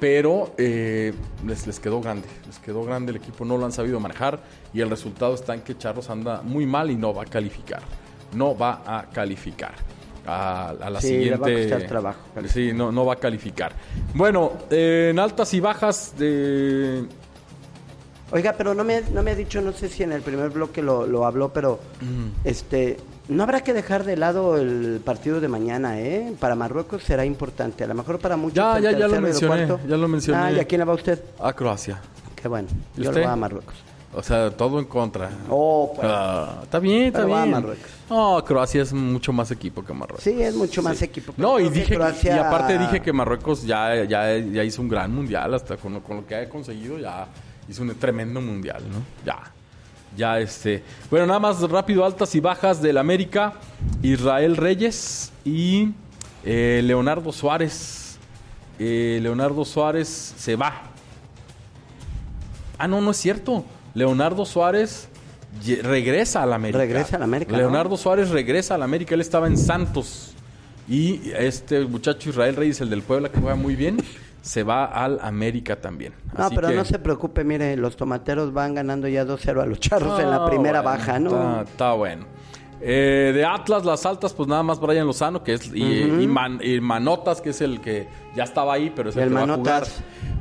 Pero 0.00 0.52
eh, 0.58 1.14
les, 1.46 1.66
les 1.66 1.78
quedó 1.80 2.00
grande, 2.00 2.26
les 2.46 2.58
quedó 2.58 2.82
grande 2.84 3.10
el 3.12 3.16
equipo, 3.16 3.44
no 3.44 3.56
lo 3.56 3.64
han 3.64 3.72
sabido 3.72 4.00
manejar 4.00 4.40
y 4.74 4.80
el 4.80 4.90
resultado 4.90 5.34
está 5.34 5.54
en 5.54 5.60
que 5.62 5.78
Charros 5.78 6.10
anda 6.10 6.42
muy 6.42 6.66
mal 6.66 6.90
y 6.90 6.96
no 6.96 7.14
va 7.14 7.22
a 7.22 7.26
calificar. 7.26 7.80
No 8.34 8.56
va 8.58 8.82
a 8.84 9.08
calificar. 9.10 9.74
A, 10.26 10.70
a 10.70 10.90
la 10.90 11.00
Sí, 11.00 11.08
le 11.08 11.14
siguiente. 11.36 11.38
va 11.40 11.46
a 11.58 11.60
costar 11.62 11.88
trabajo 11.88 12.18
Sí, 12.48 12.72
no, 12.72 12.90
no 12.90 13.04
va 13.04 13.12
a 13.14 13.16
calificar. 13.16 13.72
Bueno, 14.14 14.52
eh, 14.70 15.08
en 15.10 15.18
altas 15.18 15.52
y 15.54 15.60
bajas 15.60 16.14
de. 16.18 17.04
Oiga, 18.32 18.54
pero 18.56 18.74
no 18.74 18.84
me, 18.84 19.02
no 19.12 19.22
me 19.22 19.32
ha 19.32 19.34
dicho, 19.34 19.60
no 19.60 19.72
sé 19.72 19.88
si 19.88 20.02
en 20.02 20.12
el 20.12 20.22
primer 20.22 20.50
bloque 20.50 20.82
lo, 20.82 21.06
lo 21.06 21.26
habló, 21.26 21.50
pero 21.52 21.78
Mm. 22.00 22.46
este 22.48 22.96
no 23.28 23.42
habrá 23.42 23.62
que 23.62 23.72
dejar 23.72 24.04
de 24.04 24.16
lado 24.16 24.56
el 24.58 25.00
partido 25.04 25.40
de 25.40 25.48
mañana, 25.48 26.00
¿eh? 26.00 26.32
Para 26.40 26.54
Marruecos 26.54 27.02
será 27.02 27.24
importante, 27.24 27.84
a 27.84 27.86
lo 27.86 27.94
mejor 27.94 28.18
para 28.18 28.36
muchos. 28.36 28.56
Ya, 28.56 28.78
ya, 28.80 28.92
ya 28.98 29.06
lo 29.08 29.20
mencioné, 29.20 29.66
ya 29.86 29.96
lo 29.96 30.08
mencioné. 30.08 30.40
Ah, 30.42 30.52
¿y 30.52 30.58
a 30.58 30.64
quién 30.64 30.80
le 30.80 30.84
va 30.86 30.94
usted? 30.94 31.22
A 31.40 31.52
Croacia. 31.52 32.00
Qué 32.34 32.48
bueno, 32.48 32.68
¿Y 32.96 33.02
yo 33.02 33.10
usted? 33.10 33.20
le 33.20 33.26
voy 33.26 33.32
a 33.32 33.36
Marruecos. 33.36 33.74
O 34.16 34.22
sea, 34.22 34.50
todo 34.50 34.78
en 34.78 34.84
contra. 34.84 35.30
Oh, 35.50 35.92
pues. 35.94 36.06
Ah, 36.10 36.60
está 36.62 36.78
bien, 36.78 37.04
está 37.04 37.20
Pero 37.20 37.30
va 37.32 37.40
a 37.40 37.44
bien. 37.44 37.54
Marruecos. 37.56 37.90
No, 38.08 38.44
Croacia 38.44 38.82
es 38.82 38.92
mucho 38.92 39.32
más 39.32 39.50
equipo 39.50 39.84
que 39.84 39.92
Marruecos. 39.92 40.22
Sí, 40.22 40.40
es 40.40 40.54
mucho 40.54 40.82
más 40.82 41.00
equipo. 41.02 41.32
pero 41.36 41.48
No, 41.48 41.58
y 41.58 41.62
creo 41.62 41.72
que 41.72 41.78
dije 41.80 41.94
Croacia- 41.96 42.36
y 42.36 42.38
aparte 42.38 42.78
dije 42.78 43.02
que 43.02 43.12
Marruecos 43.12 43.64
ya, 43.64 44.04
ya, 44.04 44.36
ya 44.38 44.62
hizo 44.62 44.82
un 44.82 44.88
gran 44.88 45.12
mundial, 45.14 45.52
hasta 45.54 45.76
con 45.76 45.94
lo, 45.94 46.02
con 46.02 46.18
lo 46.18 46.26
que 46.26 46.36
ha 46.36 46.48
conseguido 46.48 46.98
ya 46.98 47.26
hizo 47.68 47.82
un 47.82 47.94
tremendo 47.96 48.40
mundial, 48.40 48.82
¿no? 48.90 49.02
Ya. 49.26 49.38
Ya 50.16 50.38
este. 50.38 50.84
Bueno, 51.10 51.26
nada 51.26 51.40
más 51.40 51.60
rápido, 51.68 52.04
altas 52.04 52.32
y 52.36 52.40
bajas 52.40 52.80
del 52.80 52.98
América. 52.98 53.54
Israel 54.00 54.56
Reyes 54.56 55.32
y 55.44 55.88
eh, 56.44 56.82
Leonardo 56.84 57.32
Suárez. 57.32 58.16
Eh, 58.78 59.18
Leonardo 59.22 59.64
Suárez 59.64 60.34
se 60.36 60.54
va. 60.54 60.82
Ah, 62.78 62.86
no, 62.86 63.00
no 63.00 63.10
es 63.10 63.16
cierto. 63.16 63.64
Leonardo 63.94 64.44
Suárez 64.44 65.08
regresa 65.82 66.42
al 66.42 66.52
América. 66.52 66.78
Regresa 66.78 67.16
al 67.16 67.22
América, 67.22 67.52
¿no? 67.52 67.58
Leonardo 67.58 67.96
Suárez 67.96 68.30
regresa 68.30 68.74
al 68.74 68.82
América. 68.82 69.14
Él 69.14 69.20
estaba 69.20 69.46
en 69.46 69.56
Santos. 69.56 70.34
Y 70.88 71.30
este 71.36 71.84
muchacho 71.86 72.28
Israel 72.30 72.56
Reyes, 72.56 72.80
el 72.80 72.90
del 72.90 73.02
Puebla, 73.02 73.30
que 73.30 73.40
juega 73.40 73.56
muy 73.56 73.74
bien, 73.74 73.96
se 74.42 74.62
va 74.62 74.84
al 74.84 75.18
América 75.22 75.80
también. 75.80 76.12
No, 76.36 76.44
Así 76.44 76.54
pero 76.54 76.68
que- 76.68 76.74
no 76.74 76.84
se 76.84 76.98
preocupe, 76.98 77.42
mire, 77.44 77.74
los 77.76 77.96
tomateros 77.96 78.52
van 78.52 78.74
ganando 78.74 79.08
ya 79.08 79.24
2-0 79.24 79.62
a 79.62 79.66
los 79.66 79.80
charros 79.80 80.20
en 80.20 80.28
la 80.28 80.44
Ah, 80.44 80.46
primera 80.46 80.82
bueno, 80.82 80.98
baja, 80.98 81.18
¿no? 81.18 81.62
Está, 81.62 81.92
bueno. 81.94 82.26
Eh, 82.86 83.32
de 83.34 83.46
Atlas, 83.46 83.86
las 83.86 84.04
altas, 84.04 84.34
pues 84.34 84.46
nada 84.46 84.62
más 84.62 84.78
Brian 84.78 85.06
Lozano, 85.06 85.42
que 85.42 85.54
es. 85.54 85.72
Y, 85.72 85.82
y 86.02 86.26
Man- 86.26 86.60
y 86.62 86.80
Manotas, 86.80 87.40
que 87.40 87.50
es 87.50 87.62
el 87.62 87.80
que 87.80 88.06
ya 88.36 88.44
estaba 88.44 88.74
ahí, 88.74 88.92
pero 88.94 89.08
es 89.08 89.16
el, 89.16 89.22
El 89.22 89.28
que 89.30 89.34
va 89.36 89.42
a 89.44 89.56
jugar. 89.56 89.84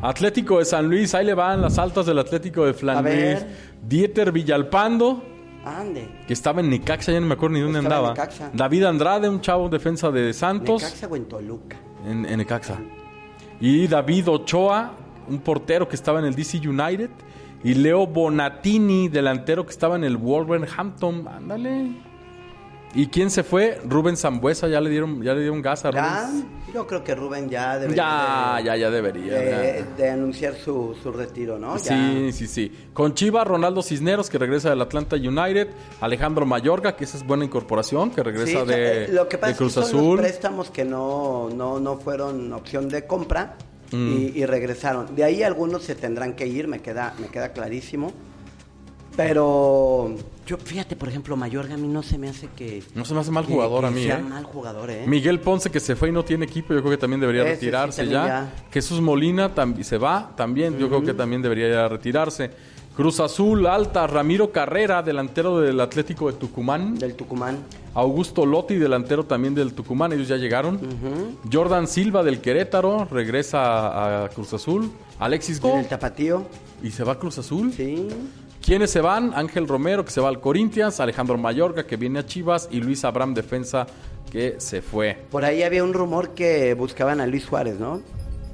Atlético 0.04 0.60
de 0.60 0.66
San 0.66 0.88
Luis, 0.89 1.16
ahí 1.16 1.26
le 1.26 1.34
van 1.34 1.62
las 1.62 1.78
altas 1.80 2.06
del 2.06 2.20
Atlético 2.20 2.66
de 2.66 2.74
Flandes. 2.74 3.41
ver. 3.43 3.47
Dieter 3.82 4.32
Villalpando, 4.34 5.24
Ande. 5.66 6.10
que 6.28 6.34
estaba 6.34 6.60
en 6.60 6.70
Necaxa, 6.70 7.14
ya 7.14 7.22
no 7.22 7.28
me 7.28 7.36
acuerdo 7.36 7.56
ni 7.56 7.62
dónde 7.62 7.80
Estaba 7.80 8.10
andaba. 8.10 8.30
David 8.54 8.84
Andrade, 8.84 9.30
un 9.30 9.39
chavo 9.39 9.70
defensa 9.70 10.12
de 10.12 10.34
Santos. 10.34 10.84
Necaxa 10.84 11.08
o 11.08 11.16
en 11.16 11.26
Toluca. 11.26 11.78
En, 12.06 12.26
en 12.26 12.38
Necaxa. 12.38 12.80
Y 13.62 13.88
David 13.88 14.28
Ochoa, 14.28 14.91
un 15.30 15.39
portero 15.39 15.88
que 15.88 15.95
estaba 15.95 16.20
en 16.20 16.26
el 16.26 16.36
DC 16.36 16.58
United. 16.68 17.10
Y 17.64 17.76
Leo 17.76 18.06
Bonatini, 18.06 19.08
delantero 19.08 19.66
que 19.66 19.72
estaba 19.72 19.95
en 19.95 20.04
el 20.04 20.18
Wolverhampton. 20.18 21.26
Ándale. 21.30 21.91
¿Y 22.95 23.07
quién 23.07 23.31
se 23.31 23.43
fue? 23.43 23.79
Rubén 23.85 24.15
Zambuesa, 24.15 24.67
ya 24.67 24.79
le 24.79 24.89
dieron, 24.89 25.21
ya 25.23 25.33
le 25.33 25.39
dieron 25.41 25.61
gas 25.63 25.83
a 25.83 25.91
Ya, 25.91 26.27
Rubén. 26.27 26.45
yo 26.73 26.85
creo 26.85 27.03
que 27.03 27.15
Rubén 27.15 27.49
ya 27.49 27.79
debería 27.79 27.95
Ya, 28.03 28.55
de, 28.57 28.63
ya, 28.65 28.75
ya 28.77 28.91
debería. 28.91 29.33
de- 29.39 29.85
ya. 29.89 29.95
de 30.03 30.09
anunciar 30.11 30.53
su, 30.55 30.95
su 31.01 31.11
retiro, 31.11 31.57
¿no? 31.57 31.75
Ya. 31.77 31.81
Sí, 31.81 32.31
sí, 32.33 32.45
sí. 32.47 32.71
Con 32.93 33.15
Chivas, 33.15 33.47
Ronaldo 33.47 33.81
Cisneros, 33.81 34.29
que 34.29 34.37
regresa 34.37 34.69
del 34.69 34.81
Atlanta 34.81 35.15
United. 35.15 35.69
Alejandro 36.01 36.45
Mayorga, 36.45 36.95
que 36.95 37.05
esa 37.05 37.17
es 37.17 37.25
buena 37.25 37.45
incorporación, 37.45 38.11
que 38.11 38.21
regresa 38.21 38.61
Sí, 38.61 38.67
de, 38.67 39.05
eh, 39.05 39.07
lo 39.11 39.27
que 39.27 39.37
pasa 39.39 39.47
de 39.47 39.51
es 39.53 39.57
que 39.57 39.63
Cruz 39.63 39.73
son 39.73 39.83
Azul. 39.85 40.15
los 40.17 40.19
préstamos 40.27 40.69
que 40.69 40.85
no, 40.85 41.49
no, 41.49 41.79
no 41.79 41.97
fueron 41.97 42.53
opción 42.53 42.89
de 42.89 43.07
compra 43.07 43.55
Mm. 43.91 44.13
y, 44.17 44.39
y 44.39 44.45
regresaron. 44.45 45.15
De 45.15 45.23
ahí 45.23 45.41
algunos 45.43 45.83
se 45.83 45.93
tendrán 45.95 46.33
que 46.33 46.47
ir, 46.47 46.67
me 46.67 46.79
queda, 46.79 47.13
me 47.19 47.27
queda 47.27 47.53
clarísimo. 47.53 48.11
Pero 49.15 50.15
yo, 50.45 50.57
fíjate, 50.57 50.95
por 50.95 51.09
ejemplo, 51.09 51.35
Mayorga 51.35 51.75
a 51.75 51.77
mí 51.77 51.87
no 51.87 52.03
se 52.03 52.17
me 52.17 52.29
hace 52.29 52.47
que... 52.55 52.83
No 52.95 53.05
se 53.05 53.13
me 53.13 53.19
hace 53.21 53.31
mal 53.31 53.45
que- 53.45 53.53
jugador 53.53 53.81
que 53.81 53.87
a 53.87 53.91
mí, 53.91 54.03
sea 54.03 54.19
¿eh? 54.19 54.23
mal 54.23 54.43
jugador, 54.43 54.89
¿eh? 54.89 55.05
Miguel 55.07 55.39
Ponce 55.39 55.69
que 55.71 55.79
se 55.79 55.95
fue 55.95 56.09
y 56.09 56.11
no 56.11 56.23
tiene 56.23 56.45
equipo, 56.45 56.73
yo 56.73 56.79
creo 56.81 56.91
que 56.91 56.97
también 56.97 57.19
debería 57.21 57.43
Ese 57.43 57.51
sí 57.51 57.55
retirarse 57.65 58.01
también 58.03 58.21
ya. 58.21 58.27
ya. 58.27 58.53
Jesús 58.71 59.01
Molina 59.01 59.53
también 59.53 59.83
se 59.83 59.97
va, 59.97 60.31
también 60.35 60.77
yo 60.77 60.87
creo 60.89 61.01
que 61.03 61.13
también 61.13 61.41
debería 61.41 61.69
ya 61.69 61.87
retirarse. 61.87 62.51
Cruz 62.95 63.19
Azul, 63.19 63.65
Alta, 63.65 64.05
Ramiro 64.05 64.51
Carrera, 64.51 65.01
delantero 65.01 65.59
del 65.59 65.79
Atlético 65.79 66.31
de 66.31 66.37
Tucumán. 66.37 66.93
Del 66.95 67.15
Tucumán. 67.15 67.57
Augusto 67.95 68.45
Lotti, 68.45 68.75
delantero 68.75 69.23
también 69.25 69.55
del 69.55 69.73
Tucumán, 69.73 70.13
ellos 70.13 70.27
ya 70.27 70.37
llegaron. 70.37 70.79
Jordan 71.51 71.87
Silva 71.87 72.21
del 72.21 72.39
Querétaro, 72.39 73.05
regresa 73.05 73.61
a, 73.87 74.25
a 74.25 74.29
Cruz 74.29 74.53
Azul. 74.53 74.91
Alexis 75.17 75.59
Go. 75.59 75.75
El 75.79 75.87
Tapatío. 75.87 76.45
¿Y 76.83 76.91
se 76.91 77.03
va 77.03 77.13
a 77.13 77.19
Cruz 77.19 77.39
Azul? 77.39 77.73
Sí. 77.73 78.07
¿Quiénes 78.64 78.91
se 78.91 79.01
van? 79.01 79.34
Ángel 79.36 79.68
Romero, 79.68 80.05
que 80.05 80.11
se 80.11 80.22
va 80.22 80.30
al 80.30 80.39
Corinthians, 80.39 81.01
Alejandro 81.01 81.38
Mayorga, 81.38 81.86
que 81.86 81.97
viene 81.97 82.20
a 82.20 82.26
Chivas, 82.26 82.70
y 82.72 82.80
Luis 82.80 83.03
Abraham, 83.03 83.34
defensa, 83.34 83.86
que 84.32 84.55
se 84.59 84.82
fue. 84.82 85.18
Por 85.30 85.43
ahí 85.43 85.64
había 85.64 85.84
un 85.84 85.93
rumor 85.93 86.30
que 86.30 86.74
buscaban 86.74 87.20
a 87.20 87.28
Luis 87.28 87.43
Suárez, 87.43 87.78
¿no? 87.78 88.01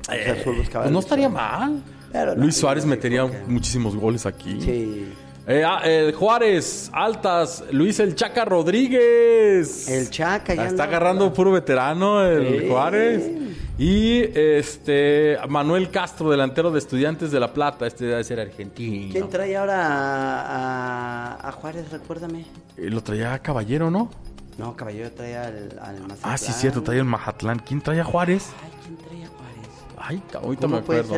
Pues 0.07 0.91
no 0.91 0.99
estaría 0.99 1.30
mal. 1.30 1.84
Pero 2.12 2.36
no, 2.36 2.41
Luis 2.41 2.57
Suárez 2.57 2.88
metería 2.88 3.30
muchísimos 3.47 3.95
goles 3.95 4.26
aquí. 4.26 4.60
Sí. 4.60 5.14
Eh, 5.47 5.63
ah, 5.65 5.81
eh, 5.83 6.13
Juárez, 6.15 6.91
altas, 6.93 7.63
Luis 7.71 7.99
el 7.99 8.15
Chaca 8.15 8.45
Rodríguez. 8.45 9.87
El 9.89 10.09
Chaca 10.11 10.53
ya 10.53 10.67
Está 10.67 10.83
agarrando 10.83 11.33
puro 11.33 11.51
veterano 11.51 12.23
el 12.23 12.61
Sí. 12.61 12.67
Juárez. 12.69 13.31
Y 13.79 14.19
este 14.37 15.37
Manuel 15.47 15.89
Castro, 15.89 16.29
delantero 16.29 16.69
de 16.69 16.79
Estudiantes 16.79 17.31
de 17.31 17.39
La 17.39 17.51
Plata. 17.53 17.87
Este 17.87 18.05
debe 18.05 18.23
ser 18.23 18.39
argentino. 18.41 19.11
¿Quién 19.13 19.29
trae 19.29 19.55
ahora 19.57 19.85
a, 19.87 21.35
a- 21.35 21.47
a 21.47 21.51
Juárez? 21.53 21.89
Recuérdame. 21.91 22.41
Eh, 22.77 22.89
Lo 22.89 23.01
traía 23.01 23.39
Caballero, 23.39 23.89
¿no? 23.89 24.11
No, 24.57 24.75
Caballero 24.75 25.09
trae 25.11 25.35
al, 25.37 25.79
al 25.81 26.01
Mazatlán. 26.01 26.33
Ah, 26.33 26.37
sí, 26.37 26.51
cierto, 26.51 26.83
traía 26.83 26.99
el 26.99 27.07
Mazatlán. 27.07 27.59
¿Quién 27.59 27.81
traía 27.81 28.03
Juárez? 28.03 28.49
Ay, 28.61 28.69
¿quién 28.83 28.97
trae 28.97 29.23
a 29.23 29.27
Juárez? 29.29 29.69
Ay, 29.97 30.23
ahorita 30.43 30.61
¿Cómo 30.63 30.75
me 30.75 30.81
acuerdo. 30.81 31.17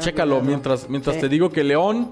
Chécalo 0.00 0.40
mientras, 0.42 0.88
mientras 0.90 1.14
Sí. 1.16 1.22
te 1.22 1.28
digo 1.28 1.50
que 1.50 1.62
León, 1.62 2.10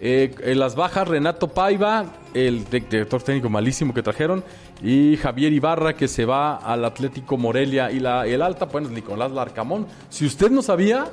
eh, 0.00 0.34
en 0.42 0.58
las 0.58 0.76
bajas, 0.76 1.08
Renato 1.08 1.48
Paiva, 1.48 2.06
el 2.34 2.64
director 2.64 3.22
técnico 3.22 3.48
malísimo 3.48 3.92
que 3.92 4.02
trajeron, 4.02 4.44
y 4.82 5.16
Javier 5.16 5.52
Ibarra 5.52 5.94
que 5.94 6.08
se 6.08 6.24
va 6.24 6.56
al 6.56 6.84
Atlético 6.84 7.36
Morelia 7.36 7.90
y 7.90 7.98
la, 7.98 8.26
el 8.26 8.42
alta, 8.42 8.68
pues 8.68 8.88
Nicolás 8.90 9.32
Larcamón. 9.32 9.86
Si 10.08 10.24
usted 10.24 10.50
no 10.50 10.62
sabía, 10.62 11.06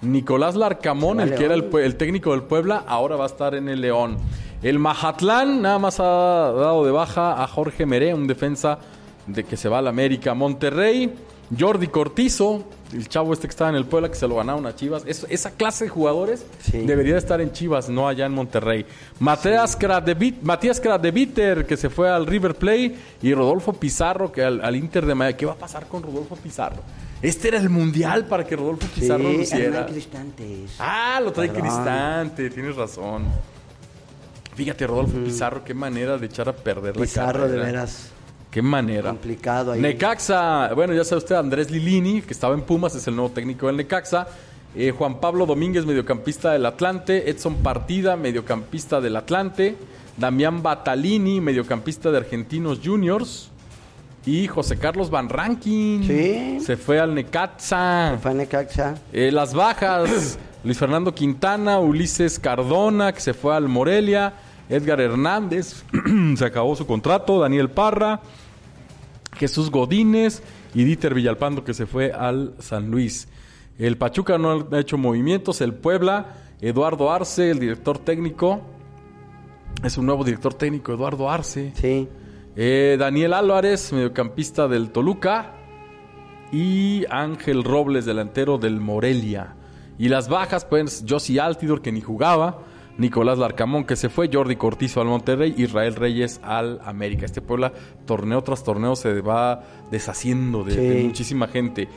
Nicolás 0.00 0.56
Larcamón, 0.56 1.20
el 1.20 1.34
que 1.34 1.44
era 1.44 1.54
el, 1.54 1.70
el 1.72 1.96
técnico 1.96 2.32
del 2.32 2.42
Puebla, 2.42 2.84
ahora 2.86 3.16
va 3.16 3.24
a 3.24 3.28
estar 3.28 3.54
en 3.54 3.68
el 3.68 3.80
León. 3.80 4.16
El 4.62 4.78
Majatlán 4.78 5.62
nada 5.62 5.78
más 5.78 6.00
ha 6.00 6.04
dado 6.04 6.84
de 6.84 6.90
baja 6.90 7.42
a 7.42 7.46
Jorge 7.46 7.86
Meré, 7.86 8.14
un 8.14 8.26
defensa 8.26 8.78
de 9.26 9.44
que 9.44 9.56
se 9.56 9.68
va 9.68 9.78
al 9.78 9.88
América. 9.88 10.34
Monterrey, 10.34 11.12
Jordi 11.58 11.88
Cortizo, 11.88 12.64
el 12.92 13.08
chavo 13.08 13.32
este 13.32 13.46
que 13.46 13.50
estaba 13.50 13.70
en 13.70 13.76
el 13.76 13.84
Puebla 13.84 14.08
que 14.08 14.14
se 14.14 14.26
lo 14.26 14.36
ganaron 14.36 14.66
a 14.66 14.74
Chivas. 14.74 15.02
Es- 15.06 15.26
esa 15.28 15.50
clase 15.50 15.84
de 15.84 15.90
jugadores 15.90 16.46
Sí. 16.62 16.78
debería 16.78 17.12
de 17.14 17.18
estar 17.18 17.40
en 17.40 17.52
Chivas, 17.52 17.88
no 17.88 18.08
allá 18.08 18.26
en 18.26 18.32
Monterrey. 18.32 18.86
Matías 19.18 19.76
Matías 20.42 20.80
Kradeviter 20.80 21.66
que 21.66 21.76
se 21.76 21.90
fue 21.90 22.08
al 22.10 22.26
River 22.26 22.54
Plate 22.54 22.94
y 23.22 23.34
Rodolfo 23.34 23.72
Pizarro 23.74 24.30
que 24.32 24.42
al, 24.42 24.64
al 24.64 24.76
Inter 24.76 25.04
de 25.06 25.14
Miami. 25.14 25.36
¿Qué 25.36 25.46
va 25.46 25.52
a 25.52 25.56
pasar 25.58 25.86
con 25.86 26.02
Rodolfo 26.02 26.36
Pizarro? 26.36 26.82
Este 27.20 27.48
era 27.48 27.58
el 27.58 27.70
mundial 27.70 28.26
para 28.26 28.44
que 28.44 28.56
Rodolfo 28.56 28.86
Pizarro 28.94 29.30
Sí, 29.30 29.36
luciera. 29.36 29.86
Ah, 30.78 31.20
lo 31.22 31.32
trae 31.32 31.48
Perdón. 31.48 31.62
Cristante, 31.62 32.50
tienes 32.50 32.74
razón. 32.76 33.24
Fíjate, 34.54 34.86
Rodolfo 34.86 35.18
Pizarro, 35.24 35.64
qué 35.64 35.72
manera 35.72 36.18
de 36.18 36.26
echar 36.26 36.48
a 36.48 36.52
perder 36.52 36.94
Pizarro, 36.94 37.40
la 37.40 37.46
de 37.46 37.50
carrera. 37.58 37.66
veras. 37.72 38.08
Qué 38.52 38.60
manera. 38.60 39.08
Complicado 39.08 39.72
ahí. 39.72 39.80
Necaxa, 39.80 40.74
bueno, 40.74 40.92
ya 40.92 41.04
sabe 41.04 41.20
usted, 41.20 41.36
Andrés 41.36 41.70
Lilini, 41.70 42.20
que 42.20 42.34
estaba 42.34 42.54
en 42.54 42.60
Pumas, 42.60 42.94
es 42.94 43.06
el 43.08 43.16
nuevo 43.16 43.30
técnico 43.30 43.66
del 43.66 43.78
Necaxa. 43.78 44.28
Eh, 44.76 44.90
Juan 44.90 45.20
Pablo 45.20 45.46
Domínguez, 45.46 45.86
mediocampista 45.86 46.52
del 46.52 46.66
Atlante. 46.66 47.30
Edson 47.30 47.56
Partida, 47.56 48.14
mediocampista 48.14 49.00
del 49.00 49.16
Atlante. 49.16 49.76
Damián 50.18 50.62
Batalini, 50.62 51.40
mediocampista 51.40 52.10
de 52.10 52.18
Argentinos 52.18 52.80
Juniors. 52.84 53.50
Y 54.26 54.46
José 54.48 54.76
Carlos 54.76 55.08
Van 55.08 55.30
Rankin. 55.30 56.04
Sí. 56.06 56.60
Se 56.60 56.76
fue 56.76 57.00
al 57.00 57.14
Necaxa. 57.14 58.18
Fue 58.20 58.32
a 58.32 58.34
Necaxa. 58.34 58.96
Eh, 59.14 59.32
las 59.32 59.54
bajas, 59.54 60.38
Luis 60.64 60.76
Fernando 60.76 61.14
Quintana, 61.14 61.78
Ulises 61.78 62.38
Cardona, 62.38 63.14
que 63.14 63.20
se 63.22 63.32
fue 63.32 63.56
al 63.56 63.66
Morelia, 63.66 64.34
Edgar 64.68 65.00
Hernández, 65.00 65.82
se 66.36 66.44
acabó 66.44 66.76
su 66.76 66.86
contrato, 66.86 67.40
Daniel 67.40 67.68
Parra, 67.68 68.20
Jesús 69.36 69.70
Godínez 69.70 70.42
y 70.74 70.84
Dieter 70.84 71.14
Villalpando, 71.14 71.64
que 71.64 71.74
se 71.74 71.86
fue 71.86 72.12
al 72.12 72.54
San 72.58 72.90
Luis. 72.90 73.28
El 73.78 73.96
Pachuca 73.96 74.38
no 74.38 74.68
ha 74.70 74.78
hecho 74.78 74.98
movimientos, 74.98 75.60
el 75.60 75.74
Puebla, 75.74 76.34
Eduardo 76.60 77.10
Arce, 77.10 77.50
el 77.50 77.58
director 77.58 77.98
técnico, 77.98 78.62
es 79.82 79.98
un 79.98 80.06
nuevo 80.06 80.22
director 80.22 80.54
técnico, 80.54 80.92
Eduardo 80.92 81.28
Arce. 81.28 81.72
Sí. 81.74 82.08
Eh, 82.54 82.96
Daniel 83.00 83.32
Álvarez, 83.32 83.92
mediocampista 83.92 84.68
del 84.68 84.90
Toluca. 84.90 85.54
Y 86.52 87.04
Ángel 87.10 87.64
Robles, 87.64 88.04
delantero 88.04 88.58
del 88.58 88.78
Morelia. 88.78 89.56
Y 89.98 90.08
las 90.08 90.28
bajas, 90.28 90.64
pues, 90.64 91.04
Josie 91.08 91.40
Altidor, 91.40 91.82
que 91.82 91.90
ni 91.90 92.00
jugaba. 92.00 92.62
Nicolás 92.98 93.38
Larcamón, 93.38 93.84
que 93.84 93.96
se 93.96 94.08
fue. 94.08 94.28
Jordi 94.32 94.56
Cortizo 94.56 95.00
al 95.00 95.06
Monterrey. 95.08 95.54
Israel 95.56 95.94
Reyes 95.96 96.40
al 96.42 96.80
América. 96.84 97.24
Este 97.24 97.40
Puebla, 97.40 97.72
torneo 98.06 98.42
tras 98.42 98.62
torneo, 98.64 98.96
se 98.96 99.20
va 99.20 99.62
deshaciendo 99.90 100.62
de, 100.64 100.72
Sí. 100.72 100.80
de 100.80 101.02
muchísima 101.04 101.48
gente. 101.48 101.88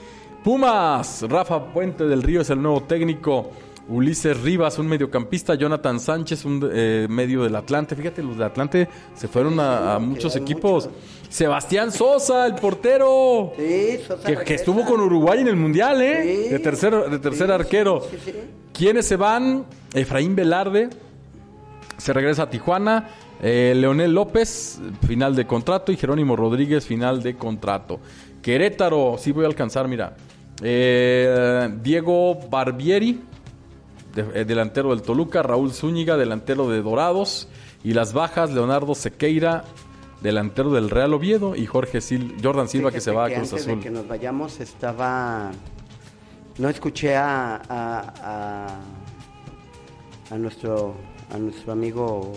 Pumas, 0.43 1.25
Rafa 1.27 1.73
Puente 1.73 2.05
del 2.05 2.21
Río 2.23 2.41
es 2.41 2.49
el 2.49 2.61
nuevo 2.61 2.83
técnico. 2.83 3.49
Ulises 3.87 4.41
Rivas, 4.41 4.79
un 4.79 4.87
mediocampista. 4.87 5.55
Jonathan 5.55 5.99
Sánchez, 5.99 6.45
un 6.45 6.67
eh, 6.71 7.05
medio 7.09 7.43
del 7.43 7.55
Atlante. 7.55 7.95
Fíjate, 7.95 8.23
los 8.23 8.37
del 8.37 8.47
Atlante 8.47 8.87
se 9.13 9.27
fueron 9.27 9.59
a, 9.59 9.95
a 9.95 9.99
muchos 9.99 10.35
equipos. 10.35 10.89
Sebastián 11.29 11.91
Sosa, 11.91 12.47
el 12.47 12.55
portero. 12.55 13.53
Sí, 13.57 13.99
Sosa 14.07 14.43
Que, 14.43 14.53
estuvo 14.55 14.85
con 14.85 15.01
Uruguay 15.01 15.39
en 15.41 15.47
el 15.49 15.55
Mundial, 15.55 16.01
¿eh? 16.01 16.45
Sí. 16.45 16.49
De 16.49 16.59
tercer, 16.59 16.93
de 17.09 17.19
tercer 17.19 17.47
Sí, 17.47 17.53
arquero. 17.53 18.01
sí, 18.09 18.17
sí, 18.23 18.31
sí. 18.31 18.37
¿Quiénes 18.73 19.05
se 19.05 19.15
van? 19.15 19.65
Efraín 19.93 20.35
Velarde 20.35 20.89
se 21.97 22.11
regresa 22.13 22.43
a 22.43 22.49
Tijuana. 22.49 23.09
Eh, 23.41 23.73
Leonel 23.75 24.13
López, 24.13 24.79
final 25.05 25.35
de 25.35 25.45
contrato. 25.45 25.91
Y 25.91 25.97
Jerónimo 25.97 26.35
Rodríguez, 26.35 26.85
final 26.85 27.21
de 27.21 27.35
contrato. 27.35 27.99
Querétaro, 28.41 29.15
sí 29.19 29.31
voy 29.31 29.43
a 29.45 29.47
alcanzar, 29.47 29.87
mira. 29.87 30.15
Eh, 30.61 31.69
Diego 31.83 32.35
Barbieri, 32.49 33.21
de- 34.15 34.41
eh, 34.41 34.45
delantero 34.45 34.89
del 34.89 35.01
Toluca. 35.03 35.43
Raúl 35.43 35.71
Zúñiga, 35.73 36.17
delantero 36.17 36.67
de 36.69 36.81
Dorados. 36.81 37.47
Y 37.83 37.93
las 37.93 38.13
bajas, 38.13 38.49
Leonardo 38.51 38.95
Sequeira, 38.95 39.63
delantero 40.21 40.71
del 40.71 40.89
Real 40.89 41.13
Oviedo. 41.13 41.55
Y 41.55 41.65
Jorge 41.67 42.01
Sil 42.01 42.33
Jordan 42.41 42.67
Silva, 42.67 42.91
que 42.91 43.01
se 43.01 43.11
va 43.11 43.25
a 43.25 43.27
Cruz 43.27 43.39
antes 43.51 43.61
Azul. 43.67 43.75
de 43.75 43.83
que 43.83 43.91
nos 43.91 44.07
vayamos 44.07 44.59
estaba... 44.59 45.51
No 46.57 46.69
escuché 46.69 47.15
a, 47.17 47.55
a, 47.57 48.69
a, 50.29 50.33
a 50.33 50.37
nuestro, 50.37 50.95
a 51.33 51.37
nuestro 51.37 51.73
amigo... 51.73 52.31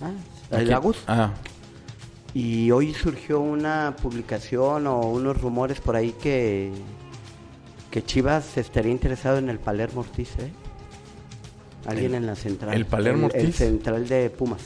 Ah, 0.00 0.10
el? 0.58 0.72
Agus. 0.74 0.98
Ah, 1.06 1.30
Y 2.34 2.70
hoy 2.72 2.92
surgió 2.92 3.40
una 3.40 3.94
publicación 4.02 4.86
o 4.88 5.00
unos 5.02 5.40
rumores 5.40 5.80
por 5.80 5.94
ahí 5.96 6.12
que, 6.20 6.72
que 7.92 8.02
Chivas 8.04 8.56
estaría 8.58 8.90
interesado 8.90 9.38
en 9.38 9.48
el 9.48 9.60
Palermo 9.60 10.00
Ortiz, 10.00 10.30
¿eh? 10.40 10.50
Alguien 11.86 12.12
El- 12.12 12.22
en 12.22 12.26
la 12.26 12.34
central. 12.34 12.74
¿el 12.74 12.86
Palermo 12.86 13.28
El, 13.32 13.40
Ortiz? 13.42 13.56
central 13.56 14.08
de 14.08 14.30
Pumas. 14.30 14.62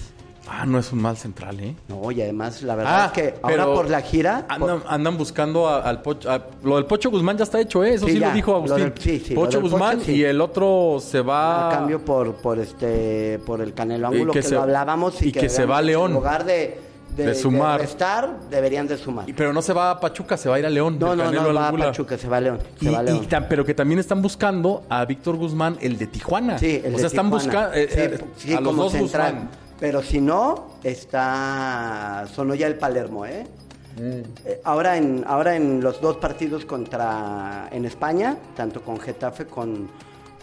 ah, 0.49 0.65
no 0.65 0.79
es 0.79 0.93
un 0.93 1.01
mal 1.03 1.17
central, 1.17 1.59
¿eh? 1.59 1.75
No, 1.89 2.13
y 2.13 2.23
además 2.23 2.63
la 2.63 2.77
verdad 2.77 3.01
Ah, 3.03 3.07
es 3.07 3.13
que 3.13 3.35
ahora 3.43 3.65
por 3.67 3.91
la 3.91 4.01
gira... 4.01 4.47
por- 4.61 4.85
Andan, 4.87 5.19
buscando 5.19 5.67
a- 5.69 5.81
al 5.83 6.03
Pocho. 6.03 6.31
a- 6.31 6.47
lo 6.63 6.77
del 6.77 6.85
Pocho 6.87 7.11
Guzmán 7.11 7.37
ya 7.37 7.43
está 7.43 7.61
hecho, 7.61 7.83
¿eh? 7.83 7.95
Eso 7.95 8.07
sí, 8.07 8.13
Sí, 8.13 8.19
lo 8.21 8.31
dijo 8.31 8.53
lo 8.53 8.57
Agustín. 8.59 8.79
del- 8.85 8.99
sí, 8.99 9.19
sí, 9.27 9.35
lo 9.35 9.41
Pocho 9.41 9.61
Guzmán 9.61 9.99
Pocho, 9.99 10.13
y 10.13 10.23
el 10.23 10.41
otro 10.41 10.99
se 11.01 11.21
va. 11.21 11.69
a 11.69 11.71
cambio 11.79 12.05
por 12.05 12.35
por 12.37 12.61
este 12.61 13.41
por 13.45 13.61
el 13.61 13.75
Canelo 13.75 14.07
Ángulo 14.07 14.33
que 14.33 14.39
que, 14.41 14.47
se- 14.49 14.55
lo 14.55 14.63
hablábamos 14.63 15.21
y, 15.21 15.29
y 15.31 15.33
que 15.33 15.49
se 15.49 15.67
va 15.67 15.79
a 15.79 15.83
León. 15.83 16.11
en 16.13 16.15
lugar 16.17 16.45
de 16.45 16.79
de, 17.17 17.27
De 17.27 17.35
sumar. 17.35 17.81
restar 17.81 18.39
deberían 18.51 18.87
de 18.87 18.97
sumar 18.99 19.29
Y- 19.29 19.33
Pero 19.33 19.53
no 19.53 19.63
se 19.63 19.73
va 19.73 19.91
a 19.91 19.99
Pachuca, 20.01 20.37
se 20.37 20.49
va 20.49 20.57
a 20.57 20.59
ir 20.59 20.67
a 20.67 20.71
León. 20.71 20.99
no 20.99 21.17
no 21.17 21.31
no 21.33 21.55
va 21.55 21.69
a. 21.69 21.73
Pachuca 21.73 22.19
se 22.19 22.29
va 22.29 22.37
a 22.37 22.41
León 22.41 22.59
se 22.79 22.85
Y, 22.87 22.93
va 22.93 22.99
a 22.99 23.03
León 23.03 23.27
y 23.31 23.35
pero 23.49 23.65
que 23.65 23.75
también 23.75 23.99
están 23.99 24.21
buscando 24.23 24.85
a 24.89 25.05
Víctor 25.05 25.37
Guzmán, 25.37 25.79
el 25.81 25.97
de 25.99 26.07
Tijuana. 26.07 26.59
sí 26.59 26.81
el 26.85 26.93
o 26.95 26.97
de 26.97 26.99
sea, 26.99 27.07
están 27.07 27.31
buscando 27.31 27.75
Sí, 27.75 27.87
sí, 28.37 28.53
a 28.53 28.61
los 28.61 28.69
como 28.69 28.83
dos 28.85 28.93
central. 28.93 29.33
Guzmán. 29.33 29.51
pero 29.81 30.03
si 30.03 30.21
no 30.21 30.67
está 30.85 32.27
sonó 32.35 32.55
ya 32.55 32.67
el 32.67 32.77
Palermo 32.77 33.25
eh 33.27 33.47
Eh, 33.99 34.61
ahora 34.65 34.99
en 34.99 35.25
ahora 35.27 35.57
en 35.57 35.81
los 35.83 36.03
dos 36.03 36.19
partidos 36.19 36.67
contra 36.67 37.69
en 37.73 37.87
España 37.87 38.37
tanto 38.55 38.83
con 38.83 39.01
Getafe 39.01 39.47
con 39.47 39.89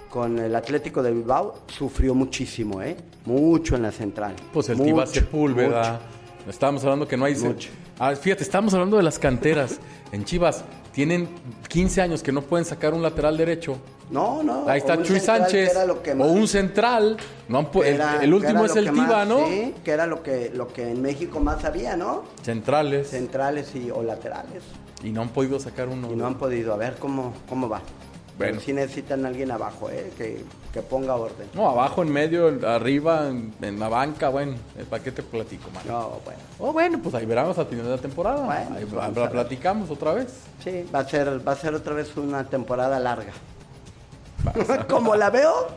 con 0.10 0.40
el 0.40 0.56
Atlético 0.56 1.04
de 1.04 1.12
Bilbao 1.12 1.60
sufrió 1.68 2.16
muchísimo 2.16 2.82
eh 2.82 2.98
mucho 3.26 3.76
en 3.76 3.84
la 3.84 3.92
central 3.92 4.34
Pues 4.52 4.70
el 4.70 4.82
Tivas 4.82 5.12
Sepúlveda. 5.12 5.68
mucho. 5.84 6.23
Estábamos 6.48 6.84
hablando 6.84 7.08
que 7.08 7.16
no 7.18 7.26
hay. 7.26 7.36
Ah, 8.00 8.14
fíjate, 8.16 8.44
estábamos 8.44 8.74
hablando 8.74 8.98
de 8.98 9.04
las 9.04 9.18
canteras. 9.20 9.80
en 10.12 10.26
Chivas 10.26 10.64
tienen 10.92 11.28
15 11.70 12.02
años 12.02 12.22
que 12.22 12.32
no 12.32 12.42
pueden 12.42 12.66
sacar 12.66 12.94
un 12.94 13.02
lateral 13.02 13.36
derecho. 13.38 13.78
No, 14.12 14.44
no. 14.44 14.68
Ahí 14.68 14.80
está 14.80 15.02
Chuy 15.02 15.20
Sánchez. 15.20 15.72
o 16.20 16.26
un 16.26 16.48
central. 16.48 17.18
No 17.48 17.70
el, 17.84 17.96
era- 17.96 18.24
el 18.24 18.34
último 18.34 18.66
es 18.66 18.76
el 18.76 18.92
más- 18.92 19.28
¿no? 19.28 19.48
Sí, 19.48 19.74
que 19.84 19.92
era 19.92 20.06
lo 20.06 20.22
que, 20.22 20.52
lo 20.54 20.68
que 20.68 20.92
en 20.92 21.02
México 21.02 21.40
más 21.40 21.64
había, 21.66 21.96
¿no? 21.96 22.24
Centrales. 22.44 23.10
Centrales 23.10 23.74
y, 23.76 23.90
o 23.90 24.04
laterales. 24.04 24.64
y 25.04 25.10
no 25.12 25.22
han 25.22 25.30
podido 25.30 25.60
sacar 25.60 25.88
uno. 25.88 26.12
Y 26.12 26.16
no 26.16 26.28
han 26.28 26.36
podido. 26.38 26.74
A 26.74 26.78
ver 26.78 26.96
cómo, 27.00 27.34
cómo 27.50 27.68
va. 27.70 27.80
Bueno. 28.38 28.54
Pero 28.54 28.60
sí 28.60 28.74
necesitan 28.74 29.26
a 29.26 29.30
alguien 29.30 29.50
abajo, 29.52 29.90
¿eh? 29.90 30.12
Que, 30.18 30.44
que 30.74 30.82
ponga 30.82 31.16
orden. 31.16 31.48
No, 31.54 31.70
abajo, 31.70 32.02
en 32.02 32.12
medio, 32.12 32.48
arriba, 32.68 33.28
en, 33.30 33.54
en 33.62 33.80
la 33.80 33.90
banca, 33.90 34.30
bueno, 34.30 34.54
eh, 34.78 34.84
¿para 34.90 35.04
qué 35.04 35.12
te 35.12 35.22
platico, 35.22 35.70
man? 35.72 35.84
No, 35.88 36.20
bueno. 36.26 36.40
Oh, 36.60 36.74
bueno, 36.74 37.00
pues 37.02 37.14
ahí 37.14 37.26
veremos 37.28 37.58
al 37.60 37.68
final 37.68 37.86
de 37.86 37.92
la 37.92 37.98
temporada. 38.00 38.44
Bueno, 38.44 38.76
ahí 38.76 38.86
pues 38.86 39.16
la- 39.16 39.30
platicamos 39.30 39.90
otra 39.92 40.14
vez. 40.14 40.34
Sí, 40.64 40.84
va 40.94 41.00
a 41.00 41.08
ser, 41.08 41.48
va 41.48 41.52
a 41.52 41.56
ser 41.56 41.76
otra 41.76 41.94
vez 41.94 42.18
una 42.18 42.44
temporada 42.46 43.00
larga. 43.00 43.32
Como 44.90 45.16
la 45.16 45.30
veo, 45.30 45.68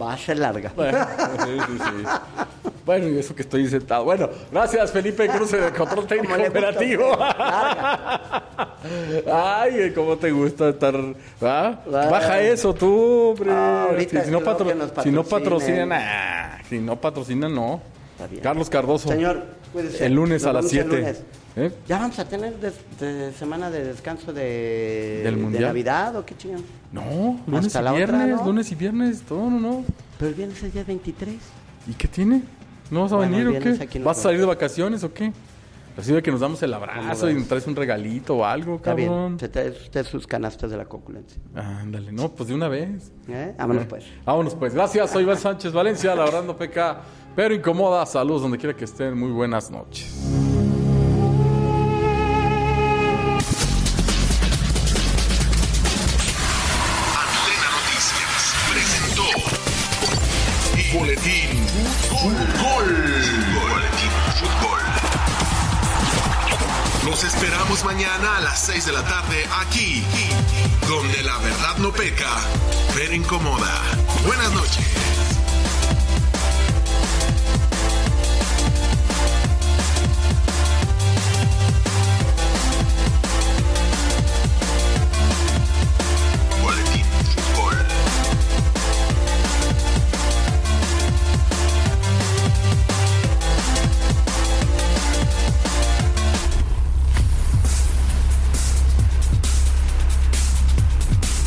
va 0.00 0.12
a 0.12 0.18
ser 0.18 0.38
larga. 0.38 0.70
Bueno, 0.76 1.06
sí, 1.44 1.58
sí, 1.66 1.78
sí. 1.78 2.70
Bueno, 2.84 3.08
y 3.08 3.18
eso 3.18 3.34
que 3.34 3.42
estoy 3.42 3.68
sentado. 3.68 4.04
Bueno, 4.04 4.28
gracias 4.50 4.90
Felipe 4.90 5.28
Cruz 5.28 5.52
de 5.52 5.70
Control 5.70 6.06
Técnico 6.06 6.34
Operativo. 6.34 7.16
Ay, 9.32 9.92
cómo 9.94 10.16
te 10.16 10.30
gusta 10.32 10.70
estar. 10.70 10.94
¿ah? 11.40 11.80
Baja 11.86 12.40
eso 12.40 12.74
tú, 12.74 13.30
hombre. 13.30 13.50
Ah, 13.52 13.88
si, 13.98 14.08
si 14.08 14.16
no 14.16 14.22
si 15.02 15.10
no 15.10 15.24
patrocinan, 15.24 15.92
ah, 15.92 16.58
si 16.68 16.78
no 16.78 17.00
patrocinan, 17.00 17.54
no. 17.54 17.80
Está 18.12 18.26
bien. 18.26 18.42
Carlos 18.42 18.68
Cardoso. 18.68 19.08
Señor, 19.08 19.44
cuídese. 19.72 20.06
El 20.06 20.14
lunes 20.14 20.42
Nos 20.42 20.50
a 20.50 20.52
las 20.54 20.72
vemos 20.72 20.84
el 20.84 20.90
7. 20.90 21.00
lunes. 21.00 21.22
¿Eh? 21.54 21.70
¿Ya 21.86 21.98
vamos 21.98 22.18
a 22.18 22.24
tener 22.26 22.54
de 22.58 23.32
semana 23.34 23.70
de 23.70 23.84
descanso 23.84 24.32
de, 24.32 25.20
¿Del 25.22 25.34
de 25.36 25.40
Mundial? 25.40 25.64
Navidad 25.64 26.16
o 26.16 26.24
qué 26.24 26.34
chingón? 26.36 26.64
No, 26.90 27.38
lunes 27.46 27.66
Hasta 27.66 27.80
y 27.80 27.82
otra, 27.82 27.92
viernes, 27.92 28.36
¿no? 28.36 28.44
lunes 28.46 28.72
y 28.72 28.74
viernes, 28.74 29.22
todo, 29.22 29.50
no, 29.50 29.60
no. 29.60 29.84
Pero 30.18 30.28
el 30.30 30.34
viernes 30.34 30.62
es 30.62 30.72
día 30.72 30.82
23. 30.84 31.34
¿Y 31.88 31.92
qué 31.92 32.08
tiene? 32.08 32.42
¿No 32.92 33.02
vas 33.02 33.12
a 33.12 33.16
Bueno, 33.16 33.36
venir 33.36 33.48
o 33.48 33.88
qué? 33.88 33.98
¿Vas 34.00 34.18
a 34.18 34.22
salir 34.22 34.38
de 34.38 34.46
vacaciones 34.46 35.02
o 35.02 35.12
qué? 35.12 35.32
Así 35.96 36.12
de 36.12 36.22
que 36.22 36.30
nos 36.30 36.40
damos 36.40 36.62
el 36.62 36.72
abrazo 36.72 37.30
y 37.30 37.34
nos 37.34 37.48
traes 37.48 37.66
un 37.66 37.74
regalito 37.74 38.36
o 38.36 38.44
algo, 38.44 38.76
Está 38.76 38.90
cabrón. 38.90 39.28
bien. 39.36 39.40
Se 39.40 39.48
trae 39.48 39.70
usted 39.70 40.04
sus 40.06 40.26
canastas 40.26 40.70
de 40.70 40.76
la 40.76 40.84
coculencia. 40.84 41.40
Ándale, 41.54 42.12
no, 42.12 42.30
pues 42.30 42.48
de 42.50 42.54
una 42.54 42.68
vez. 42.68 43.10
¿Eh? 43.28 43.54
Vámonos 43.58 43.86
pues. 43.86 44.04
Vámonos 44.26 44.54
pues. 44.54 44.74
Gracias, 44.74 45.10
soy 45.10 45.22
Iván 45.22 45.38
Sánchez 45.38 45.72
Valencia, 45.72 46.14
labrando 46.14 46.54
PK, 46.56 47.00
pero 47.34 47.54
incomoda. 47.54 48.04
Saludos 48.04 48.42
donde 48.42 48.58
quiera 48.58 48.76
que 48.76 48.84
estén. 48.84 49.18
Muy 49.18 49.30
buenas 49.32 49.70
noches. 49.70 50.51
Fútbol. 62.20 62.86
Boletín 63.54 64.12
Fútbol. 64.38 64.80
Los 67.06 67.24
esperamos 67.24 67.84
mañana 67.84 68.36
a 68.36 68.40
las 68.40 68.60
6 68.60 68.86
de 68.86 68.92
la 68.92 69.02
tarde 69.02 69.46
aquí, 69.60 70.04
donde 70.88 71.22
la 71.22 71.38
verdad 71.38 71.76
no 71.78 71.90
peca, 71.92 72.30
pero 72.94 73.14
incomoda. 73.14 73.72
Buenas 74.26 74.52
noches. 74.52 74.86